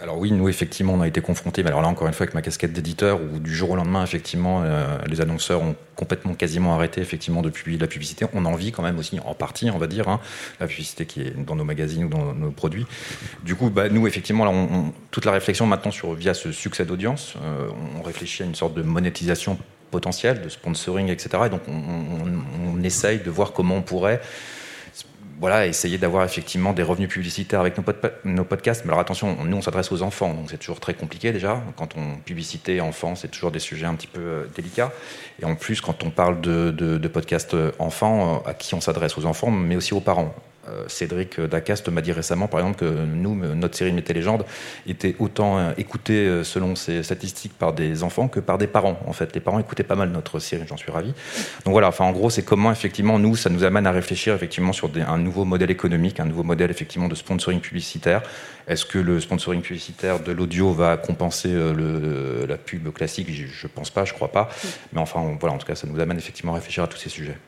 Alors 0.00 0.18
oui, 0.18 0.30
nous 0.30 0.48
effectivement, 0.48 0.94
on 0.94 1.00
a 1.00 1.08
été 1.08 1.20
confrontés, 1.20 1.62
mais 1.62 1.68
alors 1.68 1.82
là 1.82 1.88
encore 1.88 2.06
une 2.06 2.12
fois 2.12 2.24
avec 2.24 2.34
ma 2.34 2.42
casquette 2.42 2.72
d'éditeur, 2.72 3.20
où 3.20 3.38
du 3.40 3.54
jour 3.54 3.70
au 3.70 3.76
lendemain, 3.76 4.04
effectivement, 4.04 4.62
euh, 4.64 4.96
les 5.06 5.20
annonceurs 5.20 5.62
ont 5.62 5.74
complètement 5.96 6.34
quasiment 6.34 6.74
arrêté 6.74 7.00
effectivement 7.00 7.42
depuis 7.42 7.78
la 7.78 7.88
publicité. 7.88 8.26
On 8.32 8.44
en 8.44 8.54
vit 8.54 8.70
quand 8.70 8.82
même 8.82 8.98
aussi 8.98 9.18
en 9.18 9.34
partie, 9.34 9.70
on 9.70 9.78
va 9.78 9.88
dire, 9.88 10.08
hein, 10.08 10.20
la 10.60 10.68
publicité 10.68 11.04
qui 11.04 11.22
est 11.22 11.36
dans 11.36 11.56
nos 11.56 11.64
magazines 11.64 12.04
ou 12.04 12.08
dans 12.08 12.32
nos 12.32 12.50
produits. 12.50 12.86
Du 13.42 13.56
coup, 13.56 13.70
bah, 13.70 13.88
nous 13.88 14.06
effectivement, 14.06 14.44
là, 14.44 14.52
on, 14.52 14.92
toute 15.10 15.24
la 15.24 15.32
réflexion 15.32 15.66
maintenant 15.66 15.90
sur 15.90 16.14
via 16.14 16.32
ce 16.32 16.52
succès 16.52 16.84
d'audience, 16.84 17.34
euh, 17.42 17.68
on 17.98 18.02
réfléchit 18.02 18.44
à 18.44 18.46
une 18.46 18.54
sorte 18.54 18.74
de 18.74 18.82
monétisation 18.82 19.58
potentielle, 19.90 20.42
de 20.42 20.48
sponsoring, 20.48 21.08
etc. 21.08 21.44
Et 21.46 21.48
donc 21.48 21.62
on, 21.66 22.76
on 22.76 22.82
essaye 22.82 23.18
de 23.18 23.30
voir 23.30 23.52
comment 23.52 23.76
on 23.76 23.82
pourrait 23.82 24.20
voilà, 25.40 25.66
essayer 25.66 25.98
d'avoir 25.98 26.24
effectivement 26.24 26.72
des 26.72 26.82
revenus 26.82 27.08
publicitaires 27.08 27.60
avec 27.60 27.76
nos, 28.24 28.44
podcasts. 28.44 28.84
Mais 28.84 28.90
alors 28.90 29.00
attention, 29.00 29.36
nous 29.44 29.56
on 29.56 29.62
s'adresse 29.62 29.92
aux 29.92 30.02
enfants, 30.02 30.34
donc 30.34 30.50
c'est 30.50 30.58
toujours 30.58 30.80
très 30.80 30.94
compliqué 30.94 31.32
déjà. 31.32 31.62
Quand 31.76 31.96
on 31.96 32.16
publicité 32.16 32.80
enfants, 32.80 33.14
c'est 33.14 33.28
toujours 33.28 33.50
des 33.50 33.60
sujets 33.60 33.86
un 33.86 33.94
petit 33.94 34.08
peu 34.08 34.20
euh, 34.20 34.46
délicats. 34.56 34.92
Et 35.40 35.44
en 35.44 35.54
plus, 35.54 35.80
quand 35.80 36.02
on 36.02 36.10
parle 36.10 36.40
de, 36.40 36.70
de 36.70 37.08
podcasts 37.08 37.54
euh, 37.54 37.70
enfants, 37.78 38.42
euh, 38.46 38.50
à 38.50 38.54
qui 38.54 38.74
on 38.74 38.80
s'adresse 38.80 39.16
aux 39.16 39.26
enfants, 39.26 39.50
mais 39.50 39.76
aussi 39.76 39.94
aux 39.94 40.00
parents. 40.00 40.34
Euh, 40.68 40.84
Cédric 40.88 41.40
Dacast 41.40 41.88
m'a 41.88 42.00
dit 42.00 42.12
récemment, 42.12 42.48
par 42.48 42.60
exemple, 42.60 42.78
que 42.78 42.84
nous, 42.84 43.34
notre 43.34 43.76
série 43.76 43.92
Mété 43.92 44.12
Légende 44.12 44.44
était 44.86 45.16
autant 45.18 45.58
euh, 45.58 45.72
écoutée 45.78 46.26
euh, 46.26 46.44
selon 46.44 46.76
ses 46.76 47.02
statistiques 47.02 47.52
par 47.58 47.72
des 47.72 48.02
enfants 48.02 48.28
que 48.28 48.40
par 48.40 48.58
des 48.58 48.66
parents. 48.66 48.98
En 49.06 49.12
fait, 49.12 49.34
les 49.34 49.40
parents 49.40 49.58
écoutaient 49.58 49.82
pas 49.82 49.94
mal 49.94 50.10
notre 50.10 50.38
série, 50.38 50.64
j'en 50.68 50.76
suis 50.76 50.90
ravi. 50.90 51.08
Donc 51.64 51.72
voilà, 51.72 51.88
enfin, 51.88 52.04
en 52.04 52.12
gros, 52.12 52.30
c'est 52.30 52.42
comment 52.42 52.72
effectivement 52.72 53.18
nous, 53.18 53.36
ça 53.36 53.50
nous 53.50 53.64
amène 53.64 53.86
à 53.86 53.92
réfléchir 53.92 54.34
effectivement 54.34 54.72
sur 54.72 54.90
un 54.94 55.18
nouveau 55.18 55.44
modèle 55.44 55.70
économique, 55.70 56.20
un 56.20 56.24
nouveau 56.24 56.42
modèle 56.42 56.70
effectivement 56.70 57.08
de 57.08 57.14
sponsoring 57.14 57.60
publicitaire. 57.60 58.22
Est-ce 58.66 58.84
que 58.84 58.98
le 58.98 59.20
sponsoring 59.20 59.62
publicitaire 59.62 60.20
de 60.20 60.32
l'audio 60.32 60.72
va 60.72 60.96
compenser 60.98 61.48
la 62.46 62.58
pub 62.58 62.92
classique? 62.92 63.28
Je 63.30 63.66
ne 63.66 63.72
pense 63.72 63.88
pas, 63.88 64.04
je 64.04 64.12
crois 64.12 64.30
pas. 64.30 64.50
Mais 64.92 65.00
enfin, 65.00 65.36
voilà, 65.40 65.54
en 65.54 65.58
tout 65.58 65.66
cas, 65.66 65.74
ça 65.74 65.86
nous 65.86 65.98
amène 65.98 66.18
effectivement 66.18 66.52
à 66.52 66.56
réfléchir 66.56 66.84
à 66.84 66.86
tous 66.86 66.98
ces 66.98 67.08
sujets. 67.08 67.38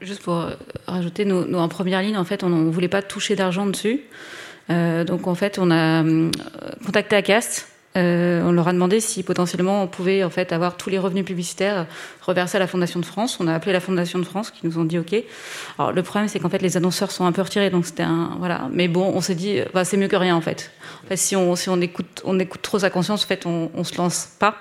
Juste 0.00 0.22
pour 0.22 0.46
rajouter, 0.86 1.24
nous, 1.24 1.54
en 1.54 1.68
première 1.68 2.02
ligne, 2.02 2.16
en 2.16 2.24
fait, 2.24 2.44
on 2.44 2.48
ne 2.48 2.70
voulait 2.70 2.88
pas 2.88 3.02
toucher 3.02 3.36
d'argent 3.36 3.66
dessus. 3.66 4.00
Euh, 4.70 5.04
donc, 5.04 5.26
en 5.26 5.34
fait, 5.34 5.58
on 5.58 5.70
a 5.70 6.04
euh, 6.04 6.30
contacté 6.84 7.16
Acast 7.16 7.71
euh, 7.96 8.42
on 8.44 8.52
leur 8.52 8.68
a 8.68 8.72
demandé 8.72 9.00
si 9.00 9.22
potentiellement 9.22 9.82
on 9.82 9.86
pouvait 9.86 10.24
en 10.24 10.30
fait 10.30 10.52
avoir 10.52 10.76
tous 10.76 10.88
les 10.88 10.98
revenus 10.98 11.24
publicitaires 11.24 11.86
reversés 12.22 12.56
à 12.56 12.60
la 12.60 12.66
Fondation 12.66 13.00
de 13.00 13.04
France. 13.04 13.38
On 13.40 13.48
a 13.48 13.54
appelé 13.54 13.72
la 13.72 13.80
Fondation 13.80 14.18
de 14.18 14.24
France 14.24 14.50
qui 14.50 14.66
nous 14.66 14.78
ont 14.78 14.84
dit 14.84 14.98
OK. 14.98 15.14
Alors 15.78 15.92
le 15.92 16.02
problème 16.02 16.28
c'est 16.28 16.38
qu'en 16.38 16.48
fait 16.48 16.62
les 16.62 16.76
annonceurs 16.76 17.10
sont 17.10 17.26
un 17.26 17.32
peu 17.32 17.42
retirés 17.42 17.70
donc 17.70 17.84
c'était 17.84 18.02
un 18.02 18.36
voilà. 18.38 18.68
Mais 18.72 18.88
bon 18.88 19.12
on 19.14 19.20
s'est 19.20 19.34
dit 19.34 19.60
bah, 19.74 19.84
c'est 19.84 19.96
mieux 19.96 20.08
que 20.08 20.16
rien 20.16 20.34
en 20.34 20.40
fait. 20.40 20.70
En 21.04 21.08
fait 21.08 21.16
si 21.16 21.36
on 21.36 21.54
si 21.54 21.68
on 21.68 21.80
écoute 21.80 22.22
on 22.24 22.38
écoute 22.38 22.62
trop 22.62 22.78
sa 22.78 22.90
conscience 22.90 23.24
en 23.24 23.26
fait 23.26 23.46
on, 23.46 23.70
on 23.74 23.84
se 23.84 23.96
lance 23.98 24.28
pas. 24.38 24.56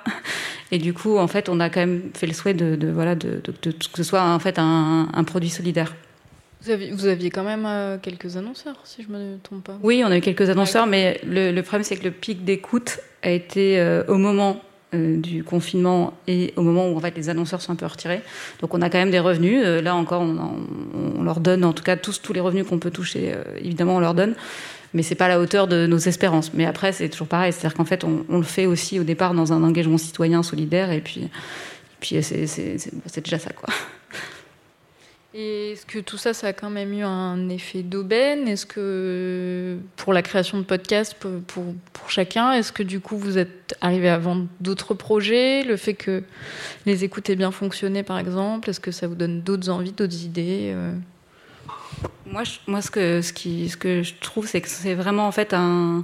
Et 0.71 0.77
du 0.77 0.93
coup 0.93 1.17
en 1.17 1.27
fait 1.27 1.47
on 1.47 1.59
a 1.59 1.69
quand 1.69 1.81
même 1.81 2.11
fait 2.13 2.27
le 2.27 2.33
souhait 2.33 2.53
de, 2.53 2.91
voilà 2.91 3.15
de, 3.15 3.41
que 3.61 3.71
ce 3.95 4.03
soit 4.03 4.23
en 4.23 4.39
fait 4.39 4.59
un, 4.59 5.07
un 5.13 5.23
produit 5.23 5.49
solidaire. 5.49 5.93
Vous 6.63 7.07
aviez, 7.07 7.31
quand 7.31 7.43
même 7.43 7.65
euh, 7.65 7.97
quelques 7.99 8.37
annonceurs, 8.37 8.79
si 8.83 9.01
je 9.01 9.09
ne 9.09 9.17
me 9.17 9.37
trompe 9.39 9.63
pas. 9.63 9.79
Oui, 9.81 10.03
on 10.05 10.11
a 10.11 10.17
eu 10.17 10.21
quelques 10.21 10.47
annonceurs, 10.49 10.85
mais 10.85 11.19
le, 11.25 11.59
problème, 11.61 11.83
c'est 11.83 11.97
que 11.97 12.03
le 12.03 12.11
pic 12.11 12.45
d'écoute 12.45 12.99
a 13.23 13.29
été 13.29 13.79
euh, 13.79 14.03
au 14.07 14.17
moment 14.17 14.61
euh, 14.93 15.17
du 15.17 15.43
confinement 15.43 16.13
et 16.27 16.53
au 16.55 16.61
moment 16.61 16.89
où 16.89 16.97
en 16.97 16.99
fait 16.99 17.15
les 17.15 17.29
annonceurs 17.29 17.61
sont 17.61 17.71
un 17.71 17.75
peu 17.75 17.85
retirés. 17.85 18.21
Donc 18.61 18.73
on 18.73 18.81
a 18.81 18.89
quand 18.89 18.97
même 18.97 19.11
des 19.11 19.19
revenus. 19.19 19.63
là 19.63 19.95
encore, 19.95 20.21
on, 20.21 21.23
leur 21.23 21.39
donne, 21.39 21.63
en 21.63 21.73
tout 21.73 21.83
cas 21.83 21.95
tous 21.95 22.21
tous 22.21 22.33
les 22.33 22.39
revenus 22.39 22.65
qu'on 22.67 22.79
peut 22.79 22.91
toucher, 22.91 23.35
évidemment, 23.59 23.95
on 23.95 23.99
leur 23.99 24.13
donne. 24.13 24.35
Mais 24.93 25.03
c'est 25.03 25.15
pas 25.15 25.25
à 25.25 25.29
la 25.29 25.39
hauteur 25.39 25.67
de 25.67 25.87
nos 25.87 25.97
espérances. 25.97 26.53
Mais 26.53 26.65
après, 26.65 26.91
c'est 26.91 27.07
toujours 27.07 27.27
pareil. 27.27 27.53
C'est-à-dire 27.53 27.77
qu'en 27.77 27.85
fait, 27.85 28.03
on, 28.03 28.25
le 28.37 28.43
fait 28.43 28.65
aussi 28.65 28.99
au 28.99 29.03
départ 29.03 29.33
dans 29.33 29.53
un 29.53 29.63
engagement 29.63 29.97
citoyen 29.97 30.43
solidaire, 30.43 30.91
et 30.91 30.99
puis, 30.99 31.21
et 31.21 31.29
puis 32.01 32.21
c'est 32.21 33.23
déjà 33.23 33.39
ça, 33.39 33.51
quoi. 33.53 33.73
Et 35.33 35.71
est-ce 35.71 35.85
que 35.85 35.99
tout 35.99 36.17
ça, 36.17 36.33
ça 36.33 36.47
a 36.47 36.53
quand 36.53 36.69
même 36.69 36.91
eu 36.91 37.03
un 37.03 37.47
effet 37.47 37.83
d'aubaine? 37.83 38.49
Est-ce 38.49 38.65
que 38.65 39.77
pour 39.95 40.11
la 40.11 40.21
création 40.21 40.57
de 40.57 40.63
podcasts 40.63 41.13
pour, 41.13 41.31
pour, 41.47 42.09
chacun, 42.09 42.51
est-ce 42.51 42.73
que 42.73 42.83
du 42.83 42.99
coup 42.99 43.17
vous 43.17 43.37
êtes 43.37 43.73
arrivé 43.79 44.09
à 44.09 44.17
vendre 44.17 44.47
d'autres 44.59 44.93
projets? 44.93 45.63
Le 45.63 45.77
fait 45.77 45.93
que 45.93 46.23
les 46.85 47.05
écoutes 47.05 47.29
aient 47.29 47.37
bien 47.37 47.51
fonctionné, 47.51 48.03
par 48.03 48.19
exemple, 48.19 48.69
est-ce 48.69 48.81
que 48.81 48.91
ça 48.91 49.07
vous 49.07 49.15
donne 49.15 49.41
d'autres 49.41 49.69
envies, 49.69 49.93
d'autres 49.93 50.23
idées 50.23 50.73
euh? 50.75 50.91
Moi, 52.25 52.43
moi, 52.67 52.81
ce 52.81 52.91
que, 52.91 53.21
ce, 53.21 53.31
qui, 53.31 53.69
ce 53.69 53.77
que 53.77 54.03
je 54.03 54.13
trouve, 54.19 54.47
c'est 54.47 54.61
que 54.61 54.69
c'est 54.69 54.95
vraiment 54.95 55.27
en 55.27 55.31
fait 55.31 55.53
un. 55.53 56.03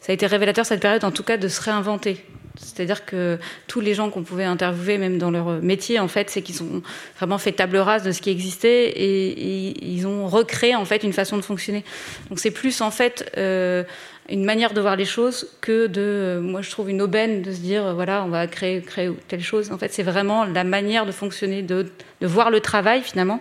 Ça 0.00 0.12
a 0.12 0.14
été 0.14 0.26
révélateur 0.26 0.66
cette 0.66 0.80
période, 0.80 1.04
en 1.04 1.10
tout 1.10 1.22
cas, 1.22 1.36
de 1.36 1.48
se 1.48 1.60
réinventer. 1.60 2.24
C'est-à-dire 2.60 3.04
que 3.04 3.38
tous 3.66 3.80
les 3.80 3.94
gens 3.94 4.10
qu'on 4.10 4.22
pouvait 4.22 4.44
interviewer, 4.44 4.98
même 4.98 5.18
dans 5.18 5.30
leur 5.30 5.62
métier, 5.62 5.98
en 5.98 6.08
fait, 6.08 6.30
c'est 6.30 6.42
qu'ils 6.42 6.62
ont 6.62 6.82
vraiment 7.16 7.38
fait 7.38 7.52
table 7.52 7.76
rase 7.76 8.02
de 8.02 8.12
ce 8.12 8.20
qui 8.20 8.30
existait 8.30 8.90
et, 8.90 9.88
ils 9.88 10.06
ont 10.06 10.26
recréé 10.26 10.74
en 10.74 10.84
fait 10.84 11.02
une 11.02 11.12
façon 11.12 11.36
de 11.36 11.42
fonctionner. 11.42 11.84
Donc 12.28 12.38
c'est 12.38 12.50
plus 12.50 12.80
en 12.80 12.90
fait 12.90 13.30
euh, 13.36 13.84
une 14.28 14.44
manière 14.44 14.72
de 14.74 14.80
voir 14.80 14.96
les 14.96 15.04
choses 15.04 15.48
que 15.60 15.86
de, 15.86 16.40
moi 16.40 16.62
je 16.62 16.70
trouve 16.70 16.90
une 16.90 17.02
aubaine 17.02 17.42
de 17.42 17.52
se 17.52 17.58
dire 17.60 17.94
voilà 17.94 18.24
on 18.24 18.28
va 18.28 18.46
créer 18.46 18.82
telle 19.28 19.42
chose. 19.42 19.72
En 19.72 19.78
fait, 19.78 19.92
c'est 19.92 20.02
vraiment 20.02 20.44
la 20.44 20.64
manière 20.64 21.06
de 21.06 21.12
fonctionner, 21.12 21.62
de, 21.62 21.86
voir 22.20 22.50
le 22.50 22.60
travail 22.60 23.02
finalement. 23.02 23.40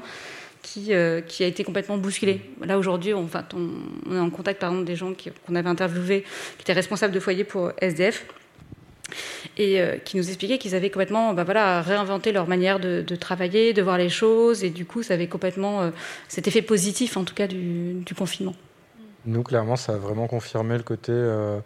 Qui, 0.64 0.94
euh, 0.94 1.22
a 1.40 1.44
été 1.44 1.64
complètement 1.64 1.98
bousculé. 1.98 2.42
Là 2.62 2.78
aujourd'hui, 2.78 3.14
on, 3.14 3.26
est 3.26 4.20
en 4.20 4.30
contact 4.30 4.60
par 4.60 4.72
exemple 4.72 4.86
des 4.86 4.98
gens 4.98 5.14
qu'on 5.46 5.56
avait 5.56 5.70
interviewés, 5.70 6.26
qui 6.58 6.64
étaient 6.64 6.74
responsables 6.74 7.14
de 7.14 7.22
foyer 7.22 7.46
pour 7.46 7.72
SDF, 7.80 8.26
et 9.58 9.82
euh, 9.82 9.98
qui 9.98 10.18
nous 10.18 10.28
expliquaient 10.28 10.58
qu'ils 10.58 10.76
avaient 10.76 10.90
complètement 10.90 11.34
bah, 11.34 11.44
voilà, 11.44 11.82
réinventé 11.82 12.32
leur 12.32 12.48
manière 12.48 12.80
de, 12.80 13.04
travailler, 13.16 13.74
de 13.74 13.82
voir 13.82 13.98
les 13.98 14.10
choses, 14.10 14.64
et 14.64 14.70
du 14.70 14.86
coup, 14.86 15.04
ça 15.04 15.14
avait 15.16 15.28
complètement 15.28 15.82
euh, 15.82 15.90
cet 16.28 16.48
effet 16.48 16.62
positif, 16.62 17.18
en 17.18 17.24
tout 17.24 17.36
cas, 17.36 17.48
du, 17.48 18.04
confinement. 18.18 18.56
Nous, 19.26 19.44
clairement, 19.44 19.76
ça 19.76 19.94
a 19.94 19.98
vraiment 19.98 20.28
confirmé 20.28 20.78
le 20.78 20.84
côté 20.84 21.12
euh, 21.12 21.60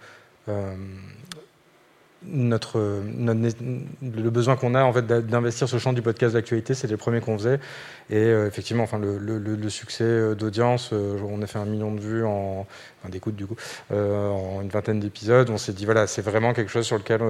notre, 2.23 2.79
le 2.79 4.29
besoin 4.29 4.55
qu'on 4.55 4.75
a 4.75 4.83
en 4.83 4.93
fait 4.93 5.05
d'investir 5.05 5.67
ce 5.67 5.77
champ 5.79 5.93
du 5.93 6.01
podcast 6.01 6.35
d'actualité, 6.35 6.73
c'est 6.73 6.87
les 6.87 6.97
premiers 6.97 7.19
qu'on 7.19 7.37
faisait. 7.37 7.59
Et 8.09 8.17
euh, 8.17 8.47
effectivement, 8.47 8.83
enfin, 8.83 8.99
le, 8.99 9.69
succès 9.69 10.03
euh, 10.03 10.35
d'audience, 10.35 10.89
euh, 10.91 11.17
on 11.27 11.41
a 11.41 11.47
fait 11.47 11.59
un 11.59 11.65
million 11.65 11.93
de 11.93 11.99
vues 11.99 12.25
en, 12.25 12.67
enfin, 12.99 13.09
d'écoute 13.09 13.35
du 13.35 13.45
coup, 13.45 13.55
en 13.91 14.59
une 14.61 14.69
vingtaine 14.69 14.99
d'épisodes. 14.99 15.49
On 15.49 15.57
s'est 15.57 15.73
dit 15.73 15.85
voilà, 15.85 16.07
c'est 16.07 16.21
vraiment 16.21 16.53
quelque 16.53 16.69
chose 16.69 16.85
sur 16.85 16.97
lequel 16.97 17.21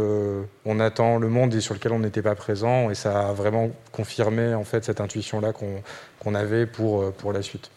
on 0.66 0.80
attend 0.80 1.20
le 1.20 1.30
monde 1.30 1.54
et 1.54 1.62
sur 1.62 1.74
lequel 1.74 1.94
on 1.94 2.00
n'était 2.00 2.22
pas 2.22 2.36
présent. 2.36 2.90
Et 2.90 2.96
ça 2.96 3.30
a 3.30 3.34
vraiment 3.34 3.70
confirmé 3.92 4.54
en 4.54 4.64
fait 4.64 4.84
cette 4.84 5.02
intuition 5.02 5.40
là 5.40 5.54
qu'on 5.54 6.36
avait 6.36 6.66
pour 6.66 7.12
pour 7.14 7.32
la 7.32 7.42
suite. 7.42 7.70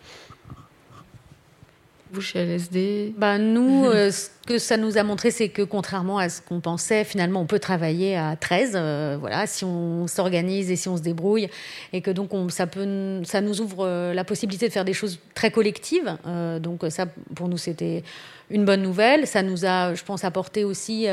Vous 2.14 2.20
chez 2.20 2.38
LSD 2.38 3.14
bah, 3.18 3.38
Nous, 3.38 3.84
euh, 3.86 4.10
ce 4.10 4.28
que 4.46 4.58
ça 4.58 4.76
nous 4.76 4.96
a 4.96 5.02
montré, 5.02 5.30
c'est 5.30 5.48
que 5.48 5.62
contrairement 5.62 6.18
à 6.18 6.28
ce 6.28 6.40
qu'on 6.40 6.60
pensait, 6.60 7.04
finalement, 7.04 7.40
on 7.40 7.46
peut 7.46 7.58
travailler 7.58 8.16
à 8.16 8.36
13, 8.36 8.72
euh, 8.74 9.16
voilà, 9.18 9.46
si 9.46 9.64
on 9.64 10.06
s'organise 10.06 10.70
et 10.70 10.76
si 10.76 10.88
on 10.88 10.96
se 10.96 11.02
débrouille. 11.02 11.48
Et 11.92 12.00
que 12.00 12.10
donc, 12.10 12.32
on, 12.32 12.48
ça, 12.48 12.66
peut, 12.66 13.22
ça 13.24 13.40
nous 13.40 13.60
ouvre 13.60 13.84
euh, 13.86 14.14
la 14.14 14.24
possibilité 14.24 14.68
de 14.68 14.72
faire 14.72 14.84
des 14.84 14.92
choses 14.92 15.18
très 15.34 15.50
collectives. 15.50 16.16
donc, 16.60 16.82
ça, 16.88 17.06
pour 17.34 17.48
nous, 17.48 17.58
c'était 17.58 18.02
une 18.50 18.64
bonne 18.64 18.82
nouvelle. 18.82 19.26
Ça 19.26 19.42
nous 19.42 19.66
a, 19.66 19.94
je 19.94 20.04
pense, 20.04 20.24
apporté 20.24 20.64
aussi 20.64 21.06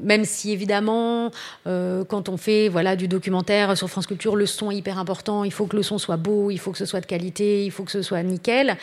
même 0.00 0.24
si 0.24 0.52
évidemment, 0.52 1.30
euh, 1.66 2.04
quand 2.04 2.28
on 2.28 2.36
fait 2.36 2.68
voilà 2.68 2.96
du 2.96 3.08
documentaire 3.08 3.76
sur 3.76 3.88
France 3.88 4.06
Culture, 4.06 4.36
le 4.36 4.46
son 4.46 4.70
est 4.70 4.76
hyper 4.76 4.98
important. 4.98 5.44
Il 5.44 5.52
faut 5.52 5.66
que 5.66 5.76
le 5.76 5.82
son 5.82 5.98
soit 5.98 6.16
beau, 6.16 6.50
il 6.50 6.58
faut 6.58 6.72
que 6.72 6.78
ce 6.78 6.86
soit 6.86 7.00
de 7.00 7.06
qualité, 7.06 7.64
il 7.64 7.70
faut 7.70 7.84
que 7.84 7.90
ce 7.90 8.02
soit 8.02 8.22
nickel. 8.22 8.76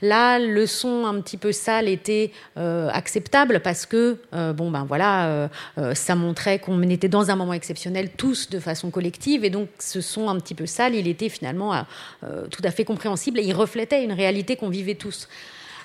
Là, 0.00 0.38
le 0.38 0.66
son 0.66 1.06
un 1.06 1.20
petit 1.20 1.36
peu 1.36 1.52
sale 1.52 1.88
était 1.88 2.32
euh, 2.56 2.88
acceptable 2.92 3.60
parce 3.60 3.86
que 3.86 4.18
bon 4.52 4.70
ben 4.70 4.84
voilà, 4.84 5.48
ça 5.94 6.14
montrait 6.14 6.58
qu'on 6.58 6.82
était 6.82 7.08
dans 7.08 7.30
un 7.30 7.36
moment 7.36 7.52
exceptionnel 7.52 8.10
tous 8.16 8.48
de 8.50 8.58
façon 8.58 8.90
collective 8.90 9.44
et 9.44 9.50
donc 9.50 9.68
ce 9.78 10.00
son 10.00 10.28
un 10.28 10.38
petit 10.38 10.54
peu 10.54 10.66
sale, 10.66 10.94
il 10.94 11.08
était 11.08 11.28
finalement 11.28 11.84
tout 12.22 12.62
à 12.64 12.70
fait 12.70 12.84
compréhensible 12.84 13.38
et 13.40 13.42
il 13.42 13.52
reflétait 13.52 14.04
une 14.04 14.12
réalité 14.12 14.56
qu'on 14.56 14.68
vivait 14.68 14.94
tous. 14.94 15.28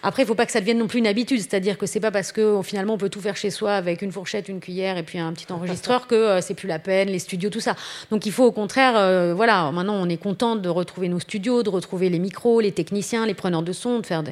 Après, 0.04 0.24
il 0.24 0.26
ne 0.26 0.28
faut 0.28 0.36
pas 0.36 0.46
que 0.46 0.52
ça 0.52 0.60
devienne 0.60 0.78
non 0.78 0.88
plus 0.88 1.00
une 1.00 1.08
habitude, 1.08 1.40
c'est-à-dire 1.40 1.78
que 1.78 1.86
c'est 1.86 2.00
pas 2.00 2.12
parce 2.12 2.32
que 2.32 2.62
finalement 2.64 2.94
on 2.94 2.98
peut 2.98 3.10
tout 3.10 3.22
faire 3.22 3.36
chez 3.36 3.50
soi 3.50 3.74
avec 3.74 4.02
une 4.02 4.12
fourchette, 4.12 4.50
une 4.50 4.60
cuillère 4.60 4.98
et 4.98 5.04
puis 5.04 5.20
un 5.20 5.34
petit 5.34 5.52
enregistreur 5.52 6.08
que 6.08 6.16
euh, 6.16 6.42
c'est 6.42 6.54
plus 6.54 6.68
la 6.68 6.80
peine, 6.80 7.10
les 7.10 7.20
studios, 7.20 7.50
tout 7.50 7.60
ça. 7.60 7.76
Donc 8.12 8.26
il 8.26 8.32
faut 8.32 8.46
au 8.46 8.52
contraire, 8.52 8.94
euh, 8.96 9.34
voilà, 9.36 9.72
maintenant 9.72 9.96
on 9.96 10.10
est 10.10 10.18
content 10.18 10.56
de 10.56 10.70
retrouver 10.70 11.10
nos 11.10 11.20
studios, 11.20 11.64
de 11.64 11.70
retrouver 11.70 12.10
les 12.10 12.20
micros, 12.20 12.60
les 12.62 12.72
techniciens, 12.72 13.26
les 13.26 13.34
preneurs 13.34 13.64
de 13.64 13.74
son, 13.74 14.00
de 14.00 14.06
faire 14.06 14.24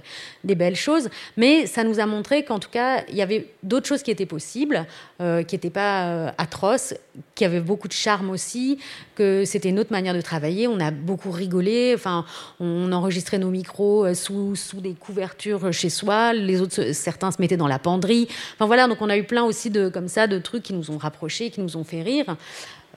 des 0.44 0.56
belles 0.56 0.76
choses. 0.76 1.10
Mais 1.38 1.66
ça 1.66 1.84
nous 1.84 2.00
a 2.00 2.06
montré 2.06 2.44
qu'en 2.44 2.60
tout 2.60 2.70
cas, 2.70 3.04
il 3.10 3.16
y 3.16 3.22
avait 3.22 3.48
d'autres 3.64 3.88
choses 3.88 4.04
qui 4.04 4.12
étaient 4.12 4.26
possibles, 4.26 4.86
euh, 5.22 5.44
qui 5.44 5.56
n'étaient 5.56 5.70
pas 5.70 6.34
atroces, 6.38 6.94
qui 7.34 7.46
avaient 7.46 7.62
beaucoup 7.62 7.88
de 7.88 7.94
charme 7.94 8.30
aussi, 8.30 8.80
que 9.16 9.46
c'était 9.46 9.70
une 9.70 9.80
autre 9.80 9.92
manière 9.92 10.14
de 10.14 10.22
travailler. 10.22 10.68
On 10.68 10.80
a 10.80 10.92
beaucoup 10.92 11.32
rigolé, 11.32 11.94
enfin, 11.96 12.26
on 12.60 12.92
enregistrait 12.92 13.38
nos 13.38 13.50
micros 13.50 14.14
sous, 14.14 14.56
sous 14.56 14.82
des 14.82 14.94
couvertures 14.94 15.65
chez 15.72 15.90
soi, 15.90 16.34
les 16.34 16.62
autres, 16.62 16.92
certains 16.94 17.32
se 17.32 17.42
mettaient 17.42 17.58
dans 17.58 17.68
la 17.68 17.80
penderie. 17.80 18.28
Enfin 18.56 18.66
voilà, 18.66 18.88
donc 18.88 19.02
on 19.02 19.10
a 19.10 19.18
eu 19.18 19.24
plein 19.24 19.44
aussi 19.44 19.70
de 19.70 19.90
comme 19.90 20.08
ça 20.08 20.28
de 20.28 20.40
trucs 20.40 20.64
qui 20.64 20.74
nous 20.74 20.92
ont 20.92 20.98
rapprochés, 20.98 21.50
qui 21.50 21.62
nous 21.62 21.78
ont 21.78 21.84
fait 21.84 22.02
rire. 22.02 22.36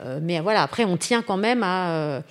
Euh, 0.03 0.19
mais 0.21 0.39
voilà, 0.39 0.63
après 0.63 0.85
on 0.85 0.97
tient 0.97 1.21
quand 1.21 1.37
même 1.37 1.63
à, 1.63 1.91
euh, 1.91 2.21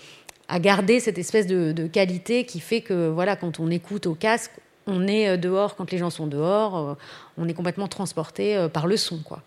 à 0.48 0.58
garder 0.58 1.00
cette 1.00 1.18
espèce 1.18 1.46
de, 1.46 1.86
qualité 1.86 2.44
qui 2.44 2.60
fait 2.60 2.80
que 2.80 3.08
voilà, 3.08 3.36
quand 3.36 3.60
on 3.60 3.70
écoute 3.70 4.06
au 4.06 4.14
casque, 4.14 4.52
on 4.86 5.06
est 5.06 5.28
euh, 5.28 5.36
dehors 5.36 5.76
quand 5.76 5.90
les 5.90 5.98
gens 5.98 6.10
sont 6.10 6.26
dehors, 6.26 6.96
on 7.36 7.48
est 7.48 7.54
complètement 7.54 7.88
transporté 7.88 8.66
par 8.72 8.86
le 8.86 8.96
son, 8.96 9.18
quoi. 9.18 9.42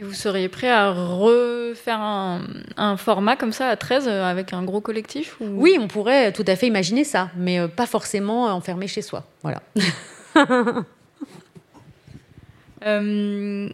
Et 0.00 0.02
vous 0.02 0.14
seriez 0.14 0.48
prêt 0.48 0.70
à 0.70 0.92
refaire 0.92 2.00
un, 2.00 2.96
format 2.96 3.36
comme 3.36 3.52
ça 3.52 3.68
à 3.68 3.76
13 3.76 4.08
avec 4.08 4.54
un 4.54 4.62
gros 4.62 4.80
collectif 4.80 5.36
Oui, 5.40 5.76
on 5.78 5.88
pourrait 5.88 6.32
tout 6.32 6.44
à 6.46 6.56
fait 6.56 6.66
imaginer 6.66 7.04
ça, 7.04 7.28
mais 7.36 7.68
pas 7.68 7.84
forcément 7.84 8.46
enfermé 8.46 8.86
chez 8.86 9.02
soi. 9.02 9.24
Voilà. 9.42 9.62
Euh, 12.86 13.68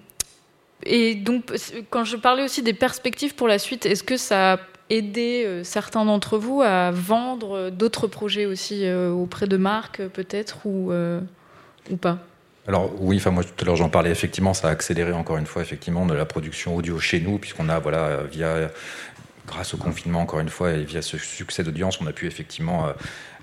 et 0.85 1.15
donc, 1.15 1.53
quand 1.91 2.05
je 2.05 2.17
parlais 2.17 2.43
aussi 2.43 2.63
des 2.63 2.73
perspectives 2.73 3.37
pour 3.37 3.47
la 3.47 3.61
suite, 3.61 3.87
est-ce 3.87 4.03
que 4.03 4.17
ça 4.17 4.55
a 4.55 4.59
aidé 4.91 5.45
euh, 5.47 5.65
certains 5.65 6.05
d'entre 6.05 6.39
vous 6.39 6.61
à 6.61 6.91
vendre 6.91 7.71
d'autres 7.71 8.09
projets 8.09 8.47
aussi 8.47 8.85
euh, 8.85 9.11
auprès 9.11 9.47
de 9.47 9.57
marques, 9.57 10.03
peut-être, 10.09 10.67
ou, 10.67 10.93
ou 11.91 11.97
pas? 11.97 12.19
Alors 12.69 12.91
oui, 12.99 13.17
enfin 13.19 13.31
moi 13.31 13.45
tout 13.45 13.53
à 13.61 13.65
l'heure 13.65 13.77
j'en 13.77 13.89
parlais. 13.89 14.11
Effectivement, 14.11 14.55
ça 14.55 14.69
a 14.69 14.71
accéléré 14.73 15.13
encore 15.13 15.37
une 15.37 15.47
fois 15.47 15.63
effectivement 15.63 16.05
de 16.05 16.15
la 16.15 16.25
production 16.25 16.75
audio 16.75 16.99
chez 16.99 17.21
nous 17.21 17.39
puisqu'on 17.39 17.69
a 17.69 17.79
voilà 17.79 18.25
via 18.25 18.71
grâce 19.47 19.75
au 19.75 19.77
confinement 19.77 20.21
encore 20.21 20.41
une 20.41 20.49
fois 20.49 20.73
et 20.73 20.83
via 20.83 21.03
ce 21.03 21.19
succès 21.19 21.63
d'audience, 21.63 22.01
on 22.01 22.07
a 22.07 22.13
pu 22.13 22.27
effectivement 22.27 22.89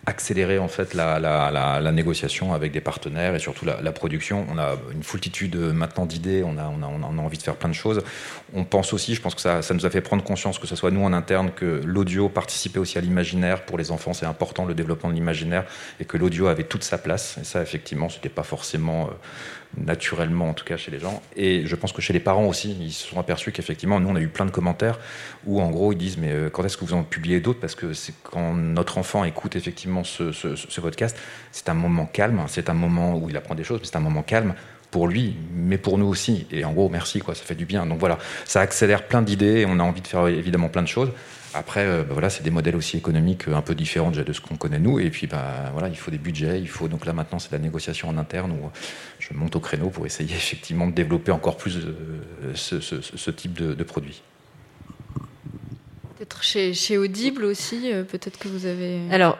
accélérer 0.06 0.60
en 0.60 0.68
fait 0.68 0.94
la, 0.94 1.20
la, 1.20 1.50
la, 1.52 1.92
négociation 1.92 2.54
avec 2.54 2.72
des 2.74 2.82
partenaires 2.82 3.36
et 3.36 3.40
surtout 3.40 3.66
la, 3.66 3.92
production. 3.92 4.46
On 4.50 4.58
a 4.58 4.76
une 4.92 5.04
foultitude 5.04 5.56
maintenant 5.56 6.06
d'idées, 6.06 6.44
on 6.44 6.58
a, 6.58 6.66
on, 6.68 6.84
a, 6.84 6.88
on 6.88 7.18
a 7.18 7.22
envie 7.22 7.38
de 7.38 7.44
faire 7.44 7.56
plein 7.56 7.70
de 7.70 7.74
choses. 7.74 8.02
On 8.54 8.66
pense 8.66 8.92
aussi, 8.92 9.16
je 9.16 9.22
pense 9.22 9.34
que 9.34 9.42
ça, 9.42 9.62
ça 9.62 9.74
nous 9.74 9.86
a 9.86 9.90
fait 9.90 10.02
prendre 10.02 10.24
conscience, 10.24 10.60
que 10.60 10.68
ce 10.68 10.76
soit 10.76 10.92
nous 10.92 11.04
en 11.04 11.14
interne, 11.14 11.52
que 11.52 11.82
l'audio 11.86 12.28
participait 12.28 12.80
aussi 12.80 12.98
à 12.98 13.02
l'imaginaire. 13.02 13.66
Pour 13.66 13.78
les 13.78 13.92
enfants, 13.92 14.14
c'est 14.14 14.26
important 14.26 14.66
le 14.66 14.74
développement 14.74 15.10
de 15.10 15.16
l'imaginaire 15.16 15.66
et 16.00 16.06
que 16.06 16.18
l'audio 16.18 16.48
avait 16.48 16.64
toute 16.64 16.84
sa 16.84 16.98
place. 16.98 17.38
Et 17.40 17.46
ça, 17.46 17.62
effectivement, 17.62 18.10
ce 18.10 18.18
n'était 18.18 18.30
pas 18.30 18.44
forcément... 18.44 19.10
Naturellement 19.78 20.50
en 20.50 20.54
tout 20.54 20.66
cas 20.66 20.78
chez 20.78 20.92
les 20.92 21.00
gens. 21.00 21.22
Et 21.36 21.66
je 21.66 21.76
pense 21.76 21.92
que 21.92 22.02
chez 22.02 22.14
les 22.14 22.20
parents 22.20 22.46
aussi, 22.46 22.78
ils 22.80 22.92
se 22.92 23.08
sont 23.08 23.20
aperçus 23.20 23.52
qu'effectivement, 23.52 24.00
nous 24.00 24.10
on 24.10 24.16
a 24.16 24.22
eu 24.22 24.28
plein 24.28 24.46
de 24.46 24.52
commentaires 24.52 25.00
où 25.46 25.62
en 25.62 25.72
gros 25.72 25.92
ils 25.94 25.98
disent 25.98 26.18
mais 26.18 26.32
euh, 26.32 26.50
quand 26.50 26.64
est-ce 26.64 26.78
que 26.78 26.86
vous 26.86 26.94
en 26.94 27.04
publiez 27.04 27.40
d'autres? 27.40 27.60
Parce 27.60 27.74
que 27.74 27.94
c'est 27.94 28.14
quand 28.24 28.54
notre 28.54 29.00
enfant 29.00 29.24
écoute 29.24 29.56
effectivement 29.56 30.04
ce, 30.04 30.32
ce, 30.32 30.82
podcast, 30.82 31.18
c'est 31.52 31.70
un 31.70 31.74
moment 31.74 32.06
calme, 32.06 32.44
c'est 32.48 32.70
un 32.70 32.74
moment 32.74 33.18
où 33.18 33.30
il 33.30 33.38
apprend 33.38 33.56
des 33.56 33.64
choses, 33.64 33.80
mais 33.80 33.88
c'est 33.88 33.96
un 33.96 34.02
moment 34.02 34.22
calme 34.22 34.54
pour 34.92 35.08
lui, 35.08 35.36
mais 35.56 35.80
pour 35.80 35.98
nous 35.98 36.06
aussi. 36.06 36.46
Et 36.52 36.64
en 36.66 36.72
gros, 36.72 36.88
merci, 36.88 37.20
quoi, 37.20 37.34
ça 37.34 37.44
fait 37.44 37.56
du 37.56 37.66
bien. 37.66 37.88
Donc 37.88 37.98
voilà, 37.98 38.20
ça 38.46 38.62
accélère 38.62 39.08
plein 39.08 39.24
d'idées, 39.24 39.66
on 39.68 39.80
a 39.80 39.84
envie 39.84 40.02
de 40.02 40.08
faire 40.08 40.28
évidemment 40.28 40.70
plein 40.70 40.84
de 40.84 40.88
choses. 40.88 41.10
Après, 41.54 41.86
euh, 41.86 42.04
bah 42.04 42.14
voilà, 42.14 42.30
c'est 42.30 42.44
des 42.44 42.50
modèles 42.50 42.76
aussi 42.76 42.98
économiques 42.98 43.48
euh, 43.48 43.56
un 43.56 43.62
peu 43.62 43.76
différents 43.76 44.10
déjà 44.10 44.24
de 44.24 44.34
ce 44.34 44.42
qu'on 44.42 44.56
connaît 44.56 44.80
nous. 44.80 45.00
Et 45.00 45.10
puis, 45.10 45.28
bah, 45.28 45.70
voilà, 45.72 45.88
il 45.88 45.98
faut 45.98 46.12
des 46.12 46.18
budgets. 46.18 46.60
Il 46.60 46.68
faut 46.68 46.88
donc 46.88 47.06
là 47.06 47.14
maintenant, 47.14 47.40
c'est 47.40 47.52
la 47.52 47.60
négociation 47.60 48.10
en 48.10 48.18
interne 48.18 48.52
où 48.52 48.72
je 49.20 49.34
monte 49.34 49.56
au 49.56 49.60
créneau 49.60 49.90
pour 49.90 50.06
essayer 50.06 50.34
effectivement 50.36 50.88
de 50.88 50.94
développer 50.94 51.32
encore 51.32 51.58
plus 51.58 51.78
euh, 51.78 52.54
ce, 52.56 53.32
type 53.32 53.54
de, 53.54 53.74
de 53.74 53.84
produit. 53.84 54.22
Peut-être 56.18 56.44
chez, 56.44 56.98
Audible 56.98 57.46
aussi, 57.46 57.92
peut-être 58.10 58.38
que 58.38 58.48
vous 58.48 58.66
avez. 58.66 59.00
Alors, 59.12 59.38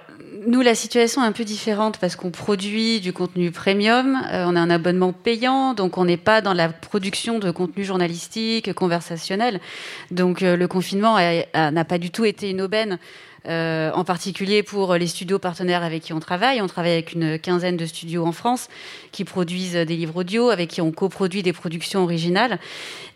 nous, 0.48 0.62
la 0.62 0.76
situation 0.76 1.24
est 1.24 1.28
un 1.28 1.32
peu 1.32 1.44
différente 1.44 1.98
parce 2.00 2.16
qu'on 2.16 2.32
produit 2.32 3.00
du 3.00 3.14
contenu 3.14 3.52
premium, 3.52 4.20
on 4.32 4.56
a 4.56 4.60
un 4.60 4.70
abonnement 4.70 5.14
payant, 5.14 5.74
donc 5.76 5.98
on 5.98 6.06
n'est 6.06 6.18
pas 6.18 6.42
dans 6.42 6.54
la 6.54 6.70
production 6.70 7.38
de 7.38 7.52
contenu 7.52 7.84
journalistique, 7.84 8.74
conversationnel. 8.74 9.62
Donc 10.10 10.42
le 10.42 10.66
confinement 10.66 11.18
n'a 11.54 11.86
pas 11.86 12.00
du 12.00 12.10
tout 12.10 12.26
été 12.26 12.50
une 12.50 12.62
aubaine 12.62 12.98
euh, 13.46 13.92
en 13.94 14.06
particulier 14.06 14.64
pour 14.64 14.96
les 14.96 15.08
studios 15.08 15.38
partenaires 15.38 15.84
avec 15.84 16.04
qui 16.04 16.14
on 16.14 16.22
travaille. 16.22 16.62
On 16.62 16.68
travaille 16.68 16.94
avec 16.94 17.12
une 17.12 17.38
quinzaine 17.38 17.76
de 17.76 17.86
studios 17.86 18.26
en 18.26 18.32
France 18.32 18.70
qui 19.12 19.26
produisent 19.26 19.74
des 19.74 19.98
livres 19.98 20.16
audio, 20.16 20.50
avec 20.50 20.70
qui 20.70 20.80
on 20.80 20.94
coproduit 20.94 21.44
des 21.44 21.52
productions 21.52 22.04
originales. 22.04 22.58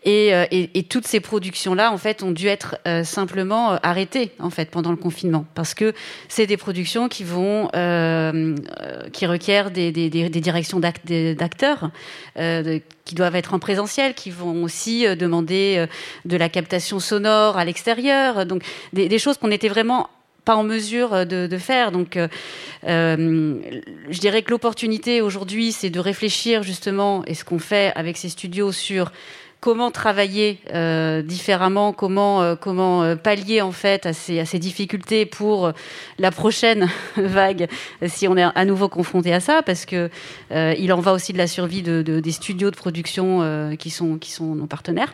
Et, 0.03 0.33
euh, 0.33 0.45
et, 0.51 0.83
toutes 0.83 1.07
ces 1.07 1.19
productions-là, 1.19 1.91
en 1.91 1.97
fait, 1.97 2.23
ont 2.23 2.31
dû 2.31 2.47
être 2.47 2.77
euh, 2.87 3.03
simplement 3.03 3.73
euh, 3.73 3.77
arrêtées 3.83 4.31
en 4.39 4.49
fait 4.49 4.69
pendant 4.69 4.91
le 4.91 4.97
confinement, 4.97 5.45
parce 5.55 5.73
que 5.73 5.93
c'est 6.27 6.45
des 6.45 6.57
productions 6.57 7.09
qui 7.09 7.23
vont, 7.23 7.67
qui 9.11 9.25
requièrent 9.25 9.71
des, 9.71 9.91
directions 9.91 10.79
d'acteurs, 10.79 11.91
qui 12.35 13.15
doivent 13.15 13.35
être 13.35 13.53
en 13.53 13.59
présentiel, 13.59 14.13
qui 14.13 14.29
vont 14.29 14.63
aussi 14.63 15.05
demander 15.15 15.85
de 16.25 16.37
la 16.37 16.49
captation 16.49 16.99
sonore 16.99 17.57
à 17.57 17.65
l'extérieur, 17.65 18.45
donc 18.45 18.63
des, 18.93 19.19
choses 19.19 19.37
qu'on 19.37 19.51
était 19.51 19.69
vraiment 19.69 20.09
pas 20.45 20.55
en 20.55 20.63
mesure 20.63 21.25
de, 21.25 21.57
faire. 21.57 21.91
Donc, 21.91 22.17
je 22.83 24.19
dirais 24.19 24.41
que 24.41 24.51
l'opportunité 24.51 25.21
aujourd'hui, 25.21 25.71
c'est 25.71 25.89
de 25.89 25.99
réfléchir 25.99 26.63
justement, 26.63 27.23
et 27.25 27.33
ce 27.33 27.43
qu'on 27.43 27.59
fait 27.59 27.91
avec 27.95 28.17
ces 28.17 28.29
studios, 28.29 28.71
sur 28.71 29.11
comment 29.59 29.89
travailler 29.91 30.59
euh, 30.73 31.21
différemment, 31.21 31.91
comment 31.91 32.41
euh, 32.41 32.55
comment 32.55 33.03
euh, 33.03 33.15
pallier 33.15 33.61
en 33.61 33.71
fait 33.71 34.05
à 34.05 34.13
ces, 34.13 34.39
à 34.39 34.45
ces 34.45 34.59
difficultés 34.59 35.25
pour 35.25 35.71
la 36.19 36.31
prochaine 36.31 36.87
vague 37.17 37.67
si 38.05 38.27
on 38.27 38.37
est 38.37 38.43
à 38.43 38.65
nouveau 38.65 38.87
confronté 38.87 39.33
à 39.33 39.39
ça, 39.39 39.61
parce 39.63 39.85
que 39.85 40.09
il 40.51 40.93
en 40.93 40.99
va 40.99 41.13
aussi 41.13 41.33
de 41.33 41.37
la 41.37 41.47
survie 41.47 41.81
de, 41.81 42.01
de 42.01 42.19
des 42.19 42.31
studios 42.31 42.71
de 42.71 42.75
production 42.75 43.75
qui 43.77 43.89
sont 43.89 44.17
qui 44.17 44.31
sont 44.31 44.55
nos 44.55 44.67
partenaires 44.67 45.13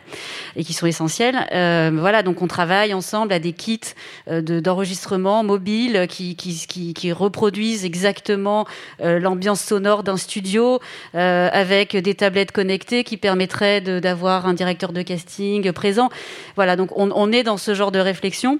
et 0.56 0.64
qui 0.64 0.72
sont 0.72 0.86
essentiels. 0.86 1.36
voilà, 1.50 2.22
donc 2.22 2.42
on 2.42 2.46
travaille 2.46 2.94
ensemble 2.94 3.32
à 3.32 3.38
des 3.38 3.52
kits 3.52 3.80
d'enregistrement 4.28 5.42
mobile 5.44 6.06
qui, 6.08 6.36
qui, 6.36 6.66
qui, 6.66 6.94
qui 6.94 7.12
reproduisent 7.12 7.84
exactement 7.84 8.66
l'ambiance 9.00 9.60
sonore 9.60 10.02
d'un 10.02 10.16
studio 10.16 10.80
avec 11.14 11.96
des 11.96 12.14
tablettes 12.14 12.52
connectées 12.52 13.04
qui 13.04 13.16
permettraient 13.16 13.80
d'avoir 13.80 14.33
un 14.42 14.54
directeur 14.54 14.92
de 14.92 15.02
casting 15.02 15.72
présent. 15.72 16.10
Voilà, 16.56 16.76
donc 16.76 16.90
on, 16.96 17.32
est 17.32 17.42
dans 17.42 17.56
ce 17.56 17.74
genre 17.74 17.92
de 17.92 17.98
réflexion. 17.98 18.58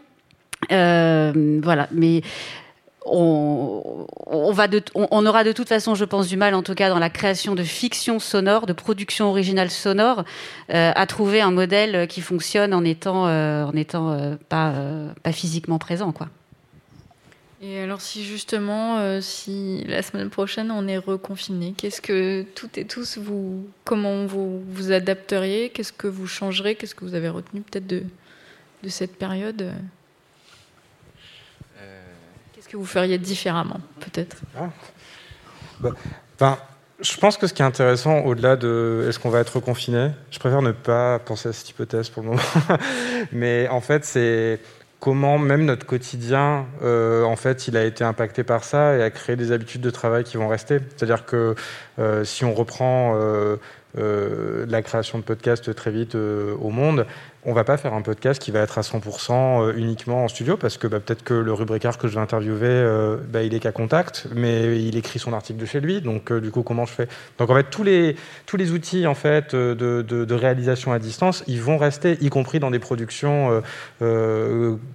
Euh, 0.73 1.61
voilà, 1.63 1.89
mais 1.93 2.23
on, 3.07 4.07
aura 4.27 5.45
de 5.45 5.53
toute 5.53 5.69
façon, 5.69 5.95
je 5.95 6.05
pense, 6.05 6.29
du 6.29 6.37
mal, 6.37 6.55
en 6.55 6.63
tout 6.63 6.75
cas 6.75 6.89
dans 6.89 6.99
la 6.99 7.11
création 7.11 7.55
de 7.55 7.63
fiction 7.63 8.19
sonore, 8.19 8.67
de 8.67 8.73
production 8.73 9.29
originale 9.29 9.71
sonore, 9.71 10.25
euh, 10.73 10.93
à 10.95 11.07
trouver 11.07 11.41
un 11.41 11.51
modèle 11.51 12.07
qui 12.07 12.21
fonctionne 12.23 12.73
en 12.73 12.85
étant, 12.85 13.27
euh, 13.27 13.65
en 13.65 13.73
étant 13.73 14.37
pas, 14.49 14.73
pas 15.23 15.33
physiquement 15.33 15.79
présent, 15.79 16.13
quoi. 16.13 16.29
Et 17.67 17.81
alors 17.81 18.03
si 18.03 18.23
justement, 18.25 18.99
euh, 18.99 19.23
si 19.23 19.85
la 19.85 20.03
semaine 20.03 20.29
prochaine 20.29 20.71
on 20.71 20.87
est 20.87 20.99
reconfiné, 20.99 21.73
qu'est-ce 21.75 22.03
que 22.03 22.43
toutes 22.55 22.77
et 22.77 22.85
tous 22.85 23.17
vous, 23.17 23.67
comment 23.85 24.27
vous 24.27 24.63
vous 24.69 24.93
adapteriez? 24.93 25.71
Qu'est-ce 25.71 25.95
que 25.95 26.07
vous 26.07 26.27
changerez? 26.27 26.75
Qu'est-ce 26.75 26.95
que 26.95 27.07
vous 27.07 27.15
avez 27.15 27.31
retenu 27.31 27.63
peut-être 27.63 27.87
de, 27.87 28.03
de 28.83 28.89
cette 28.91 29.17
période? 29.17 29.73
Euh, 31.79 32.13
Qu'est-ce 32.53 32.69
que 32.69 32.77
vous 32.77 32.85
feriez 32.85 33.17
différemment 33.17 33.81
peut-être? 33.99 34.37
Bah, 36.39 36.59
je 37.01 37.17
pense 37.17 37.39
que 37.39 37.47
ce 37.47 37.55
qui 37.55 37.63
est 37.63 37.65
intéressant, 37.65 38.19
au-delà 38.27 38.57
de 38.57 39.07
est-ce 39.09 39.19
qu'on 39.19 39.31
va 39.31 39.41
être 39.41 39.57
reconfiné, 39.57 40.11
je 40.31 40.39
préfère 40.39 40.61
ne 40.61 40.73
pas 40.73 41.19
penser 41.19 41.49
à 41.49 41.55
cette 41.55 41.71
hypothèse 41.71 42.11
pour 42.11 42.25
le 42.25 42.29
moment. 42.29 42.43
Mais 43.33 43.69
en 43.69 43.81
fait, 43.81 44.05
c'est 44.05 44.61
comment 45.05 45.37
même 45.37 45.67
notre 45.67 45.85
quotidien, 45.85 46.65
euh, 46.83 47.25
en 47.25 47.37
fait, 47.37 47.69
il 47.69 47.77
a 47.77 47.85
été 47.85 48.05
impacté 48.05 48.43
par 48.43 48.65
ça 48.65 48.97
et 48.97 49.03
a 49.03 49.11
créé 49.11 49.37
des 49.37 49.53
habitudes 49.53 49.83
de 49.83 49.91
travail 49.91 50.25
qui 50.25 50.39
vont 50.39 50.49
rester. 50.49 50.79
C'est-à-dire 50.97 51.27
que 51.27 51.55
euh, 51.99 52.25
si 52.25 52.47
on 52.47 52.55
reprend 52.55 53.13
euh, 53.15 53.57
la 54.67 54.81
création 54.81 55.19
de 55.19 55.23
podcasts 55.23 55.75
très 55.75 55.91
vite 55.91 56.15
au 56.15 56.71
monde, 56.71 57.05
on 57.47 57.53
va 57.53 57.65
pas 57.65 57.77
faire 57.77 57.93
un 57.95 58.03
podcast 58.03 58.41
qui 58.41 58.51
va 58.51 58.61
être 58.61 58.79
à 58.79 58.81
100% 58.81 59.33
euh, 59.33 59.73
uniquement 59.77 60.25
en 60.25 60.29
studio 60.29 60.57
parce 60.57 60.79
que 60.79 60.87
bah, 60.87 61.01
peut-être 61.01 61.23
que 61.23 61.35
le 61.35 61.53
rubricard 61.53 61.99
que 61.99 62.09
je 62.09 62.15
vais 62.15 62.21
interviewer, 62.21 62.69
euh, 62.69 63.17
bah, 63.29 63.43
il 63.43 63.55
est 63.55 63.61
qu'à 63.61 63.73
contact, 63.73 64.29
mais 64.35 64.83
il 64.83 64.97
écrit 64.97 65.19
son 65.19 65.33
article 65.33 65.61
de 65.61 65.67
chez 65.67 65.81
lui. 65.81 66.01
Donc 66.01 66.33
euh, 66.33 66.41
du 66.41 66.51
coup, 66.51 66.63
comment 66.63 66.87
je 66.87 66.93
fais? 66.93 67.09
Donc 67.39 67.51
en 67.51 67.55
fait, 67.55 67.65
tous 67.71 67.85
les 67.85 68.17
tous 68.47 68.57
les 68.57 68.73
outils 68.73 69.07
en 69.07 69.15
fait 69.15 69.55
de, 69.55 70.03
de, 70.03 70.35
réalisation 70.35 70.93
à 70.93 70.99
distance, 70.99 71.45
ils 71.47 71.61
vont 71.61 71.79
rester, 71.79 72.19
y 72.21 72.29
compris 72.29 72.61
dans 72.61 72.71
des 72.71 72.79
productions 72.79 73.63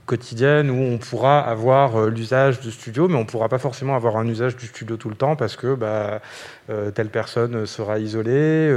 quotidiennes 0.06 0.70
où 0.70 0.76
on 0.76 0.97
pourra 0.97 1.39
avoir 1.39 2.08
l'usage 2.08 2.60
de 2.60 2.70
studio, 2.72 3.08
mais 3.08 3.16
on 3.16 3.26
pourra 3.26 3.47
pas 3.47 3.58
forcément 3.58 3.95
avoir 3.95 4.18
un 4.18 4.28
usage 4.28 4.58
du 4.58 4.68
studio 4.68 4.97
tout 4.97 5.10
le 5.10 5.16
temps 5.16 5.36
parce 5.36 5.56
que 5.56 5.76
bah, 5.76 6.22
telle 6.68 7.10
personne 7.10 7.66
sera 7.66 8.00
isolée, 8.00 8.70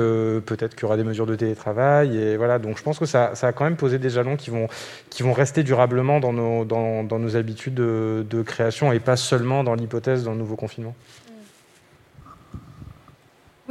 peut-être 0.47 0.75
qu'il 0.75 0.83
y 0.83 0.87
aura 0.87 0.97
des 0.97 1.05
mesures 1.05 1.27
de 1.27 1.35
télétravail 1.35 2.17
et 2.17 2.37
voilà. 2.37 2.59
Donc 2.59 2.79
je 2.79 2.83
pense 2.83 2.99
que 2.99 3.07
ça 3.07 3.35
ça 3.35 3.49
a 3.49 3.53
même 3.63 3.77
poser 3.77 3.99
des 3.99 4.11
jalons 4.11 4.37
qui 4.37 4.51
vont, 4.51 4.69
qui 5.11 5.23
rester 5.33 5.63
durablement 5.63 6.21
dans 6.21 6.33
nos, 6.33 6.65
dans, 6.65 7.05
dans 7.05 7.19
nos 7.19 7.37
habitudes 7.37 7.75
de, 7.75 8.27
de, 8.29 8.43
création 8.43 8.93
et 8.93 9.01
pas 9.01 9.17
seulement 9.17 9.65
dans 9.65 9.75
l'hypothèse 9.75 10.25
d'un 10.25 10.35
nouveau 10.35 10.57
confinement. 10.57 10.95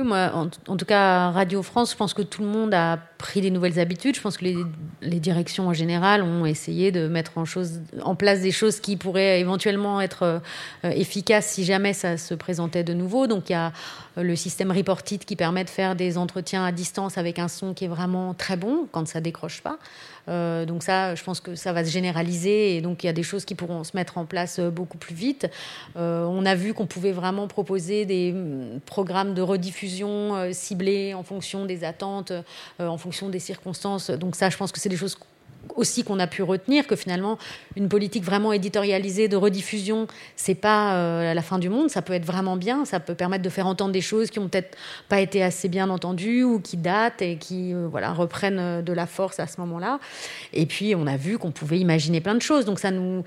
Moi, 0.03 0.31
en, 0.33 0.77
tout 0.77 0.85
cas, 0.85 1.31
Radio 1.31 1.61
France, 1.63 1.91
je 1.91 1.97
pense 1.97 2.13
que 2.13 2.21
tout 2.21 2.41
le 2.41 2.47
monde 2.47 2.73
a 2.73 2.97
pris 3.17 3.41
des 3.41 3.51
nouvelles 3.51 3.79
habitudes. 3.79 4.15
Je 4.15 4.21
pense 4.21 4.37
que 4.37 4.45
les, 4.45 5.19
directions 5.19 5.67
en 5.67 5.73
général 5.73 6.23
ont 6.23 6.45
essayé 6.45 6.91
de 6.91 7.07
mettre 7.07 7.33
en, 7.37 8.15
place 8.15 8.41
des 8.41 8.51
choses 8.51 8.79
qui 8.79 8.97
pourraient 8.97 9.39
éventuellement 9.39 10.01
être 10.01 10.23
euh, 10.83 10.89
efficaces 10.89 11.47
si 11.47 11.63
jamais 11.63 11.93
ça 11.93 12.17
se 12.17 12.33
présentait 12.33 12.83
de 12.83 12.93
nouveau. 12.93 13.27
Donc 13.27 13.49
il 13.49 13.53
y 13.53 13.55
a 13.55 13.71
euh, 14.17 14.23
le 14.23 14.35
système 14.35 14.71
Reportit 14.71 15.19
qui 15.19 15.35
permet 15.35 15.63
de 15.63 15.69
faire 15.69 15.95
des 15.95 16.17
entretiens 16.17 16.65
à 16.65 16.71
distance 16.71 17.17
avec 17.17 17.39
un 17.39 17.47
son 17.47 17.73
qui 17.73 17.85
est 17.85 17.89
vraiment 17.89 18.33
très 18.33 18.57
bon 18.57 18.87
quand 18.91 19.07
ça 19.07 19.21
décroche 19.21 19.61
pas. 19.61 19.77
Euh, 20.31 20.65
donc 20.65 20.83
ça, 20.83 21.15
je 21.15 21.23
pense 21.23 21.39
que 21.39 21.55
ça 21.55 21.73
va 21.73 21.83
se 21.83 21.91
généraliser 21.91 22.75
et 22.75 22.81
donc 22.81 23.03
il 23.03 23.07
y 23.07 23.09
a 23.09 23.13
des 23.13 23.23
choses 23.23 23.45
qui 23.45 23.55
pourront 23.55 23.83
se 23.83 23.95
mettre 23.95 24.17
en 24.17 24.25
place 24.25 24.59
euh, 24.59 24.69
beaucoup 24.69 24.97
plus 24.97 25.15
vite. 25.15 25.47
Euh, 25.97 26.23
on 26.25 26.45
a 26.45 26.55
vu 26.55 26.73
qu'on 26.73 26.87
pouvait 26.87 27.11
vraiment 27.11 27.47
proposer 27.47 28.05
des 28.05 28.31
mm, 28.31 28.79
programmes 28.85 29.33
de 29.33 29.41
rediffusion 29.41 30.51
ciblés 30.53 31.13
en 31.13 31.23
fonction 31.23 31.65
des 31.65 31.83
attentes, 31.83 32.31
en 32.79 32.97
fonction 32.97 33.29
des 33.29 33.39
circonstances. 33.39 34.09
Donc 34.09 34.35
ça, 34.35 34.49
je 34.49 34.57
pense 34.57 34.71
que 34.71 34.79
c'est 34.79 34.89
des 34.89 34.97
choses 34.97 35.17
aussi 35.75 36.03
qu'on 36.03 36.19
a 36.19 36.27
pu 36.27 36.43
retenir 36.43 36.87
que 36.87 36.95
finalement 36.95 37.37
une 37.75 37.87
politique 37.87 38.23
vraiment 38.23 38.51
éditorialisée 38.53 39.27
de 39.27 39.35
rediffusion 39.35 40.07
c'est 40.35 40.55
pas 40.55 40.95
euh, 40.95 41.33
la 41.33 41.41
fin 41.41 41.59
du 41.59 41.69
monde. 41.69 41.89
Ça 41.89 42.01
peut 42.01 42.13
être 42.13 42.25
vraiment 42.25 42.57
bien. 42.57 42.85
Ça 42.85 42.99
peut 42.99 43.15
permettre 43.15 43.43
de 43.43 43.49
faire 43.49 43.67
entendre 43.67 43.91
des 43.91 44.01
choses 44.01 44.29
qui 44.29 44.39
ont 44.39 44.47
peut-être 44.47 44.77
pas 45.09 45.19
été 45.19 45.43
assez 45.43 45.69
bien 45.69 45.89
entendues 45.89 46.43
ou 46.43 46.59
qui 46.59 46.77
datent 46.77 47.21
et 47.21 47.37
qui 47.37 47.73
euh, 47.73 47.87
voilà 47.89 48.11
reprennent 48.11 48.59
euh, 48.59 48.81
de 48.81 48.93
la 48.93 49.05
force 49.05 49.39
à 49.39 49.47
ce 49.47 49.59
moment-là. 49.61 49.99
Et 50.53 50.65
puis 50.65 50.95
on 50.95 51.07
a 51.07 51.17
vu 51.17 51.37
qu'on 51.37 51.51
pouvait 51.51 51.79
imaginer 51.79 52.21
plein 52.21 52.35
de 52.35 52.41
choses. 52.41 52.65
Donc 52.65 52.79
ça 52.79 52.91
nous 52.91 53.23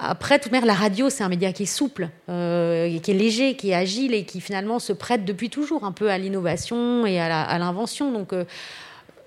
après, 0.00 0.38
toute 0.38 0.52
manière, 0.52 0.64
la 0.64 0.74
radio, 0.74 1.10
c'est 1.10 1.24
un 1.24 1.28
média 1.28 1.52
qui 1.52 1.64
est 1.64 1.66
souple, 1.66 2.08
qui 2.28 2.32
est 2.32 3.08
léger, 3.08 3.56
qui 3.56 3.70
est 3.70 3.74
agile 3.74 4.14
et 4.14 4.24
qui 4.24 4.40
finalement 4.40 4.78
se 4.78 4.92
prête 4.92 5.24
depuis 5.24 5.50
toujours 5.50 5.82
un 5.82 5.90
peu 5.90 6.08
à 6.08 6.18
l'innovation 6.18 7.04
et 7.04 7.18
à 7.18 7.58
l'invention. 7.58 8.12
Donc, 8.12 8.32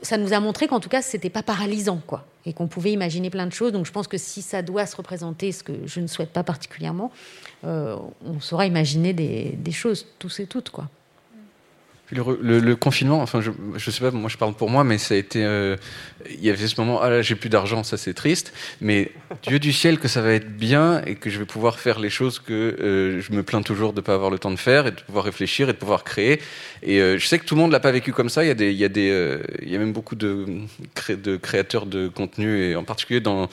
ça 0.01 0.17
nous 0.17 0.33
a 0.33 0.39
montré 0.39 0.67
qu'en 0.67 0.79
tout 0.79 0.89
cas, 0.89 1.01
c'était 1.01 1.29
pas 1.29 1.43
paralysant, 1.43 2.01
quoi, 2.05 2.25
et 2.45 2.53
qu'on 2.53 2.67
pouvait 2.67 2.91
imaginer 2.91 3.29
plein 3.29 3.45
de 3.45 3.53
choses. 3.53 3.71
Donc, 3.71 3.85
je 3.85 3.91
pense 3.91 4.07
que 4.07 4.17
si 4.17 4.41
ça 4.41 4.61
doit 4.61 4.85
se 4.85 4.95
représenter, 4.95 5.51
ce 5.51 5.63
que 5.63 5.73
je 5.85 5.99
ne 5.99 6.07
souhaite 6.07 6.31
pas 6.31 6.43
particulièrement, 6.43 7.11
euh, 7.65 7.97
on 8.25 8.39
saura 8.39 8.65
imaginer 8.65 9.13
des, 9.13 9.55
des, 9.57 9.71
choses, 9.71 10.07
tous 10.19 10.39
et 10.39 10.47
toutes, 10.47 10.69
quoi. 10.69 10.89
Le, 12.13 12.75
confinement, 12.75 13.21
enfin, 13.21 13.39
je, 13.39 13.51
je 13.77 13.91
sais 13.91 14.01
pas, 14.01 14.11
moi 14.11 14.29
je 14.29 14.37
parle 14.37 14.53
pour 14.53 14.69
moi, 14.69 14.83
mais 14.83 14.97
ça 14.97 15.13
a 15.13 15.17
été. 15.17 15.45
Euh, 15.45 15.77
il 16.29 16.43
y 16.43 16.49
avait 16.49 16.67
ce 16.67 16.79
moment, 16.79 16.99
ah 17.01 17.09
là, 17.09 17.21
j'ai 17.21 17.35
plus 17.35 17.49
d'argent, 17.49 17.83
ça 17.83 17.97
c'est 17.97 18.13
triste, 18.13 18.53
mais 18.81 19.11
Dieu 19.43 19.59
du 19.59 19.71
ciel 19.71 19.97
que 19.97 20.07
ça 20.07 20.21
va 20.21 20.33
être 20.33 20.55
bien 20.55 21.01
et 21.05 21.15
que 21.15 21.29
je 21.29 21.39
vais 21.39 21.45
pouvoir 21.45 21.79
faire 21.79 21.99
les 21.99 22.09
choses 22.09 22.39
que 22.39 22.53
euh, 22.53 23.21
je 23.21 23.31
me 23.31 23.43
plains 23.43 23.61
toujours 23.61 23.93
de 23.93 24.01
ne 24.01 24.05
pas 24.05 24.13
avoir 24.13 24.29
le 24.29 24.39
temps 24.39 24.51
de 24.51 24.57
faire 24.57 24.87
et 24.87 24.91
de 24.91 24.99
pouvoir 24.99 25.23
réfléchir 25.23 25.69
et 25.69 25.73
de 25.73 25.77
pouvoir 25.77 26.03
créer. 26.03 26.41
Et 26.83 26.99
euh, 26.99 27.17
je 27.17 27.25
sais 27.25 27.39
que 27.39 27.45
tout 27.45 27.55
le 27.55 27.61
monde 27.61 27.71
l'a 27.71 27.79
pas 27.79 27.91
vécu 27.91 28.11
comme 28.11 28.29
ça. 28.29 28.43
Il 28.43 28.47
y 28.47 28.51
a 28.51 28.55
des, 28.55 28.71
il 28.71 28.77
y 28.77 28.85
a 28.85 28.89
des, 28.89 29.39
il 29.61 29.69
y 29.69 29.75
a 29.75 29.79
même 29.79 29.93
beaucoup 29.93 30.15
de, 30.15 30.45
créateurs 31.41 31.85
de 31.85 32.09
contenu 32.09 32.61
et 32.61 32.75
en 32.75 32.83
particulier 32.83 33.21
dans, 33.21 33.47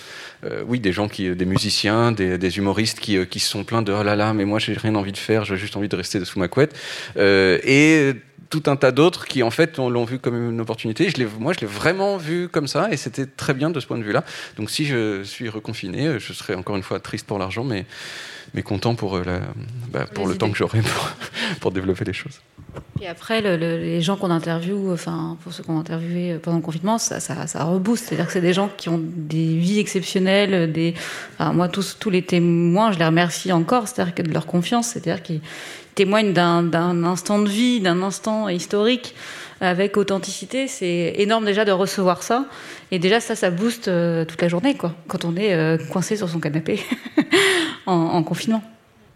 oui, 0.67 0.81
des 0.81 0.93
gens 0.93 1.09
qui, 1.09 1.31
des 1.31 1.45
musiciens, 1.45 2.11
des, 2.11 2.59
humoristes 2.59 2.99
qui, 2.99 3.25
qui 3.27 3.39
se 3.39 3.49
sont 3.49 3.63
plaints 3.63 3.83
de 3.83 3.93
oh 3.93 4.03
là 4.03 4.17
là, 4.17 4.33
mais 4.33 4.45
moi 4.45 4.59
j'ai 4.59 4.73
rien 4.75 4.95
envie 4.97 5.13
de 5.13 5.19
faire, 5.19 5.45
j'ai 5.45 5.57
juste 5.57 5.77
envie 5.77 5.89
de 5.89 5.97
rester 5.97 6.25
sous 6.25 6.39
ma 6.39 6.49
couette. 6.49 6.77
et 7.17 8.15
tout 8.51 8.63
un 8.67 8.77
tas 8.77 8.93
d'autres 8.93 9.27
qui 9.27 9.43
en 9.43 9.51
fait 9.51 9.79
l'ont 9.79 10.05
vu 10.05 10.19
comme 10.19 10.51
une 10.51 10.61
opportunité. 10.61 11.09
Je 11.09 11.25
moi, 11.39 11.53
je 11.53 11.61
l'ai 11.61 11.67
vraiment 11.67 12.17
vu 12.17 12.49
comme 12.49 12.67
ça 12.67 12.89
et 12.91 12.97
c'était 12.97 13.27
très 13.27 13.55
bien 13.55 13.71
de 13.71 13.81
ce 13.81 13.87
point 13.87 13.99
de 13.99 14.03
vue-là. 14.03 14.25
Donc 14.57 14.71
si 14.71 14.87
je 14.87 15.23
suis 15.23 15.49
reconfiné, 15.49 16.19
je 16.19 16.33
serai 16.33 16.55
encore 16.55 16.77
une 16.77 16.83
fois 16.83 17.01
triste 17.01 17.27
pour 17.27 17.39
l'argent, 17.39 17.65
mais, 17.65 17.85
mais 18.55 18.63
content 18.63 18.95
pour, 18.95 19.17
euh, 19.17 19.25
la, 19.25 19.41
bah, 19.91 20.07
pour 20.13 20.27
le 20.27 20.37
temps 20.37 20.51
que 20.51 20.57
j'aurai 20.57 20.81
pour, 20.81 21.11
pour, 21.61 21.73
développer 21.73 22.05
les 22.05 22.13
choses. 22.13 22.41
Et 23.01 23.07
après, 23.07 23.41
les 23.41 24.01
gens 24.01 24.17
qu'on 24.17 24.31
interviewe, 24.31 24.93
enfin 24.93 25.37
pour 25.43 25.53
ceux 25.53 25.63
qu'on 25.63 25.77
a 25.77 25.81
interviewé 25.81 26.39
pendant 26.39 26.59
le 26.59 26.63
confinement, 26.63 26.99
ça, 26.99 27.21
ça, 27.21 27.47
ça 27.47 27.65
rebooste. 27.65 28.07
C'est-à-dire 28.07 28.27
que 28.27 28.33
c'est 28.33 28.41
des 28.41 28.53
gens 28.53 28.71
qui 28.77 28.89
ont 28.89 29.01
des 29.03 29.57
vies 29.57 29.79
exceptionnelles. 29.79 30.73
Des, 30.73 30.95
enfin, 31.39 31.53
moi, 31.53 31.69
tous, 31.69 31.97
tous 31.99 32.11
les 32.11 32.23
témoins, 32.23 32.93
je 32.93 32.99
les 32.99 33.05
remercie 33.05 33.53
encore. 33.53 33.89
C'est-à-dire 33.89 34.15
que 34.15 34.23
de 34.23 34.33
leur 34.33 34.47
confiance, 34.47 34.89
c'est-à-dire 34.89 35.23
qu'ils 35.23 35.41
témoigne 35.99 36.33
d'un 36.33 37.03
instant 37.03 37.41
de 37.41 37.49
vie, 37.49 37.81
d'un 37.81 38.03
instant 38.03 38.49
historique 38.49 39.17
avec 39.61 39.97
authenticité. 39.97 40.69
C'est 40.69 41.15
énorme 41.17 41.45
déjà 41.45 41.65
de 41.65 41.73
recevoir 41.73 42.23
ça. 42.23 42.45
Et 42.93 43.01
déjà, 43.01 43.19
ça, 43.19 43.35
ça 43.35 43.51
booste 43.51 43.89
euh, 43.89 44.25
toute 44.25 44.41
la 44.41 44.47
journée, 44.47 44.77
quoi, 44.77 44.95
quand 45.09 45.25
on 45.25 45.35
est 45.35 45.55
euh, 45.55 45.77
coincé 45.77 46.17
sur 46.17 46.29
son 46.29 46.39
canapé 46.39 46.79
en, 47.87 48.23
confinement. 48.23 48.63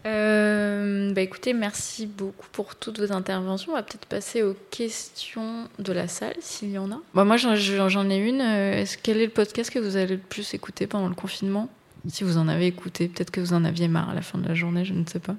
Euh, 0.05 1.13
bah 1.13 1.21
écoutez, 1.21 1.53
merci 1.53 2.05
beaucoup 2.05 2.47
pour 2.51 2.75
toutes 2.75 2.99
vos 2.99 3.13
interventions. 3.13 3.71
On 3.71 3.75
va 3.75 3.83
peut-être 3.83 4.05
passer 4.05 4.43
aux 4.43 4.57
questions 4.69 5.69
de 5.79 5.93
la 5.93 6.09
salle, 6.09 6.35
s'il 6.41 6.71
y 6.71 6.77
en 6.77 6.91
a. 6.91 6.99
Bah 7.13 7.23
moi, 7.23 7.37
j'en 7.37 8.09
ai 8.09 8.17
une. 8.17 8.41
Est-ce 8.41 8.97
quel 8.97 9.19
est 9.21 9.27
le 9.27 9.31
podcast 9.31 9.69
que 9.69 9.79
vous 9.79 9.95
avez 9.95 10.15
le 10.15 10.17
plus 10.17 10.53
écouté 10.53 10.85
pendant 10.85 11.07
le 11.07 11.15
confinement? 11.15 11.69
Si 12.09 12.25
vous 12.25 12.37
en 12.37 12.49
avez 12.49 12.67
écouté, 12.67 13.07
peut-être 13.07 13.31
que 13.31 13.39
vous 13.39 13.53
en 13.53 13.63
aviez 13.63 13.87
marre 13.87 14.09
à 14.09 14.13
la 14.13 14.21
fin 14.21 14.37
de 14.37 14.45
la 14.45 14.53
journée, 14.53 14.83
je 14.83 14.93
ne 14.93 15.05
sais 15.05 15.19
pas. 15.19 15.37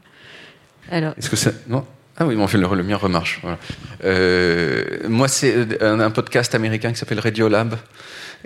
Est-ce 0.91 1.31
que 1.31 1.37
ça. 1.37 1.53
Ah 2.17 2.27
oui, 2.27 2.37
bon, 2.37 2.47
le, 2.47 2.77
le 2.77 2.83
mien 2.85 2.97
remarche. 2.97 3.41
Voilà. 3.43 3.59
Euh, 4.05 4.85
moi, 5.09 5.27
c'est 5.27 5.83
un, 5.83 5.99
un, 5.99 6.11
podcast 6.13 6.55
américain 6.55 6.93
qui 6.93 6.99
s'appelle 6.99 7.19
Radio 7.19 7.49
Lab 7.49 7.77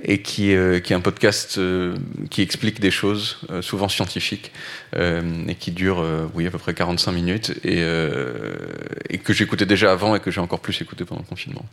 et 0.02 0.22
qui, 0.22 0.54
euh, 0.54 0.80
qui 0.80 0.94
est 0.94 0.96
un 0.96 1.00
podcast 1.00 1.58
euh, 1.58 1.94
qui 2.30 2.40
explique 2.40 2.80
des 2.80 2.90
choses, 2.90 3.38
euh, 3.50 3.60
souvent 3.60 3.88
scientifiques, 3.88 4.52
euh, 4.96 5.22
et 5.48 5.54
qui 5.54 5.72
dure, 5.72 6.02
oui, 6.34 6.46
à 6.46 6.50
peu 6.50 6.58
près 6.58 6.72
45 6.72 7.12
minutes, 7.12 7.52
et, 7.62 7.82
et 9.10 9.18
que 9.18 9.32
j'écoutais 9.32 9.66
déjà 9.66 9.92
avant 9.92 10.14
et 10.14 10.20
que 10.20 10.30
j'ai 10.30 10.40
encore 10.40 10.60
plus 10.60 10.80
écouté 10.80 11.04
pendant 11.04 11.22
le 11.22 11.26
confinement. 11.26 11.64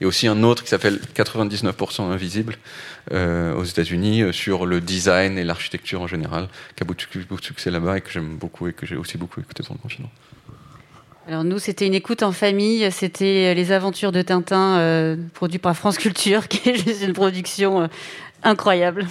Et 0.00 0.06
aussi 0.06 0.28
un 0.28 0.42
autre 0.42 0.62
qui 0.62 0.68
s'appelle 0.68 1.00
99% 1.16 2.02
Invisible 2.02 2.56
aux 3.10 3.64
États-Unis 3.64 4.32
sur 4.32 4.64
le 4.64 4.80
design 4.80 5.38
et 5.38 5.44
l'architecture 5.44 6.02
en 6.02 6.06
général, 6.06 6.48
qui 6.76 6.84
a 6.84 6.86
beaucoup 6.86 7.40
de 7.40 7.44
succès 7.44 7.70
là-bas 7.70 7.98
et 7.98 8.00
que 8.00 8.10
j'aime 8.10 8.36
beaucoup 8.36 8.68
et 8.68 8.72
que 8.72 8.86
j'ai 8.86 8.96
aussi 8.96 9.18
beaucoup 9.18 9.40
écouté 9.40 9.62
pendant 9.64 9.78
le 9.78 9.82
confinement. 9.82 10.10
Alors 11.28 11.44
nous, 11.44 11.58
c'était 11.58 11.86
une 11.86 11.94
écoute 11.94 12.22
en 12.22 12.32
famille. 12.32 12.90
C'était 12.90 13.54
les 13.54 13.70
aventures 13.70 14.12
de 14.12 14.22
Tintin, 14.22 14.78
euh, 14.78 15.16
produit 15.34 15.58
par 15.58 15.76
France 15.76 15.98
Culture, 15.98 16.48
qui 16.48 16.70
est 16.70 17.02
une 17.02 17.12
production 17.12 17.82
euh, 17.82 17.86
incroyable. 18.42 19.06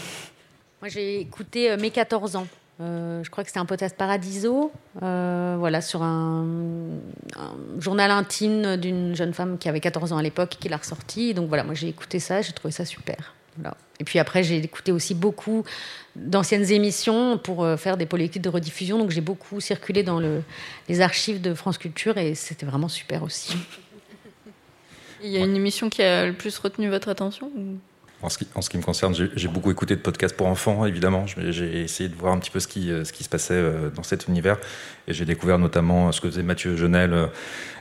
Moi, 0.82 0.90
j'ai 0.90 1.20
écouté 1.20 1.70
euh, 1.70 1.78
mes 1.78 1.92
14 1.92 2.38
ans. 2.38 2.48
Je 2.80 3.30
crois 3.30 3.44
que 3.44 3.50
c'était 3.50 3.60
un 3.60 3.66
podcast 3.66 3.96
Paradiso, 3.98 4.72
voilà, 5.02 5.82
sur 5.82 6.04
un, 6.04 6.46
journal 7.80 8.12
intime 8.12 8.78
d'une 8.78 9.16
jeune 9.16 9.34
femme 9.34 9.58
qui 9.58 9.70
avait 9.70 9.80
14 9.80 10.14
ans 10.14 10.18
à 10.18 10.24
l'époque, 10.24 10.58
qui 10.60 10.70
l'a 10.70 10.78
ressorti. 10.78 11.34
Donc 11.34 11.48
voilà, 11.48 11.64
moi 11.64 11.74
j'ai 11.74 11.88
écouté 11.88 12.20
ça, 12.20 12.42
j'ai 12.42 12.54
trouvé 12.54 12.72
ça 12.72 12.86
super. 12.86 13.34
Et 14.00 14.04
puis 14.04 14.20
après, 14.20 14.44
j'ai 14.44 14.58
écouté 14.58 14.92
aussi 14.92 15.16
beaucoup 15.16 15.64
d'anciennes 16.16 16.70
émissions 16.72 17.38
pour 17.38 17.64
euh, 17.64 17.78
faire 17.78 17.98
des 17.98 18.06
politiques 18.06 18.44
de 18.44 18.50
rediffusion. 18.50 19.00
Donc 19.00 19.10
j'ai 19.10 19.22
beaucoup 19.22 19.60
circulé 19.60 20.04
dans 20.04 20.20
le, 20.20 20.44
les 20.88 21.02
archives 21.02 21.42
de 21.42 21.54
France 21.54 21.78
Culture 21.78 22.18
et 22.18 22.36
c'était 22.36 22.66
vraiment 22.66 22.88
super 22.88 23.24
aussi. 23.24 23.58
Il 25.24 25.32
y 25.32 25.38
a 25.38 25.40
une 25.40 25.56
émission 25.56 25.90
qui 25.90 26.04
a 26.04 26.28
le 26.28 26.34
plus 26.34 26.58
retenu 26.60 26.90
votre 26.90 27.10
attention 27.10 27.52
en 28.24 28.30
ce, 28.30 28.38
qui, 28.38 28.78
me 28.78 28.82
concerne, 28.82 29.14
j'ai 29.14 29.48
beaucoup 29.48 29.70
écouté 29.70 29.96
de 29.96 30.02
podcasts 30.02 30.36
pour 30.36 30.48
enfants, 30.48 30.86
évidemment. 30.88 31.26
J'ai 31.28 31.82
essayé 31.82 32.10
de 32.10 32.16
voir 32.16 32.34
un 32.34 32.40
petit 32.40 32.50
peu 32.50 32.60
ce 32.60 32.68
qui, 32.68 32.92
euh, 32.92 33.06
ce 33.06 33.14
qui 33.14 33.24
se 33.24 33.30
passait 33.30 33.54
euh, 33.54 33.92
dans 33.92 34.02
cet 34.02 34.28
univers. 34.28 34.58
Et 35.08 35.14
j'ai 35.14 35.24
découvert 35.24 35.60
notamment 35.60 36.12
ce 36.12 36.20
que 36.20 36.28
faisait 36.28 36.42
Mathieu 36.42 36.76
Genel 36.76 37.14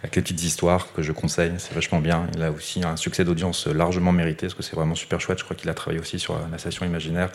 avec 0.03 0.15
les 0.15 0.23
petites 0.23 0.43
histoires 0.43 0.93
que 0.93 1.01
je 1.01 1.13
conseille. 1.13 1.53
C'est 1.57 1.75
vachement 1.75 2.01
bien. 2.01 2.27
Il 2.35 2.43
a 2.43 2.53
aussi 2.53 2.85
un 2.85 2.97
succès 2.97 3.25
d'audience 3.25 3.67
largement 3.67 4.13
mérité 4.13 4.47
parce 4.47 4.55
que 4.55 4.63
c'est 4.63 4.77
vraiment 4.77 4.95
super 4.95 5.21
chouette. 5.21 5.39
Je 5.39 5.45
crois 5.45 5.57
qu'il 5.57 5.71
a 5.71 5.75
travaillé 5.75 6.01
aussi 6.01 6.19
sur 6.19 6.39
la 6.51 6.59
station 6.59 6.85
imaginaire. 6.85 7.31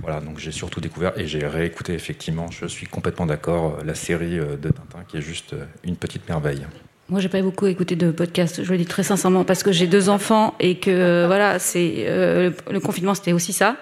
Voilà, 0.00 0.20
donc 0.20 0.38
j'ai 0.38 0.52
surtout 0.52 0.80
découvert 0.80 1.18
et 1.18 1.26
j'ai 1.26 1.46
réécouté 1.46 1.94
effectivement. 1.94 2.50
Je 2.50 2.66
suis 2.66 2.86
complètement 2.86 3.26
d'accord. 3.26 3.78
La 3.84 3.94
série 3.94 4.36
de 4.36 4.68
Tintin 4.68 5.04
qui 5.08 5.16
est 5.16 5.22
juste 5.22 5.56
une 5.84 5.96
petite 5.96 6.28
merveille. 6.28 6.66
Moi, 7.08 7.20
j'ai 7.20 7.28
pas 7.28 7.42
beaucoup 7.42 7.66
écouté 7.66 7.96
de 7.96 8.10
podcasts. 8.10 8.62
Je 8.62 8.70
le 8.70 8.78
dis 8.78 8.86
très 8.86 9.02
sincèrement 9.02 9.44
parce 9.44 9.62
que 9.62 9.72
j'ai 9.72 9.86
deux 9.86 10.08
enfants 10.08 10.54
et 10.60 10.76
que 10.76 10.90
euh, 10.90 11.26
voilà, 11.26 11.58
c'est 11.58 12.04
euh, 12.06 12.50
le 12.70 12.80
confinement, 12.80 13.14
c'était 13.14 13.32
aussi 13.32 13.52
ça. 13.52 13.76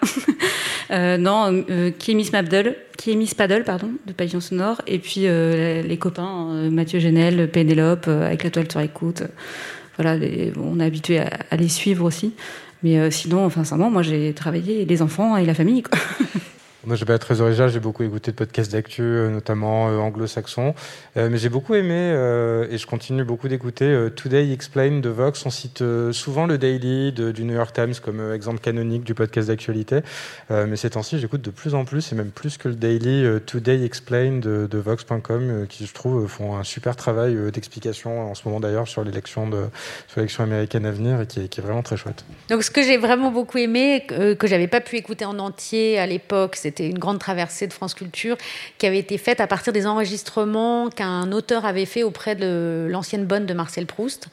euh, 0.91 1.17
non, 1.17 1.65
qui 1.99 2.11
est 2.11 2.15
Miss 2.15 2.33
Mabdel, 2.33 2.77
qui 2.97 3.13
est 3.13 3.17
Miss 3.17 3.35
Paddle, 3.35 3.65
pardon, 3.65 3.91
de 4.07 4.13
Pavillon 4.13 4.41
Sonore, 4.41 4.81
et 4.87 4.99
puis 4.99 5.21
les 5.21 5.97
copains 5.99 6.69
Mathieu 6.71 6.99
Genel, 6.99 7.49
Pénélope, 7.51 8.09
avec 8.09 8.43
la 8.43 8.51
toile 8.51 8.71
sur 8.71 8.81
écoute. 8.81 9.23
voilà, 9.97 10.19
on 10.61 10.81
est 10.81 10.85
habitué 10.85 11.21
à, 11.21 11.57
les 11.57 11.69
suivre 11.69 12.05
aussi. 12.05 12.33
Mais 12.83 13.11
sinon, 13.11 13.45
enfin, 13.45 13.65
sincèrement, 13.65 13.91
moi, 13.91 14.03
j'ai 14.03 14.33
travaillé 14.33 14.87
les 14.87 15.03
enfants 15.03 15.37
et 15.37 15.45
la 15.45 15.55
famille. 15.55 15.83
Moi, 16.87 16.97
je 16.97 17.05
vais 17.05 17.19
très 17.19 17.43
original, 17.43 17.69
j'ai 17.69 17.79
beaucoup 17.79 18.05
écouté 18.05 18.31
de 18.31 18.37
podcasts 18.37 18.73
d'actu, 18.73 19.03
euh, 19.03 19.29
notamment 19.29 19.91
euh, 19.91 19.99
anglo-saxons. 19.99 20.75
Euh, 21.19 21.29
mais 21.31 21.37
j'ai 21.37 21.51
beaucoup 21.51 21.75
aimé, 21.75 21.91
et 22.71 22.79
je 22.79 22.87
continue 22.87 23.23
beaucoup 23.23 23.49
d'écouter, 23.49 24.09
Today 24.17 24.51
Explain 24.53 25.01
de 25.01 25.09
Vox. 25.11 25.45
On 25.45 25.51
cite 25.51 25.85
souvent 26.13 26.47
le 26.47 26.57
Daily 26.57 27.13
du 27.13 27.45
New 27.45 27.55
York 27.55 27.75
Times 27.75 27.95
comme 28.03 28.33
exemple 28.33 28.61
canonique 28.61 29.05
du 29.05 29.15
podcast 29.15 29.49
d'actualité. 29.49 30.01
mais 30.51 30.77
ces 30.77 30.91
temps-ci, 30.91 31.19
j'écoute 31.19 31.43
de 31.43 31.51
plus 31.51 31.75
en 31.75 31.85
plus, 31.85 32.13
et 32.13 32.15
même 32.15 32.31
plus 32.31 32.57
que 32.57 32.69
le 32.69 32.75
Daily, 32.75 33.27
Today 33.47 33.85
Explain 33.85 34.39
de, 34.39 34.79
Vox.com, 34.79 35.67
qui, 35.69 35.87
je 35.87 35.93
trouve, 35.93 36.27
font 36.29 36.57
un 36.57 36.65
super 36.65 36.97
travail 36.97 37.37
d'explication 37.53 38.31
en 38.31 38.35
ce 38.35 38.43
moment 38.47 38.61
d'ailleurs 38.61 38.89
sur 38.89 39.05
l'élection 39.05 39.51
américaine 40.39 40.87
à 40.87 40.93
venir, 40.93 41.21
et 41.21 41.27
qui 41.27 41.41
est, 41.41 41.49
qui 41.49 41.61
est, 41.61 41.63
vraiment 41.63 41.83
très 41.83 41.97
chouette. 41.97 42.25
Donc, 42.49 42.63
ce 42.63 42.71
que 42.71 42.83
j'ai 42.83 42.97
vraiment 42.97 43.31
beaucoup 43.31 43.59
aimé, 43.59 44.07
que 44.09 44.47
j'avais 44.47 44.69
pas 44.69 44.81
pu 44.81 44.97
écouter 44.97 45.25
en 45.25 45.39
entier 45.39 45.99
à 45.99 46.07
l'époque, 46.07 46.57
c'est 46.57 46.70
c'était 46.71 46.89
une 46.89 46.99
grande 46.99 47.19
traversée 47.19 47.67
de 47.67 47.73
France 47.73 47.95
Culture 47.95 48.37
qui 48.79 48.87
avait 48.87 48.99
été 48.99 49.19
faite 49.19 49.41
à 49.41 49.49
partir 49.49 49.73
des 49.73 49.87
enregistrements 49.87 50.89
qu'un 50.89 51.33
auteur 51.33 51.65
avait 51.67 51.85
fait 51.85 52.05
auprès 52.05 52.37
de 52.37 52.87
l'ancienne 52.89 53.27
bonne 53.27 53.45
de 53.45 53.55
Marcel 53.55 53.87
Proust. 53.87 54.29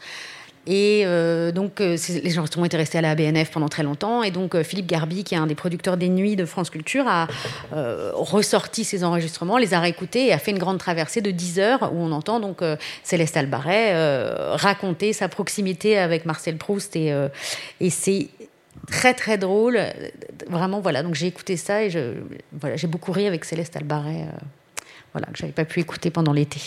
Et 0.68 1.04
euh, 1.06 1.54
donc, 1.54 1.80
euh, 1.80 1.98
les 2.24 2.38
enregistrements 2.38 2.66
étaient 2.66 2.78
restés 2.78 2.98
à 2.98 3.02
la 3.02 3.16
BNF 3.16 3.52
pendant 3.52 3.70
très 3.70 3.84
longtemps. 3.84 4.22
Et 4.22 4.32
donc, 4.32 4.54
euh, 4.54 4.64
Philippe 4.64 4.88
Garbi, 4.88 5.24
qui 5.24 5.34
est 5.34 5.38
un 5.38 5.48
des 5.48 5.56
producteurs 5.56 5.96
des 5.96 6.10
Nuits 6.10 6.36
de 6.36 6.46
France 6.46 6.70
Culture, 6.70 7.06
a 7.08 7.28
ressorti 8.14 8.84
ces 8.84 9.04
enregistrements, 9.06 9.58
les 9.58 9.74
a 9.74 9.80
réécoutés 9.80 10.28
et 10.28 10.34
a 10.34 10.38
fait 10.38 10.52
une 10.52 10.60
grande 10.60 10.78
traversée 10.78 11.22
de 11.22 11.32
10 11.32 11.60
heures 11.60 11.92
où 11.94 12.02
on 12.02 12.12
entend 12.12 12.40
donc 12.40 12.62
Céleste 13.04 13.38
Albaret 13.38 13.94
raconter 14.56 15.14
sa 15.14 15.30
proximité 15.30 15.98
avec 15.98 16.26
Marcel 16.26 16.58
Proust. 16.58 16.96
Et, 16.96 17.14
et 17.80 17.90
c'est 17.90 18.28
très 18.88 19.14
très 19.14 19.38
drôle. 19.38 19.80
Vraiment, 20.48 20.80
voilà. 20.80 21.04
Donc 21.04 21.14
j'ai 21.14 21.28
écouté 21.28 21.58
ça 21.58 21.84
et 21.84 21.90
je, 21.90 22.16
voilà, 22.52 22.76
j'ai 22.76 22.88
beaucoup 22.88 23.12
ri 23.12 23.28
avec 23.28 23.46
Céleste 23.46 23.76
Albaret, 23.76 24.24
euh, 24.24 24.38
voilà, 25.14 25.28
que 25.28 25.38
j'avais 25.38 25.54
pas 25.54 25.66
pu 25.66 25.80
écouter 25.80 26.10
pendant 26.10 26.34
l'été. 26.34 26.60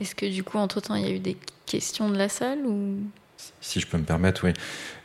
Est-ce 0.00 0.14
que 0.14 0.26
du 0.26 0.42
coup, 0.42 0.58
entre 0.58 0.80
temps, 0.80 0.96
il 0.96 1.06
y 1.06 1.06
a 1.06 1.14
eu 1.14 1.20
des 1.20 1.36
questions 1.66 2.10
de 2.10 2.16
la 2.16 2.28
salle 2.28 2.66
ou? 2.66 2.96
Si 3.60 3.80
je 3.80 3.86
peux 3.86 3.96
me 3.96 4.04
permettre, 4.04 4.44
oui. 4.44 4.52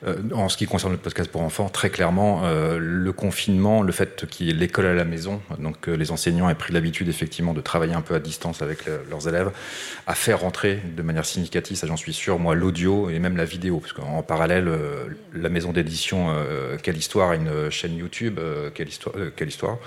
Euh, 0.05 0.15
en 0.33 0.47
ce 0.47 0.57
qui 0.57 0.65
concerne 0.65 0.91
le 0.91 0.99
podcast 0.99 1.31
pour 1.31 1.41
enfants, 1.41 1.69
très 1.69 1.89
clairement, 1.89 2.41
euh, 2.43 2.77
le 2.79 3.11
confinement, 3.11 3.81
le 3.81 3.91
fait 3.91 4.27
qu'il 4.29 4.45
y 4.47 4.49
ait 4.49 4.53
l'école 4.53 4.85
à 4.85 4.93
la 4.93 5.05
maison, 5.05 5.41
donc 5.59 5.87
les 5.87 6.11
enseignants 6.11 6.49
aient 6.49 6.55
pris 6.55 6.71
l'habitude 6.71 7.07
effectivement 7.07 7.53
de 7.53 7.61
travailler 7.61 7.93
un 7.93 8.01
peu 8.01 8.13
à 8.13 8.19
distance 8.19 8.61
avec 8.61 8.85
leurs 9.09 9.27
élèves, 9.27 9.51
a 10.05 10.13
fait 10.13 10.33
rentrer 10.33 10.79
de 10.95 11.01
manière 11.01 11.25
significative, 11.25 11.77
ça 11.77 11.87
j'en 11.87 11.97
suis 11.97 12.13
sûr, 12.13 12.37
moi, 12.37 12.53
l'audio 12.53 13.09
et 13.09 13.19
même 13.19 13.37
la 13.37 13.45
vidéo, 13.45 13.79
parce 13.79 13.93
qu'en 13.93 14.21
parallèle, 14.21 14.67
euh, 14.67 15.05
la 15.33 15.49
maison 15.49 15.71
d'édition 15.71 16.35
Quelle 16.83 16.97
Histoire 16.97 17.31
a 17.31 17.35
une 17.35 17.69
chaîne 17.69 17.95
YouTube, 17.95 18.39
Quelle 18.73 18.89
Histoire, 18.89 19.15
Quelle 19.35 19.49
Histoire 19.49 19.77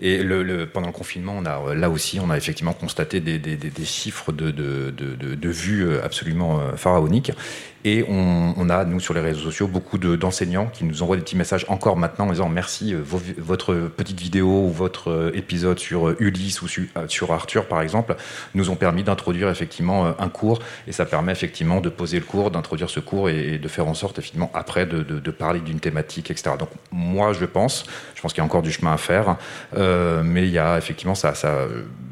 et 0.00 0.22
le, 0.22 0.66
pendant 0.66 0.88
le 0.88 0.92
confinement, 0.92 1.34
on 1.36 1.44
a, 1.46 1.74
là 1.74 1.90
aussi, 1.90 2.18
on 2.20 2.30
a 2.30 2.36
effectivement 2.36 2.72
constaté 2.72 3.20
des, 3.20 3.38
des, 3.38 3.56
des 3.56 3.84
chiffres 3.84 4.32
de, 4.32 4.50
de, 4.50 4.90
de, 4.90 5.34
de, 5.34 5.48
vues 5.48 5.98
absolument 6.02 6.60
pharaoniques. 6.76 7.32
Et 7.86 8.02
on, 8.08 8.54
on, 8.56 8.70
a, 8.70 8.86
nous, 8.86 8.98
sur 8.98 9.12
les 9.12 9.20
réseaux 9.20 9.42
sociaux, 9.42 9.68
beaucoup 9.68 9.98
d'enseignants 9.98 10.66
qui 10.72 10.84
nous 10.84 11.02
envoient 11.02 11.16
des 11.16 11.22
petits 11.22 11.36
messages 11.36 11.66
encore 11.68 11.98
maintenant 11.98 12.26
en 12.28 12.30
disant 12.30 12.48
merci, 12.48 12.94
euh, 12.94 13.02
votre 13.36 13.74
petite 13.74 14.18
vidéo 14.18 14.46
ou 14.46 14.70
votre 14.70 15.10
euh, 15.10 15.30
épisode 15.34 15.78
sur 15.78 16.08
euh, 16.08 16.16
Ulysse 16.18 16.62
ou 16.62 16.68
sur, 16.68 17.32
Arthur, 17.32 17.66
par 17.66 17.82
exemple, 17.82 18.16
nous 18.54 18.70
ont 18.70 18.76
permis 18.76 19.04
d'introduire 19.04 19.50
effectivement 19.50 20.14
un 20.18 20.28
cours. 20.30 20.60
Et 20.86 20.92
ça 20.92 21.04
permet 21.04 21.32
effectivement 21.32 21.82
de 21.82 21.90
poser 21.90 22.18
le 22.18 22.24
cours, 22.24 22.50
d'introduire 22.50 22.88
ce 22.88 23.00
cours 23.00 23.28
et, 23.28 23.58
de 23.58 23.68
faire 23.68 23.86
en 23.86 23.94
sorte, 23.94 24.18
effectivement, 24.18 24.50
après, 24.54 24.86
de, 24.86 25.02
de, 25.02 25.18
de 25.18 25.30
parler 25.30 25.60
d'une 25.60 25.80
thématique, 25.80 26.30
etc. 26.30 26.52
Donc, 26.58 26.70
moi, 26.90 27.34
je 27.34 27.44
pense, 27.44 27.84
je 28.14 28.22
pense 28.22 28.32
qu'il 28.32 28.40
y 28.40 28.42
a 28.42 28.46
encore 28.46 28.62
du 28.62 28.72
chemin 28.72 28.94
à 28.94 28.96
faire, 28.96 29.36
euh, 29.76 29.83
mais 30.24 30.42
il 30.42 30.50
y 30.50 30.58
a 30.58 30.78
effectivement 30.78 31.14
ça, 31.14 31.32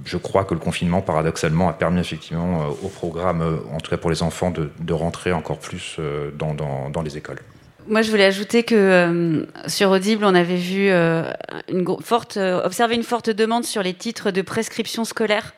je 0.04 0.16
crois 0.16 0.44
que 0.44 0.54
le 0.54 0.60
confinement, 0.60 1.00
paradoxalement, 1.00 1.68
a 1.68 1.72
permis 1.72 2.00
effectivement 2.00 2.66
au 2.82 2.88
programme, 2.88 3.60
en 3.72 3.78
tout 3.78 3.90
cas 3.90 3.96
pour 3.96 4.10
les 4.10 4.22
enfants, 4.22 4.52
de, 4.52 4.92
rentrer 4.92 5.32
encore 5.32 5.58
plus 5.58 5.96
euh, 5.98 6.30
dans, 6.32 7.02
les 7.02 7.16
écoles. 7.16 7.40
Moi, 7.88 8.02
je 8.02 8.10
voulais 8.10 8.24
ajouter 8.24 8.62
que 8.62 8.74
euh, 8.74 9.44
sur 9.66 9.90
Audible, 9.90 10.24
on 10.24 10.34
avait 10.34 10.56
vu 10.56 10.88
euh, 10.88 11.24
une 11.68 11.84
forte, 12.00 12.36
euh, 12.36 12.62
observé 12.64 12.94
une 12.94 13.02
forte 13.02 13.30
demande 13.30 13.64
sur 13.64 13.82
les 13.82 13.94
titres 13.94 14.30
de 14.30 14.42
prescription 14.42 15.04
scolaire. 15.04 15.54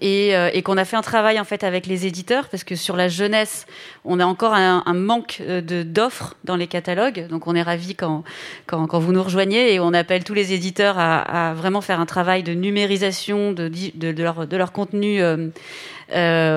Et, 0.00 0.36
euh, 0.36 0.50
et 0.52 0.62
qu'on 0.62 0.76
a 0.76 0.84
fait 0.84 0.96
un 0.96 1.02
travail 1.02 1.40
en 1.40 1.44
fait 1.44 1.64
avec 1.64 1.86
les 1.86 2.06
éditeurs 2.06 2.48
parce 2.48 2.64
que 2.64 2.76
sur 2.76 2.96
la 2.96 3.08
jeunesse, 3.08 3.66
on 4.04 4.20
a 4.20 4.26
encore 4.26 4.54
un, 4.54 4.82
manque 4.94 5.42
de 5.42 5.82
d'offres 5.82 6.36
dans 6.44 6.56
les 6.56 6.66
catalogues. 6.66 7.26
Donc 7.28 7.46
on 7.46 7.54
est 7.54 7.62
ravi 7.62 7.94
quand, 7.94 8.24
quand, 8.66 8.86
quand 8.86 8.98
vous 8.98 9.12
nous 9.12 9.22
rejoignez 9.22 9.74
et 9.74 9.80
on 9.80 9.92
appelle 9.94 10.24
tous 10.24 10.34
les 10.34 10.52
éditeurs 10.52 10.98
à, 10.98 11.50
à 11.50 11.54
vraiment 11.54 11.80
faire 11.80 12.00
un 12.00 12.06
travail 12.06 12.42
de 12.42 12.52
numérisation 12.52 13.52
de, 13.52 13.68
de, 13.68 14.12
de 14.12 14.22
leur, 14.22 14.46
de 14.46 14.56
leur 14.56 14.72
contenu. 14.72 15.22
Euh, 15.22 15.36
euh, 15.36 15.48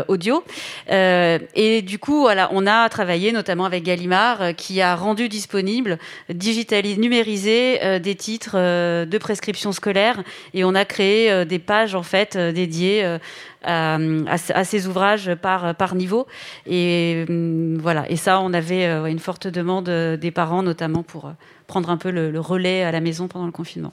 audio. 0.08 0.44
Euh, 0.92 1.40
et 1.56 1.82
du 1.82 2.00
coup, 2.00 2.22
voilà, 2.22 2.50
on 2.52 2.68
a 2.68 2.88
travaillé 2.90 3.32
notamment 3.32 3.66
avec 3.66 3.84
Gallimard, 3.84 4.42
euh, 4.42 4.52
qui 4.54 4.82
a 4.82 4.96
rendu 4.96 5.30
disponible, 5.30 5.98
digitalisé, 6.30 7.00
numérisé 7.00 7.80
euh, 7.84 8.00
des 8.00 8.16
titres 8.16 8.56
euh, 8.56 9.06
de 9.06 9.18
prescription 9.18 9.72
scolaire, 9.72 10.24
et 10.54 10.64
on 10.64 10.76
a 10.76 10.86
créé 10.86 11.46
des 11.46 11.60
pages 11.60 11.96
en 11.96 12.04
fait 12.04 12.38
dédiées. 12.38 13.18
À, 13.62 13.98
ces 14.64 14.88
ouvrages 14.88 15.36
par, 15.36 15.76
par 15.76 15.94
niveau. 15.94 16.28
Et 16.66 17.26
voilà. 17.78 18.10
Et 18.10 18.16
ça, 18.16 18.40
on 18.40 18.54
avait 18.54 18.86
une 18.86 19.20
forte 19.20 19.48
demande 19.48 19.90
des 19.90 20.32
parents, 20.32 20.64
notamment 20.64 21.04
pour 21.04 21.34
prendre 21.68 21.90
un 21.90 21.98
peu 21.98 22.10
le, 22.10 22.32
le 22.32 22.40
relais 22.40 22.84
à 22.84 22.92
la 22.94 23.02
maison 23.02 23.28
pendant 23.28 23.46
le 23.46 23.52
confinement. 23.52 23.92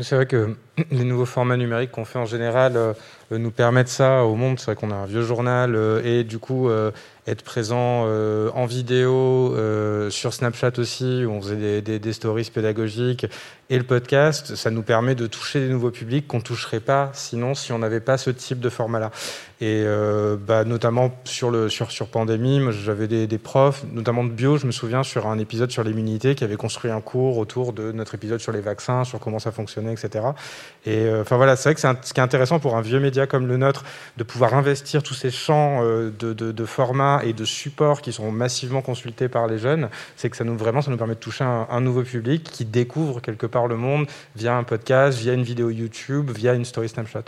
C'est 0.00 0.16
vrai 0.16 0.26
que 0.26 0.56
les 0.90 1.04
nouveaux 1.04 1.26
formats 1.26 1.56
numériques 1.56 1.90
qu'on 1.90 2.04
fait 2.04 2.18
en 2.18 2.26
général 2.26 2.76
euh, 2.76 2.92
nous 3.30 3.50
permettent 3.50 3.88
ça 3.88 4.24
au 4.24 4.34
monde. 4.34 4.58
C'est 4.58 4.66
vrai 4.66 4.76
qu'on 4.76 4.90
a 4.90 4.94
un 4.94 5.06
vieux 5.06 5.22
journal 5.22 5.74
euh, 5.74 6.02
et 6.04 6.24
du 6.24 6.38
coup 6.38 6.68
euh, 6.68 6.90
être 7.28 7.42
présent 7.42 8.04
euh, 8.06 8.50
en 8.54 8.64
vidéo 8.64 9.54
euh, 9.54 10.08
sur 10.10 10.32
Snapchat 10.32 10.72
aussi, 10.78 11.24
où 11.24 11.30
on 11.30 11.42
faisait 11.42 11.82
des, 11.82 12.12
stories 12.12 12.50
pédagogiques, 12.52 13.26
et 13.70 13.76
le 13.76 13.84
podcast, 13.84 14.56
ça 14.56 14.70
nous 14.70 14.82
permet 14.82 15.14
de 15.14 15.26
toucher 15.26 15.60
des 15.60 15.68
nouveaux 15.68 15.90
publics 15.90 16.26
qu'on 16.26 16.40
toucherait 16.40 16.80
pas 16.80 17.10
sinon 17.12 17.54
si 17.54 17.70
on 17.72 17.78
n'avait 17.78 18.00
pas 18.00 18.16
ce 18.16 18.30
type 18.30 18.60
de 18.60 18.70
format-là. 18.70 19.10
Et 19.60 19.82
euh, 19.84 20.36
bah, 20.38 20.64
notamment 20.64 21.10
sur 21.24 21.50
le 21.50 21.68
sur 21.68 21.88
pandémie, 22.08 22.60
j'avais 22.70 23.08
des, 23.08 23.38
profs, 23.38 23.84
notamment 23.92 24.24
de 24.24 24.30
bio, 24.30 24.56
je 24.56 24.66
me 24.66 24.72
souviens 24.72 25.02
sur 25.02 25.26
un 25.26 25.38
épisode 25.38 25.70
sur 25.70 25.84
l'immunité 25.84 26.34
qui 26.34 26.44
avait 26.44 26.56
construit 26.56 26.90
un 26.90 27.02
cours 27.02 27.36
autour 27.36 27.74
de 27.74 27.92
notre 27.92 28.14
épisode 28.14 28.40
sur 28.40 28.52
les 28.52 28.60
vaccins, 28.60 29.04
sur 29.04 29.20
comment 29.20 29.38
ça 29.38 29.52
fonctionnait, 29.52 29.92
etc. 29.92 30.24
Et 30.86 31.04
euh, 31.04 31.22
enfin 31.22 31.36
voilà, 31.36 31.56
c'est 31.56 31.68
vrai 31.68 31.74
que 31.74 31.80
c'est 31.80 32.06
ce 32.06 32.14
qui 32.14 32.20
est 32.20 32.22
intéressant 32.22 32.60
pour 32.60 32.76
un 32.76 32.80
vieux 32.80 33.00
média 33.00 33.26
comme 33.26 33.46
le 33.46 33.56
nôtre 33.56 33.84
de 34.16 34.24
pouvoir 34.24 34.54
investir 34.54 35.02
tous 35.02 35.14
ces 35.14 35.30
champs 35.30 35.82
euh, 35.82 36.10
de, 36.18 36.32
de, 36.32 36.64
formats 36.64 37.20
et 37.24 37.32
de 37.32 37.44
supports 37.44 38.00
qui 38.00 38.12
sont 38.12 38.30
massivement 38.30 38.80
consultés 38.80 39.28
par 39.28 39.46
les 39.46 39.58
jeunes, 39.58 39.88
c'est 40.16 40.30
que 40.30 40.36
ça 40.36 40.44
nous 40.44 40.56
vraiment 40.56 40.80
ça 40.80 40.90
nous 40.90 40.96
permet 40.96 41.14
de 41.14 41.20
toucher 41.20 41.44
un, 41.44 41.80
nouveau 41.80 42.02
public 42.02 42.44
qui 42.44 42.64
découvre 42.64 43.20
quelque 43.20 43.46
part 43.46 43.66
le 43.66 43.76
monde 43.76 44.06
via 44.36 44.56
un 44.56 44.64
podcast, 44.64 45.18
via 45.18 45.34
une 45.34 45.42
vidéo 45.42 45.70
YouTube, 45.70 46.30
via 46.30 46.54
une 46.54 46.64
story 46.64 46.88
Snapchat. 46.88 47.24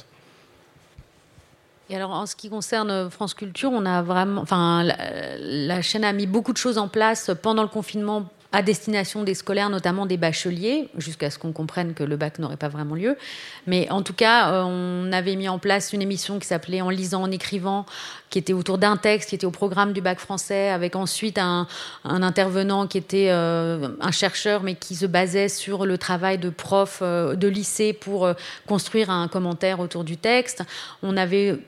Et 1.89 1.97
alors, 1.97 2.13
en 2.13 2.27
ce 2.27 2.37
qui 2.37 2.49
concerne 2.49 3.11
France 3.11 3.35
Culture, 3.35 3.71
on 3.73 3.85
a 3.85 4.01
vraiment, 4.01 4.43
enfin, 4.43 4.85
la 4.85 5.83
chaîne 5.83 6.05
a 6.05 6.13
mis 6.13 6.27
beaucoup 6.27 6.53
de 6.53 6.59
choses 6.59 6.79
en 6.79 6.87
place 6.87 7.33
pendant 7.43 7.63
le 7.63 7.69
confinement 7.69 8.31
à 8.53 8.63
destination 8.63 9.23
des 9.23 9.35
scolaires, 9.35 9.71
notamment 9.71 10.07
des 10.07 10.17
bacheliers, 10.17 10.89
jusqu'à 10.97 11.31
ce 11.31 11.39
qu'on 11.39 11.53
comprenne 11.53 11.95
que 11.95 12.03
le 12.03 12.17
bac 12.17 12.39
n'aurait 12.41 12.57
pas 12.57 12.69
vraiment 12.69 12.97
lieu. 12.97 13.17
Mais 13.67 13.89
en 13.91 14.03
tout 14.03 14.13
cas, 14.13 14.53
euh, 14.53 14.63
on 14.65 15.13
avait 15.13 15.37
mis 15.37 15.49
en 15.49 15.61
place 15.61 15.93
une 15.93 16.03
émission 16.03 16.39
qui 16.41 16.49
s'appelait 16.49 16.81
En 16.81 16.91
lisant, 16.91 17.23
en 17.23 17.31
écrivant, 17.31 17.87
qui 18.29 18.39
était 18.39 18.53
autour 18.53 18.79
d'un 18.79 18.97
texte, 18.97 19.29
qui 19.29 19.35
était 19.37 19.47
au 19.47 19.53
programme 19.53 19.93
du 19.93 20.01
bac 20.01 20.19
français, 20.19 20.69
avec 20.71 20.97
ensuite 20.97 21.39
un, 21.39 21.69
intervenant 22.05 22.89
qui 22.89 22.99
était 22.99 23.29
euh, 23.31 23.91
un 24.01 24.11
chercheur, 24.11 24.65
mais 24.65 24.75
qui 24.75 24.97
se 24.97 25.07
basait 25.07 25.49
sur 25.49 25.87
le 25.87 25.97
travail 25.97 26.39
de 26.39 26.51
prof 26.51 27.01
euh, 27.03 27.37
de 27.37 27.47
lycée 27.47 27.93
pour 27.93 28.29
construire 28.67 29.11
un 29.11 29.29
commentaire 29.29 29.79
autour 29.79 30.03
du 30.03 30.17
texte. 30.17 30.65
On 31.03 31.17
avait 31.17 31.59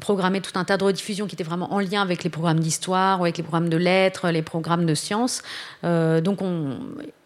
programmer 0.00 0.40
tout 0.40 0.58
un 0.58 0.64
tas 0.64 0.76
de 0.76 0.84
rediffusions 0.84 1.26
qui 1.26 1.34
étaient 1.34 1.44
vraiment 1.44 1.72
en 1.72 1.80
lien 1.80 2.02
avec 2.02 2.24
les 2.24 2.30
programmes 2.30 2.60
d'histoire 2.60 3.20
avec 3.20 3.36
les 3.36 3.42
programmes 3.42 3.68
de 3.68 3.76
lettres, 3.76 4.30
les 4.30 4.42
programmes 4.42 4.86
de 4.86 4.94
sciences. 4.94 5.42
Euh, 5.84 6.20
donc 6.20 6.40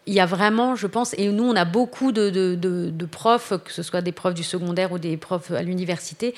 il 0.05 0.13
y 0.13 0.19
a 0.19 0.25
vraiment, 0.25 0.75
je 0.75 0.87
pense, 0.87 1.13
et 1.17 1.29
nous 1.29 1.43
on 1.43 1.55
a 1.55 1.65
beaucoup 1.65 2.11
de, 2.11 3.05
profs, 3.05 3.53
que 3.63 3.71
ce 3.71 3.83
soit 3.83 4.01
des 4.01 4.11
profs 4.11 4.33
du 4.33 4.43
secondaire 4.43 4.91
ou 4.91 4.99
des 4.99 5.17
profs 5.17 5.51
à 5.51 5.61
l'université, 5.63 6.33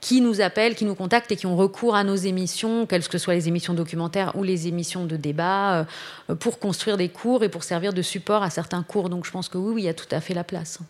qui 0.00 0.20
nous 0.20 0.42
appellent, 0.42 0.74
qui 0.74 0.84
nous 0.84 0.94
contactent 0.94 1.32
et 1.32 1.36
qui 1.36 1.46
ont 1.46 1.56
recours 1.56 1.94
à 1.94 2.04
nos 2.04 2.16
émissions, 2.16 2.84
quelles 2.84 3.08
que 3.08 3.16
soient 3.16 3.32
les 3.32 3.48
émissions 3.48 3.72
documentaires 3.72 4.36
ou 4.36 4.42
les 4.42 4.68
émissions 4.68 5.06
de 5.06 5.16
débat, 5.16 5.86
euh, 6.28 6.34
pour 6.34 6.58
construire 6.58 6.98
des 6.98 7.08
cours 7.08 7.42
et 7.42 7.48
pour 7.48 7.64
servir 7.64 7.94
de 7.94 8.02
support 8.02 8.42
à 8.42 8.50
certains 8.50 8.82
cours. 8.82 9.08
Donc 9.08 9.24
je 9.24 9.30
pense 9.30 9.48
que 9.48 9.56
oui, 9.56 9.82
il 9.82 9.84
y 9.86 9.88
a 9.88 9.94
tout 9.94 10.08
à 10.10 10.20
fait 10.20 10.34
la 10.34 10.44
place. 10.44 10.80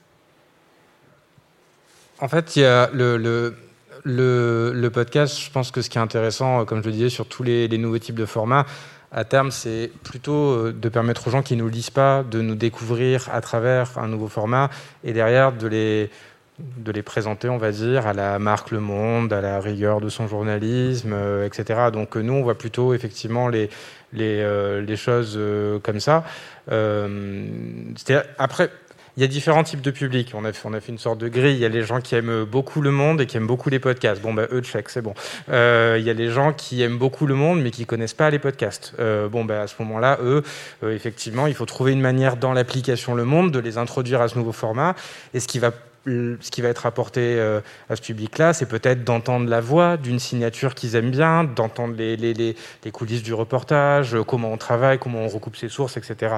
En 2.21 2.29
fait, 2.29 2.57
il 2.57 2.63
y 2.63 2.65
a 2.65 2.91
le, 2.93 3.55
podcast, 4.91 5.41
je 5.41 5.51
pense 5.51 5.71
que 5.71 5.83
ce 5.83 5.91
qui 5.91 5.99
est 5.99 6.01
intéressant, 6.01 6.61
euh, 6.61 6.65
comme 6.65 6.83
je 6.83 6.89
le 6.89 6.93
disais, 6.93 7.09
sur 7.09 7.27
tous 7.27 7.43
les, 7.43 7.69
nouveaux 7.79 7.99
types 7.99 8.19
de 8.19 8.27
formats, 8.27 8.67
à 9.13 9.25
terme, 9.25 9.51
c'est 9.51 9.91
plutôt 10.03 10.53
euh, 10.53 10.73
de 10.73 10.89
permettre 10.89 11.29
aux 11.29 11.31
gens 11.31 11.43
qui 11.43 11.57
ne 11.57 11.63
nous 11.63 11.69
lisent 11.69 11.91
pas 11.91 12.23
de 12.23 12.41
nous 12.41 12.55
découvrir 12.55 13.29
à 13.33 13.41
travers 13.41 13.99
un 13.99 14.09
nouveau 14.09 14.29
format 14.29 14.71
et 15.05 15.13
derrière 15.13 15.53
de 15.53 15.67
les, 15.69 16.11
de 16.59 16.93
les 16.93 17.03
présenter, 17.03 17.49
on 17.49 17.59
va 17.59 17.71
dire, 17.73 18.07
à 18.07 18.13
la 18.13 18.39
marque 18.39 18.71
Le 18.71 18.81
Monde, 18.81 19.33
à 19.33 19.41
la 19.41 19.61
rigueur 19.61 20.01
de 20.01 20.09
son 20.09 20.29
journalisme, 20.29 21.13
euh, 21.13 21.47
etc. 21.47 21.91
Donc 21.93 22.17
nous, 22.17 22.33
on 22.33 22.43
voit 22.43 22.59
plutôt 22.59 22.93
effectivement 22.95 23.49
les, 23.49 23.71
les, 24.13 24.81
les 24.83 24.97
choses 24.97 25.39
comme 25.83 25.99
ça. 26.01 26.25
après, 28.39 28.71
il 29.17 29.21
y 29.21 29.25
a 29.25 29.29
différents 29.29 29.63
types 29.63 29.81
de 29.81 29.91
publics. 29.91 30.33
On 30.35 30.45
a, 30.45 30.53
fait, 30.53 30.89
une 30.89 30.99
sorte 30.99 31.19
de 31.19 31.29
grille. 31.29 31.55
Il 31.55 31.61
y 31.61 31.65
a 31.65 31.69
les 31.69 31.83
gens 31.83 32.01
qui 32.01 32.15
aiment 32.17 32.45
beaucoup 32.45 32.81
le 32.81 32.91
monde 32.91 33.21
et 33.21 33.27
qui 33.27 33.37
aiment 33.37 33.47
beaucoup 33.47 33.71
les 33.71 33.79
podcasts. 33.79 34.21
Bon, 34.21 34.35
bah, 34.35 34.47
eux, 34.51 34.61
check, 34.61 34.89
c'est 34.89 35.03
bon. 35.03 35.15
Euh, 35.51 35.97
il 35.99 36.05
y 36.05 36.11
a 36.11 36.15
les 36.15 36.31
gens 36.31 36.53
qui 36.53 36.83
aiment 36.83 36.99
beaucoup 36.99 37.27
le 37.27 37.35
monde 37.35 37.63
mais 37.63 37.71
qui 37.71 37.87
connaissent 37.87 38.15
pas 38.15 38.31
les 38.31 38.41
podcasts. 38.41 38.93
Euh, 38.99 39.29
bon, 39.29 39.45
bah, 39.45 39.63
à 39.63 39.67
ce 39.69 39.75
moment-là, 39.81 40.19
eux, 40.23 40.43
euh, 40.83 40.95
effectivement, 40.95 41.47
il 41.47 41.55
faut 41.55 41.67
trouver 41.67 41.93
une 41.93 42.01
manière 42.01 42.37
dans 42.37 42.53
l'application 42.53 43.15
Le 43.15 43.25
Monde 43.25 43.53
de 43.53 43.61
les 43.61 43.79
introduire 43.79 44.21
à 44.21 44.29
ce 44.29 44.37
nouveau 44.37 44.53
format. 44.53 44.97
Et 45.33 45.41
ce 45.41 45.47
qui 45.47 45.61
va 45.61 45.71
ce 46.07 46.51
qui 46.51 46.61
va 46.61 46.69
être 46.69 46.87
apporté 46.87 47.21
euh, 47.21 47.61
à 47.89 47.97
ce 47.97 48.03
public-là, 48.03 48.53
c'est 48.53 48.67
peut-être 48.67 49.05
d'entendre 49.05 49.49
la 49.49 49.61
voix 49.61 49.97
d'une 49.97 50.19
signature 50.19 50.75
qu'ils 50.75 50.97
aiment 50.97 51.11
bien, 51.11 51.45
d'entendre 51.45 51.95
les, 51.97 52.17
les, 52.17 52.35
les, 52.35 52.91
coulisses 52.93 53.23
du 53.23 53.33
reportage, 53.33 54.15
euh, 54.15 54.23
comment 54.23 54.53
on 54.53 54.57
travaille, 54.57 54.99
comment 54.99 55.21
on 55.21 55.29
recoupe 55.29 55.57
ses 55.57 55.69
sources, 55.69 55.97
etc. 55.97 56.37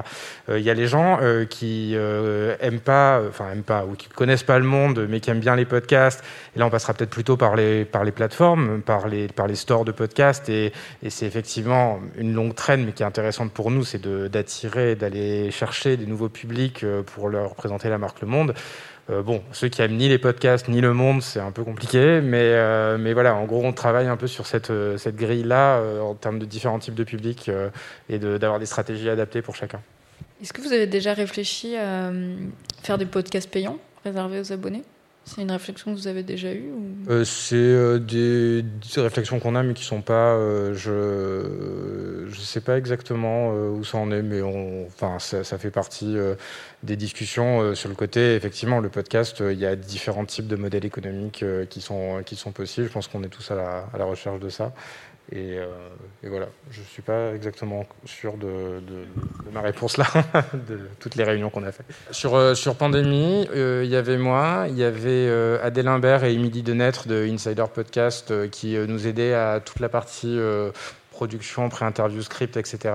Euh, 0.49 0.59
il 0.59 0.65
y 0.65 0.69
a 0.69 0.73
les 0.73 0.87
gens 0.87 1.19
qui 1.49 1.95
aiment 1.95 2.79
pas, 2.79 3.21
enfin 3.27 3.51
aiment 3.51 3.63
pas, 3.63 3.85
ou 3.85 3.95
qui 3.95 4.07
connaissent 4.07 4.43
pas 4.43 4.59
le 4.59 4.65
monde, 4.65 5.05
mais 5.09 5.19
qui 5.19 5.29
aiment 5.29 5.39
bien 5.39 5.55
les 5.55 5.65
podcasts. 5.65 6.23
Et 6.55 6.59
là, 6.59 6.65
on 6.65 6.69
passera 6.69 6.93
peut-être 6.93 7.09
plutôt 7.09 7.37
par 7.37 7.55
les, 7.55 7.85
par 7.85 8.03
les 8.03 8.11
plateformes, 8.11 8.81
par 8.81 9.07
les, 9.07 9.27
par 9.27 9.47
les 9.47 9.55
stores 9.55 9.85
de 9.85 9.91
podcasts. 9.91 10.49
Et, 10.49 10.71
et 11.03 11.09
c'est 11.09 11.25
effectivement 11.25 11.99
une 12.17 12.33
longue 12.33 12.55
traîne, 12.55 12.85
mais 12.85 12.91
qui 12.93 13.03
est 13.03 13.05
intéressante 13.05 13.51
pour 13.51 13.71
nous, 13.71 13.83
c'est 13.83 14.01
d'attirer, 14.07 14.95
d'aller 14.95 15.51
chercher 15.51 15.97
des 15.97 16.05
nouveaux 16.05 16.29
publics 16.29 16.85
pour 17.13 17.29
leur 17.29 17.55
présenter 17.55 17.89
la 17.89 17.97
marque 17.97 18.21
Le 18.21 18.27
Monde. 18.27 18.53
Euh, 19.09 19.23
bon, 19.23 19.41
ceux 19.53 19.69
qui 19.69 19.81
aiment 19.81 19.95
ni 19.95 20.09
les 20.09 20.17
podcasts 20.17 20.67
ni 20.67 20.81
le 20.81 20.93
monde, 20.93 21.21
c'est 21.21 21.39
un 21.39 21.51
peu 21.51 21.63
compliqué, 21.63 22.19
mais, 22.21 22.41
euh, 22.43 23.11
voilà, 23.13 23.35
en 23.35 23.45
gros, 23.45 23.63
on 23.63 23.71
travaille 23.71 24.07
un 24.07 24.17
peu 24.17 24.27
sur 24.27 24.45
cette, 24.45 24.69
euh, 24.69 24.97
cette 24.97 25.15
grille-là 25.15 25.81
en 26.01 26.13
termes 26.13 26.39
de 26.39 26.45
différents 26.45 26.79
types 26.79 26.95
de 26.95 27.03
publics 27.03 27.49
et 28.09 28.19
d'avoir 28.19 28.59
des 28.59 28.65
stratégies 28.65 29.09
adaptées 29.09 29.41
pour 29.41 29.55
chacun. 29.55 29.81
Est-ce 30.41 30.53
que 30.53 30.61
vous 30.61 30.73
avez 30.73 30.87
déjà 30.87 31.13
réfléchi 31.13 31.75
à 31.77 32.11
faire 32.83 32.97
des 32.97 33.05
podcasts 33.05 33.49
payants 33.49 33.79
réservés 34.03 34.39
aux 34.39 34.51
abonnés? 34.51 34.83
C'est 35.27 35.41
une 35.41 35.51
réflexion 35.51 35.93
que 35.93 35.99
vous 35.99 36.07
avez 36.07 36.23
déjà 36.23 36.53
eue 36.53 36.71
euh, 37.09 37.25
C'est 37.25 37.55
euh, 37.55 37.99
des, 37.99 38.63
réflexions 38.95 39.39
qu'on 39.39 39.55
a, 39.55 39.63
mais 39.63 39.73
qui 39.73 39.83
ne 39.83 39.87
sont 39.87 40.01
pas. 40.01 40.33
Euh, 40.35 40.73
je 40.73 42.29
ne 42.29 42.43
sais 42.43 42.61
pas 42.61 42.77
exactement 42.77 43.49
où 43.49 43.83
ça 43.83 43.97
en 43.97 44.09
est, 44.11 44.21
mais 44.21 44.41
enfin, 44.41 45.19
ça, 45.19 45.57
fait 45.57 45.71
partie 45.71 46.15
des 46.83 46.95
discussions 46.95 47.75
sur 47.75 47.89
le 47.89 47.95
côté. 47.95 48.35
Effectivement, 48.35 48.79
le 48.79 48.89
podcast, 48.89 49.43
il 49.51 49.59
y 49.59 49.65
a 49.65 49.75
différents 49.75 50.25
types 50.25 50.47
de 50.47 50.55
modèles 50.55 50.85
économiques 50.85 51.43
qui, 51.69 51.81
sont, 51.81 52.21
qui 52.25 52.35
sont 52.35 52.51
possibles. 52.51 52.87
Je 52.87 52.93
pense 52.93 53.07
qu'on 53.07 53.23
est 53.23 53.29
tous 53.29 53.51
à 53.51 53.55
la, 53.55 53.85
à 53.93 53.97
la 53.97 54.05
recherche 54.05 54.39
de 54.39 54.49
ça. 54.49 54.73
Euh, 55.35 55.89
et, 56.23 56.29
voilà, 56.29 56.47
je 56.71 56.79
ne 56.79 56.85
suis 56.85 57.01
pas 57.01 57.33
exactement 57.33 57.85
sûr 58.05 58.37
de, 58.37 58.81
ma 59.51 59.61
réponse 59.61 59.97
là, 59.97 60.05
de 60.53 60.79
toutes 60.99 61.15
les 61.15 61.23
réunions 61.23 61.49
qu'on 61.49 61.63
a 61.63 61.71
faites. 61.71 61.85
Sur, 62.11 62.35
euh, 62.35 62.53
sur 62.53 62.75
Pandémie, 62.75 63.47
euh, 63.53 63.81
il 63.83 63.89
y 63.89 63.95
avait 63.95 64.17
moi, 64.17 64.65
il 64.69 64.77
y 64.77 64.83
avait 64.83 65.29
Adèle 65.61 65.87
Imbert 65.87 66.23
et 66.23 66.33
Émilie 66.33 66.63
Denêtre 66.63 67.07
de 67.07 67.27
Insider 67.27 67.65
Podcast 67.73 68.49
qui 68.49 68.77
nous 68.77 69.07
aidaient 69.07 69.33
à 69.33 69.59
toute 69.59 69.79
la 69.79 69.89
partie 69.89 70.39
production, 71.11 71.67
pré-interview, 71.69 72.21
script, 72.21 72.57
etc. 72.57 72.93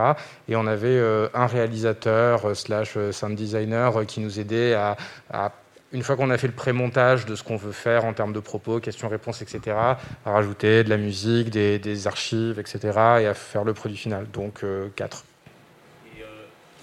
Et 0.48 0.56
on 0.56 0.66
avait 0.66 1.00
un 1.34 1.46
réalisateur 1.46 2.56
slash 2.56 2.96
sound 3.10 3.36
designer 3.36 4.06
qui 4.06 4.20
nous 4.20 4.40
aidait 4.40 4.74
à 4.74 5.52
une 5.92 6.02
fois 6.02 6.16
qu'on 6.16 6.30
a 6.30 6.38
fait 6.38 6.46
le 6.46 6.54
pré-montage 6.54 7.26
de 7.26 7.34
ce 7.36 7.42
qu'on 7.42 7.56
veut 7.56 7.72
faire 7.72 8.04
en 8.04 8.14
termes 8.14 8.32
de 8.32 8.40
propos, 8.40 8.80
questions-réponses, 8.80 9.42
etc., 9.42 9.76
à 9.76 9.98
rajouter 10.24 10.84
de 10.84 10.90
la 10.90 10.96
musique, 10.96 11.50
des, 11.50 12.06
archives, 12.06 12.58
etc., 12.58 12.80
et 13.20 13.26
à 13.26 13.34
faire 13.34 13.64
le 13.64 13.74
produit 13.74 13.96
final. 13.96 14.26
Donc, 14.30 14.60
4. 14.60 14.64
Euh, 14.64 16.18
et 16.18 16.22
euh, 16.22 16.26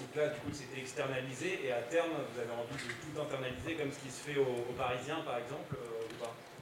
donc 0.00 0.16
là, 0.16 0.28
du 0.28 0.38
coup, 0.40 0.52
c'était 0.52 0.80
externalisé, 0.80 1.60
et 1.66 1.72
à 1.72 1.82
terme, 1.82 2.10
vous 2.10 2.40
avez 2.40 2.52
envie 2.52 2.76
de 2.76 2.92
tout 3.02 3.20
internaliser, 3.20 3.74
comme 3.74 3.90
ce 3.90 3.98
qui 3.98 4.10
se 4.10 4.30
fait 4.30 4.38
aux, 4.38 4.72
Parisiens, 4.78 5.18
par 5.26 5.38
exemple 5.38 5.76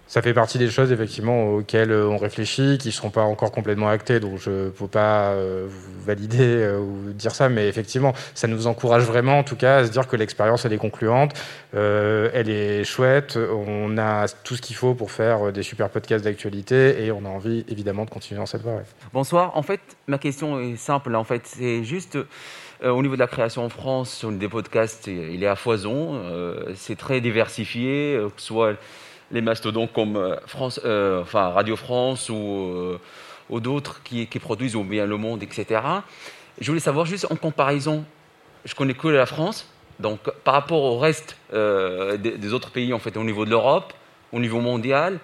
ça 0.09 0.23
fait 0.23 0.33
partie 0.33 0.59
des 0.59 0.71
choses 0.71 0.91
effectivement 0.91 1.55
auxquelles 1.55 1.93
euh, 1.93 2.09
on 2.09 2.17
réfléchit, 2.17 2.79
qui 2.79 2.89
ne 2.89 2.93
sont 2.93 3.11
pas 3.11 3.23
encore 3.23 3.53
complètement 3.53 3.89
actées, 3.89 4.21
donc 4.21 4.39
je 4.39 4.51
ne 4.51 4.71
peux 4.71 4.89
pas 4.89 5.33
euh, 5.33 5.69
valider 6.05 6.39
euh, 6.41 6.79
ou 6.79 7.13
dire 7.13 7.35
ça, 7.35 7.51
mais 7.51 7.69
effectivement, 7.69 8.15
ça 8.35 8.49
nous 8.49 8.67
encourage 8.67 9.05
vraiment 9.05 9.39
en 9.39 9.45
tout 9.45 9.57
cas 9.57 9.77
à 9.77 9.85
se 9.85 9.91
dire 9.91 10.09
que 10.09 10.17
l'expérience 10.17 10.65
elle 10.65 10.73
est 10.73 10.79
concluante, 10.79 11.33
elle 11.75 12.49
est 12.49 12.85
chouette, 12.85 13.37
on 13.37 13.99
a 13.99 14.27
tout 14.45 14.57
ce 14.57 14.63
qu'il 14.63 14.77
faut 14.77 14.95
pour 14.95 15.11
faire 15.11 15.53
des 15.53 15.63
super 15.63 15.91
podcasts 15.91 16.25
d'actualité 16.25 17.05
et 17.05 17.13
on 17.13 17.25
a 17.27 17.29
envie 17.29 17.65
évidemment 17.69 18.07
de 18.07 18.11
continuer 18.11 18.41
dans 18.41 18.47
cette 18.47 18.63
voie. 18.63 18.81
Bonsoir, 19.13 19.57
en 19.57 19.63
fait 19.63 19.81
ma 20.07 20.17
question 20.17 20.59
est 20.61 20.77
simple, 20.77 21.15
en 21.15 21.25
fait 21.25 21.43
c'est 21.45 21.85
juste... 21.85 22.17
au 22.83 23.03
niveau 23.03 23.15
de 23.15 23.21
la 23.21 23.27
création 23.27 23.65
en 23.65 23.69
France, 23.69 24.11
sur 24.11 24.31
des 24.31 24.49
podcasts, 24.49 25.09
il 25.09 25.43
est 25.43 25.49
à 25.49 25.57
foison. 25.57 26.23
c'est 26.75 26.97
très 26.97 27.21
diversifié, 27.21 28.19
que 28.35 28.41
ce 28.41 28.47
soit 28.47 28.77
les 29.31 29.41
mastodontes 29.41 29.93
comme 29.93 30.16
euh, 30.16 30.37
France, 30.47 30.81
euh, 30.85 31.22
enfin 31.22 31.51
Radio 31.51 31.76
France 31.76 32.29
ou, 32.31 32.99
euh, 33.51 33.61
d'autres 33.61 34.03
qui, 34.03 34.26
produisent 34.26 34.76
ou 34.76 34.85
bien 34.85 35.07
Le 35.07 35.16
Monde, 35.16 35.43
etc. 35.43 35.81
Je 36.61 36.66
voulais 36.66 36.81
savoir 36.81 37.07
juste 37.07 37.26
en 37.31 37.37
comparaison, 37.37 38.05
je 38.64 38.74
connais 38.74 38.95
que 38.95 39.09
la 39.09 39.26
France, 39.26 39.70
donc 40.01 40.20
par 40.45 40.55
rapport 40.55 40.83
au 40.83 40.99
reste 40.99 41.37
des, 41.53 42.53
autres 42.53 42.70
pays 42.70 42.93
en 42.93 42.99
fait 42.99 43.16
au 43.16 43.24
niveau 43.24 43.45
de 43.45 43.51
l'Europe, 43.51 43.93
au 44.33 44.41
niveau 44.41 44.61
mondial, 44.61 45.18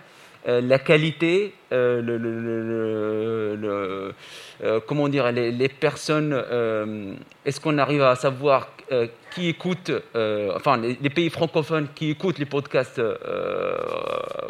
la 0.46 0.78
qualité, 0.78 1.54
le, 1.70 2.00
le, 2.00 4.12
comment 4.86 5.08
dire, 5.08 5.32
les, 5.32 5.68
personnes, 5.68 6.32
est-ce 7.44 7.60
qu'on 7.60 7.78
arrive 7.78 8.02
à 8.02 8.16
savoir 8.16 8.68
euh, 8.92 9.06
qui 9.34 9.48
écoutent, 9.48 9.90
euh, 10.14 10.52
enfin 10.54 10.76
les, 10.76 11.10
pays 11.10 11.30
francophones 11.30 11.88
qui 11.94 12.10
écoutent 12.10 12.38
les 12.38 12.44
podcasts 12.44 12.98
euh, 12.98 13.78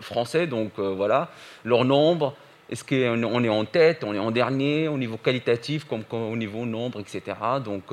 français, 0.01 0.49
donc 0.49 0.73
voilà, 0.79 1.31
leur 1.65 1.85
nombre, 1.85 2.35
est-ce 2.69 2.83
qu'on 2.83 3.45
est 3.45 3.49
en 3.49 3.65
tête, 3.65 4.03
on 4.03 4.13
est 4.13 4.19
en 4.19 4.33
dernier 4.33 4.89
au 4.89 4.99
niveau 4.99 5.17
qualitatif 5.17 5.85
comme, 5.85 6.03
au 6.11 6.37
niveau 6.37 6.67
nombre, 6.67 6.99
etc. 6.99 7.23
Donc, 7.65 7.85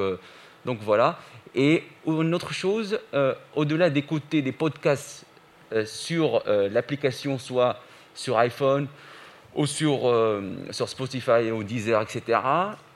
donc 0.65 0.79
voilà. 0.81 1.19
Et 1.53 1.83
une 2.07 2.33
autre 2.33 2.53
chose, 2.53 2.99
au-delà 3.55 3.91
d'écouter 3.91 4.41
des 4.41 4.51
podcasts 4.51 5.25
sur 5.85 6.41
l'application, 6.47 7.37
soit 7.37 7.77
sur 8.13 8.37
iPhone 8.37 8.87
ou 9.55 9.65
sur, 9.65 10.13
sur 10.71 10.87
Spotify 10.87 11.51
ou 11.51 11.63
Deezer, 11.63 12.01
etc., 12.01 12.39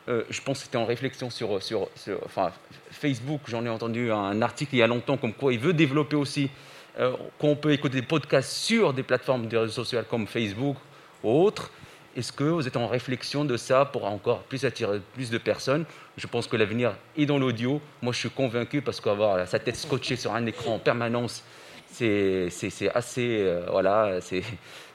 je 0.08 0.42
pense 0.42 0.60
que 0.60 0.66
c'était 0.66 0.78
en 0.78 0.86
réflexion 0.86 1.30
sur, 1.30 1.62
sur, 1.62 1.90
sur 1.96 2.20
enfin, 2.26 2.52
Facebook, 2.92 3.42
j'en 3.48 3.66
ai 3.66 3.70
entendu 3.70 4.12
un 4.12 4.42
article 4.42 4.76
il 4.76 4.80
y 4.80 4.84
a 4.84 4.88
longtemps 4.88 5.18
comme 5.18 5.34
quoi 5.34 5.52
il 5.52 5.60
veut 5.60 5.74
développer 5.74 6.16
aussi 6.16 6.50
euh, 6.98 7.14
qu'on 7.40 7.58
peut 7.58 7.74
écouter 7.74 8.00
des 8.00 8.08
podcasts 8.08 8.54
sur 8.54 8.94
des 8.94 9.04
plateformes 9.04 9.48
de 9.48 9.58
réseaux 9.58 9.84
sociaux 9.84 10.00
comme 10.10 10.28
Facebook 10.28 10.78
ou 11.24 11.44
autres. 11.44 11.70
est-ce 12.16 12.32
que 12.32 12.46
vous 12.46 12.66
êtes 12.66 12.78
en 12.78 12.88
réflexion 12.88 13.44
de 13.44 13.58
ça 13.58 13.84
pour 13.84 14.06
encore 14.06 14.44
plus 14.44 14.64
attirer 14.64 15.02
plus 15.14 15.30
de 15.30 15.38
personnes? 15.38 15.84
Je 16.16 16.26
pense 16.26 16.48
que 16.48 16.56
l'avenir 16.56 16.96
est 17.18 17.26
dans 17.26 17.38
l'audio. 17.38 17.82
Moi, 18.02 18.14
je 18.14 18.20
suis 18.20 18.30
convaincu 18.30 18.82
parce 18.82 19.02
qu'avoir 19.02 19.46
sa 19.46 19.60
tête 19.60 19.76
scotchée 19.76 20.16
sur 20.16 20.34
un 20.34 20.46
écran 20.46 20.76
en 20.76 20.80
permanence, 20.80 21.44
c'est 21.92 22.92
assez, 22.94 23.40
euh, 23.42 23.66
voilà, 23.70 24.20
c'est 24.22 24.44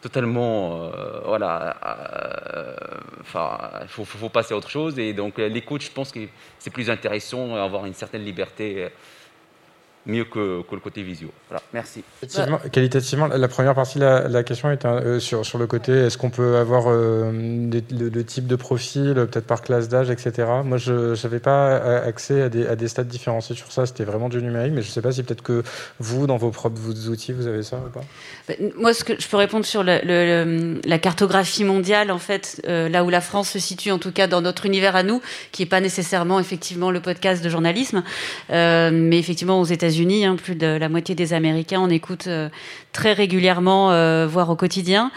totalement, 0.00 0.84
euh, 0.84 1.20
voilà, 1.24 1.76
euh, 1.86 2.74
enfin, 3.20 3.58
il 3.82 3.88
faut, 3.88 4.04
faut, 4.04 4.28
passer 4.28 4.54
à 4.54 4.56
autre 4.56 4.70
chose. 4.70 4.98
Et 4.98 5.12
donc, 5.12 5.38
l'écoute, 5.38 5.82
je 5.82 5.90
pense 5.90 6.12
que 6.12 6.20
c'est 6.58 6.70
plus 6.70 6.90
intéressant, 6.90 7.54
avoir 7.56 7.86
une 7.86 7.94
certaine 7.94 8.24
liberté 8.24 8.88
mieux 10.06 10.24
que, 10.24 10.62
que, 10.62 10.74
le 10.74 10.80
côté 10.80 11.02
visio. 11.02 11.28
Voilà, 11.48 11.62
merci. 11.74 12.02
Qualitativement, 12.72 13.26
la 13.26 13.48
première 13.48 13.74
partie 13.74 13.98
de 13.98 14.04
la, 14.04 14.42
question 14.42 14.70
est 14.70 14.84
euh, 14.84 15.20
sur, 15.20 15.44
sur 15.44 15.58
le 15.58 15.66
côté 15.66 15.92
est-ce 15.92 16.16
qu'on 16.16 16.30
peut 16.30 16.56
avoir 16.56 16.84
euh, 16.86 17.30
le, 17.32 18.24
type 18.24 18.46
de 18.46 18.56
profil, 18.56 19.14
peut-être 19.14 19.46
par 19.46 19.60
classe 19.60 19.88
d'âge, 19.88 20.10
etc. 20.10 20.48
Moi, 20.64 20.78
je 20.78 21.20
n'avais 21.22 21.38
pas 21.38 21.76
accès 21.98 22.42
à 22.42 22.48
des, 22.48 22.66
à 22.66 22.76
des 22.76 22.88
stats 22.88 23.04
différenciés 23.04 23.54
sur 23.54 23.72
ça, 23.72 23.84
c'était 23.84 24.04
vraiment 24.04 24.28
du 24.28 24.42
numérique, 24.42 24.72
mais 24.72 24.82
je 24.82 24.88
ne 24.88 24.92
sais 24.92 25.02
pas 25.02 25.12
si 25.12 25.22
peut-être 25.22 25.42
que 25.42 25.62
vous, 25.98 26.26
dans 26.26 26.38
vos 26.38 26.50
propres 26.50 26.80
outils, 27.08 27.32
vous 27.32 27.46
avez 27.46 27.62
ça 27.62 27.76
ou 27.76 27.90
pas 27.90 28.04
bah, 28.48 28.54
Moi, 28.76 28.94
ce 28.94 29.04
que 29.04 29.20
je 29.20 29.28
peux 29.28 29.36
répondre 29.36 29.66
sur 29.66 29.82
le, 29.82 30.80
la 30.82 30.98
cartographie 30.98 31.64
mondiale, 31.64 32.10
en 32.10 32.18
fait, 32.18 32.62
euh, 32.66 32.88
là 32.88 33.04
où 33.04 33.10
la 33.10 33.20
France 33.20 33.50
se 33.50 33.58
situe, 33.58 33.90
en 33.90 33.98
tout 33.98 34.12
cas 34.12 34.26
dans 34.26 34.40
notre 34.40 34.64
univers 34.64 34.96
à 34.96 35.02
nous, 35.02 35.20
qui 35.52 35.62
n'est 35.62 35.68
pas 35.68 35.80
nécessairement 35.80 36.40
effectivement 36.40 36.90
le 36.90 37.00
podcast 37.00 37.44
de 37.44 37.50
journalisme, 37.50 38.02
mais 38.48 39.18
effectivement 39.18 39.60
aux 39.60 39.64
États-Unis, 39.64 39.89
hein, 39.98 40.36
plus 40.36 40.54
de 40.54 40.66
la 40.66 40.88
moitié 40.88 41.14
des 41.14 41.32
Américains, 41.32 41.80
on 41.80 41.90
écoute 41.90 42.26
euh, 42.26 42.48
très 42.92 43.12
régulièrement, 43.12 43.92
euh, 43.92 44.26
voire 44.26 44.50
au 44.50 44.56
quotidien. 44.56 45.10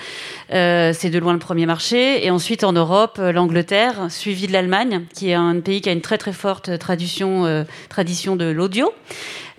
Euh, 0.51 0.93
c'est 0.93 1.09
de 1.09 1.19
loin 1.19 1.33
le 1.33 1.39
premier 1.39 1.65
marché. 1.65 2.25
Et 2.25 2.31
ensuite, 2.31 2.63
en 2.63 2.73
Europe, 2.73 3.19
l'Angleterre, 3.19 4.07
suivi 4.09 4.47
de 4.47 4.53
l'Allemagne, 4.53 5.05
qui 5.13 5.29
est 5.29 5.33
un 5.35 5.59
pays 5.59 5.81
qui 5.81 5.89
a 5.89 5.91
une 5.91 6.01
très 6.01 6.17
très 6.17 6.33
forte 6.33 6.77
tradition, 6.79 7.65
tradition 7.89 8.35
de 8.35 8.45
l'audio. 8.45 8.91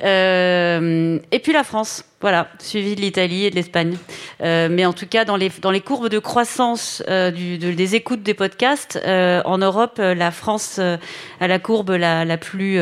et 0.00 1.40
puis 1.42 1.52
la 1.52 1.64
France, 1.64 2.04
voilà, 2.20 2.48
suivi 2.58 2.94
de 2.94 3.00
l'Italie 3.00 3.46
et 3.46 3.50
de 3.50 3.56
l'Espagne. 3.56 3.96
mais 4.40 4.84
en 4.86 4.92
tout 4.92 5.06
cas, 5.06 5.24
dans 5.24 5.36
les, 5.36 5.80
courbes 5.80 6.08
de 6.08 6.18
croissance 6.18 7.02
des 7.08 7.94
écoutes 7.94 8.22
des 8.22 8.34
podcasts, 8.34 9.00
en 9.06 9.58
Europe, 9.58 9.98
la 9.98 10.30
France 10.30 10.78
a 10.78 11.48
la 11.48 11.58
courbe 11.58 11.90
la 11.90 12.36
plus 12.36 12.78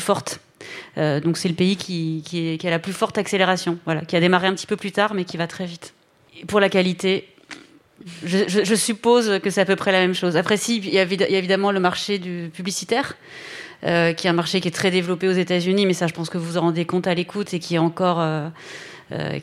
forte. 0.00 0.40
Euh, 0.98 1.20
donc 1.20 1.36
c'est 1.36 1.48
le 1.48 1.54
pays 1.54 1.76
qui, 1.76 2.22
qui, 2.24 2.66
a 2.66 2.70
la 2.70 2.78
plus 2.78 2.92
forte 2.92 3.18
accélération, 3.18 3.78
voilà, 3.84 4.02
qui 4.02 4.16
a 4.16 4.20
démarré 4.20 4.46
un 4.46 4.54
petit 4.54 4.66
peu 4.66 4.76
plus 4.76 4.92
tard, 4.92 5.14
mais 5.14 5.24
qui 5.24 5.36
va 5.36 5.46
très 5.46 5.66
vite. 5.66 5.94
pour 6.46 6.60
la 6.60 6.68
qualité, 6.68 7.28
je, 8.24 8.74
suppose 8.74 9.38
que 9.40 9.50
c'est 9.50 9.60
à 9.60 9.64
peu 9.64 9.76
près 9.76 9.92
la 9.92 10.00
même 10.00 10.14
chose. 10.14 10.36
Après, 10.36 10.56
si, 10.56 10.78
il 10.78 10.92
y 10.92 10.98
a, 10.98 11.02
évidemment 11.04 11.70
le 11.70 11.80
marché 11.80 12.18
du 12.18 12.50
publicitaire, 12.52 13.16
euh, 13.84 14.12
qui 14.12 14.26
est 14.26 14.30
un 14.30 14.34
marché 14.34 14.60
qui 14.60 14.68
est 14.68 14.72
très 14.72 14.90
développé 14.90 15.28
aux 15.28 15.32
États-Unis, 15.32 15.86
mais 15.86 15.94
ça, 15.94 16.06
je 16.06 16.14
pense 16.14 16.28
que 16.28 16.38
vous 16.38 16.44
vous 16.44 16.58
en 16.58 16.62
rendez 16.62 16.84
compte 16.84 17.06
à 17.06 17.14
l'écoute 17.14 17.54
et 17.54 17.58
qui 17.58 17.76
est 17.76 17.78
encore 17.78 18.20
euh, 18.20 18.48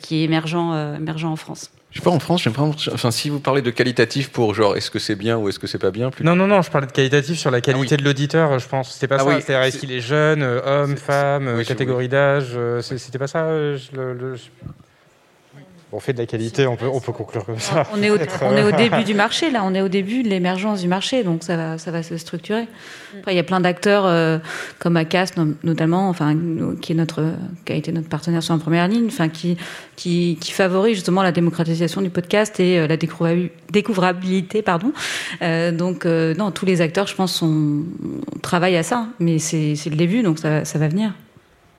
qui 0.02 0.20
est 0.20 0.24
émergent, 0.24 0.96
émergent 0.96 1.24
en 1.26 1.36
France. 1.36 1.70
Je 1.90 1.98
sais 1.98 2.04
pas 2.04 2.10
en 2.10 2.20
France, 2.20 2.46
enfin 2.92 3.10
si 3.10 3.30
vous 3.30 3.40
parlez 3.40 3.62
de 3.62 3.70
qualitatif 3.70 4.30
pour 4.30 4.54
genre 4.54 4.76
est-ce 4.76 4.92
que 4.92 5.00
c'est 5.00 5.16
bien 5.16 5.36
ou 5.36 5.48
est-ce 5.48 5.58
que 5.58 5.66
c'est 5.66 5.78
pas 5.78 5.90
bien 5.90 6.10
Non 6.20 6.36
non 6.36 6.46
non, 6.46 6.62
je 6.62 6.70
parlais 6.70 6.86
de 6.86 6.92
qualitatif 6.92 7.36
sur 7.36 7.50
la 7.50 7.60
qualité 7.60 7.94
ah 7.94 7.96
de 7.96 8.04
l'auditeur, 8.04 8.58
je 8.60 8.68
pense. 8.68 8.92
C'était 8.92 9.08
pas 9.08 9.16
ah 9.16 9.24
ça. 9.24 9.24
Oui. 9.24 9.34
C'est-à-dire 9.40 9.62
est-ce 9.62 9.78
qu'il 9.78 9.90
est 9.90 10.00
jeune, 10.00 10.42
euh, 10.42 10.84
homme, 10.84 10.96
femme, 10.96 11.48
euh, 11.48 11.64
catégorie 11.64 12.08
d'âge. 12.08 12.52
Euh, 12.54 12.80
c'était 12.80 13.18
pas 13.18 13.26
ça. 13.26 13.42
le, 13.50 13.78
le 14.14 14.36
on 15.92 16.00
fait 16.00 16.12
de 16.12 16.18
la 16.18 16.26
qualité, 16.26 16.66
on 16.66 16.76
peut, 16.76 16.88
on 16.92 17.00
peut 17.00 17.12
conclure 17.12 17.44
comme 17.44 17.58
ça. 17.58 17.86
On 17.92 18.02
est, 18.02 18.10
au, 18.10 18.16
on 18.42 18.56
est 18.56 18.62
au 18.62 18.70
début 18.70 19.02
du 19.02 19.14
marché, 19.14 19.50
là, 19.50 19.62
on 19.64 19.74
est 19.74 19.80
au 19.80 19.88
début 19.88 20.22
de 20.22 20.28
l'émergence 20.28 20.80
du 20.80 20.88
marché, 20.88 21.24
donc 21.24 21.42
ça 21.42 21.56
va, 21.56 21.78
ça 21.78 21.90
va 21.90 22.02
se 22.02 22.16
structurer. 22.16 22.68
Après, 23.18 23.32
il 23.32 23.36
y 23.36 23.40
a 23.40 23.44
plein 23.44 23.60
d'acteurs 23.60 24.06
euh, 24.06 24.38
comme 24.78 24.96
Acast, 24.96 25.34
notamment, 25.64 26.08
enfin, 26.08 26.36
qui, 26.80 26.92
est 26.92 26.94
notre, 26.94 27.24
qui 27.64 27.72
a 27.72 27.76
été 27.76 27.90
notre 27.90 28.08
partenaire 28.08 28.42
sur 28.42 28.54
la 28.54 28.60
première 28.60 28.86
ligne, 28.86 29.06
enfin, 29.06 29.28
qui, 29.28 29.56
qui, 29.96 30.38
qui 30.40 30.52
favorise 30.52 30.94
justement 30.94 31.22
la 31.22 31.32
démocratisation 31.32 32.02
du 32.02 32.10
podcast 32.10 32.60
et 32.60 32.78
euh, 32.78 32.86
la 32.86 32.96
découvrabilité, 32.96 34.62
pardon. 34.62 34.92
Euh, 35.42 35.72
donc, 35.72 36.04
non, 36.04 36.52
tous 36.52 36.66
les 36.66 36.80
acteurs, 36.80 37.08
je 37.08 37.14
pense, 37.16 37.34
sont, 37.34 37.82
travaillent 38.42 38.76
à 38.76 38.84
ça, 38.84 39.08
mais 39.18 39.38
c'est 39.38 39.74
le 39.86 39.96
début, 39.96 40.22
donc 40.22 40.38
ça, 40.38 40.64
ça 40.64 40.78
va 40.78 40.88
venir. 40.88 41.12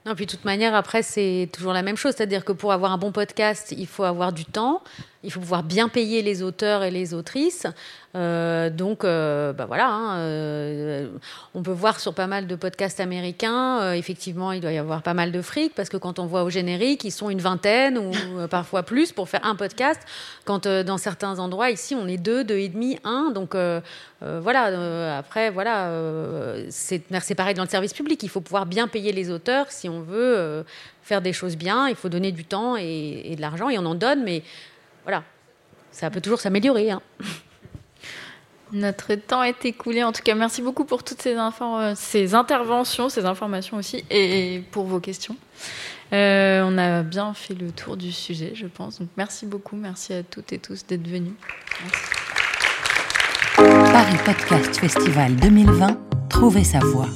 Non, 0.06 0.16
puis 0.16 0.26
de 0.26 0.32
toute 0.32 0.46
manière, 0.46 0.74
après, 0.74 1.04
c'est 1.04 1.50
toujours 1.54 1.74
la 1.74 1.84
même 1.84 1.98
chose. 1.98 2.16
C'est-à-dire 2.16 2.44
que 2.44 2.52
pour 2.52 2.72
avoir 2.72 2.92
un 2.92 2.98
bon 2.98 3.12
podcast, 3.12 3.74
il 3.78 3.88
faut 3.88 4.04
avoir 4.04 4.34
du 4.34 4.46
temps, 4.46 4.82
il 5.24 5.32
faut 5.32 5.40
pouvoir 5.40 5.64
bien 5.64 5.88
payer 5.90 6.22
les 6.22 6.42
auteurs 6.42 6.84
et 6.84 6.92
les 6.92 7.14
autrices. 7.14 7.68
Euh, 8.14 8.70
donc, 8.70 9.04
euh, 9.04 9.54
bah 9.54 9.66
voilà, 9.66 9.88
hein, 9.88 10.18
euh, 10.18 11.08
on 11.54 11.64
peut 11.64 11.72
voir 11.72 12.00
sur 12.00 12.14
pas 12.14 12.28
mal 12.28 12.46
de 12.46 12.56
podcasts 12.56 13.00
américains, 13.00 13.94
effectivement, 13.94 14.52
il 14.52 14.60
doit 14.62 14.72
y 14.72 14.78
avoir 14.78 15.02
pas 15.02 15.14
mal 15.14 15.32
de 15.32 15.42
fric, 15.42 15.74
parce 15.76 15.90
que 15.90 15.98
quand 15.98 16.20
on 16.20 16.26
voit 16.26 16.44
au 16.44 16.50
générique, 16.50 17.04
ils 17.04 17.12
sont 17.12 17.30
une 17.30 17.40
vingtaine 17.40 17.98
ou 17.98 18.12
parfois 18.50 18.84
plus 18.84 19.12
pour 19.12 19.30
faire 19.30 19.46
un 19.46 19.56
podcast, 19.56 20.02
quand 20.44 20.68
dans 20.68 20.98
certains 20.98 21.40
endroits, 21.40 21.70
ici, 21.70 21.96
on 21.96 22.08
est 22.08 22.18
deux, 22.18 22.44
deux 22.44 22.58
et 22.58 22.70
demi, 22.70 22.98
un. 23.04 23.32
Donc, 23.32 23.56
voilà, 24.22 25.18
après, 25.18 25.50
voilà, 25.50 25.90
c'est 26.70 27.36
pareil 27.36 27.54
dans 27.54 27.64
le 27.64 27.70
service 27.70 27.94
public, 27.94 28.22
il 28.24 28.30
faut 28.30 28.42
pouvoir 28.42 28.66
bien 28.66 28.88
payer 28.88 29.14
les 29.14 29.30
auteurs 29.30 29.72
si 29.72 29.88
on 29.88 30.02
veut 30.02 30.66
faire 31.04 31.22
des 31.22 31.34
choses 31.34 31.58
bien, 31.58 31.88
il 31.88 31.96
faut 31.96 32.10
donner 32.10 32.32
du 32.32 32.46
temps 32.46 32.78
et, 32.78 33.22
et 33.26 33.36
de 33.36 33.42
l'argent, 33.42 33.70
et 33.70 33.78
on 33.80 33.86
en 33.86 33.96
donne, 33.96 34.24
mais 34.24 34.44
voilà, 35.04 35.24
ça 35.92 36.10
peut 36.10 36.22
toujours 36.22 36.40
s'améliorer. 36.40 36.92
Hein. 36.92 37.02
Notre 38.74 39.16
temps 39.16 39.44
est 39.44 39.66
écoulé. 39.66 40.04
En 40.04 40.12
tout 40.12 40.22
cas, 40.24 40.34
merci 40.34 40.62
beaucoup 40.62 40.86
pour 40.86 41.04
toutes 41.04 41.22
ces, 41.22 41.36
ces 41.96 42.36
interventions, 42.36 43.10
ces 43.10 43.26
informations 43.26 43.78
aussi, 43.78 44.06
et 44.10 44.64
pour 44.72 44.86
vos 44.86 45.00
questions. 45.00 45.36
Euh, 46.14 46.62
on 46.66 46.78
a 46.78 47.04
bien 47.04 47.34
fait 47.34 47.54
le 47.54 47.72
tour 47.72 47.98
du 47.98 48.12
sujet, 48.12 48.52
je 48.56 48.68
pense. 48.68 49.00
Donc, 49.00 49.10
merci 49.18 49.46
beaucoup. 49.46 49.76
Merci 49.76 50.14
à 50.14 50.24
toutes 50.24 50.54
et 50.54 50.60
tous 50.60 50.86
d'être 50.86 51.08
venus. 51.08 51.34
Paris 53.56 54.18
Podcast 54.26 54.78
Festival 54.78 55.36
2020, 55.36 55.98
trouvez 56.30 56.64
sa 56.64 56.80
voix. 56.80 57.08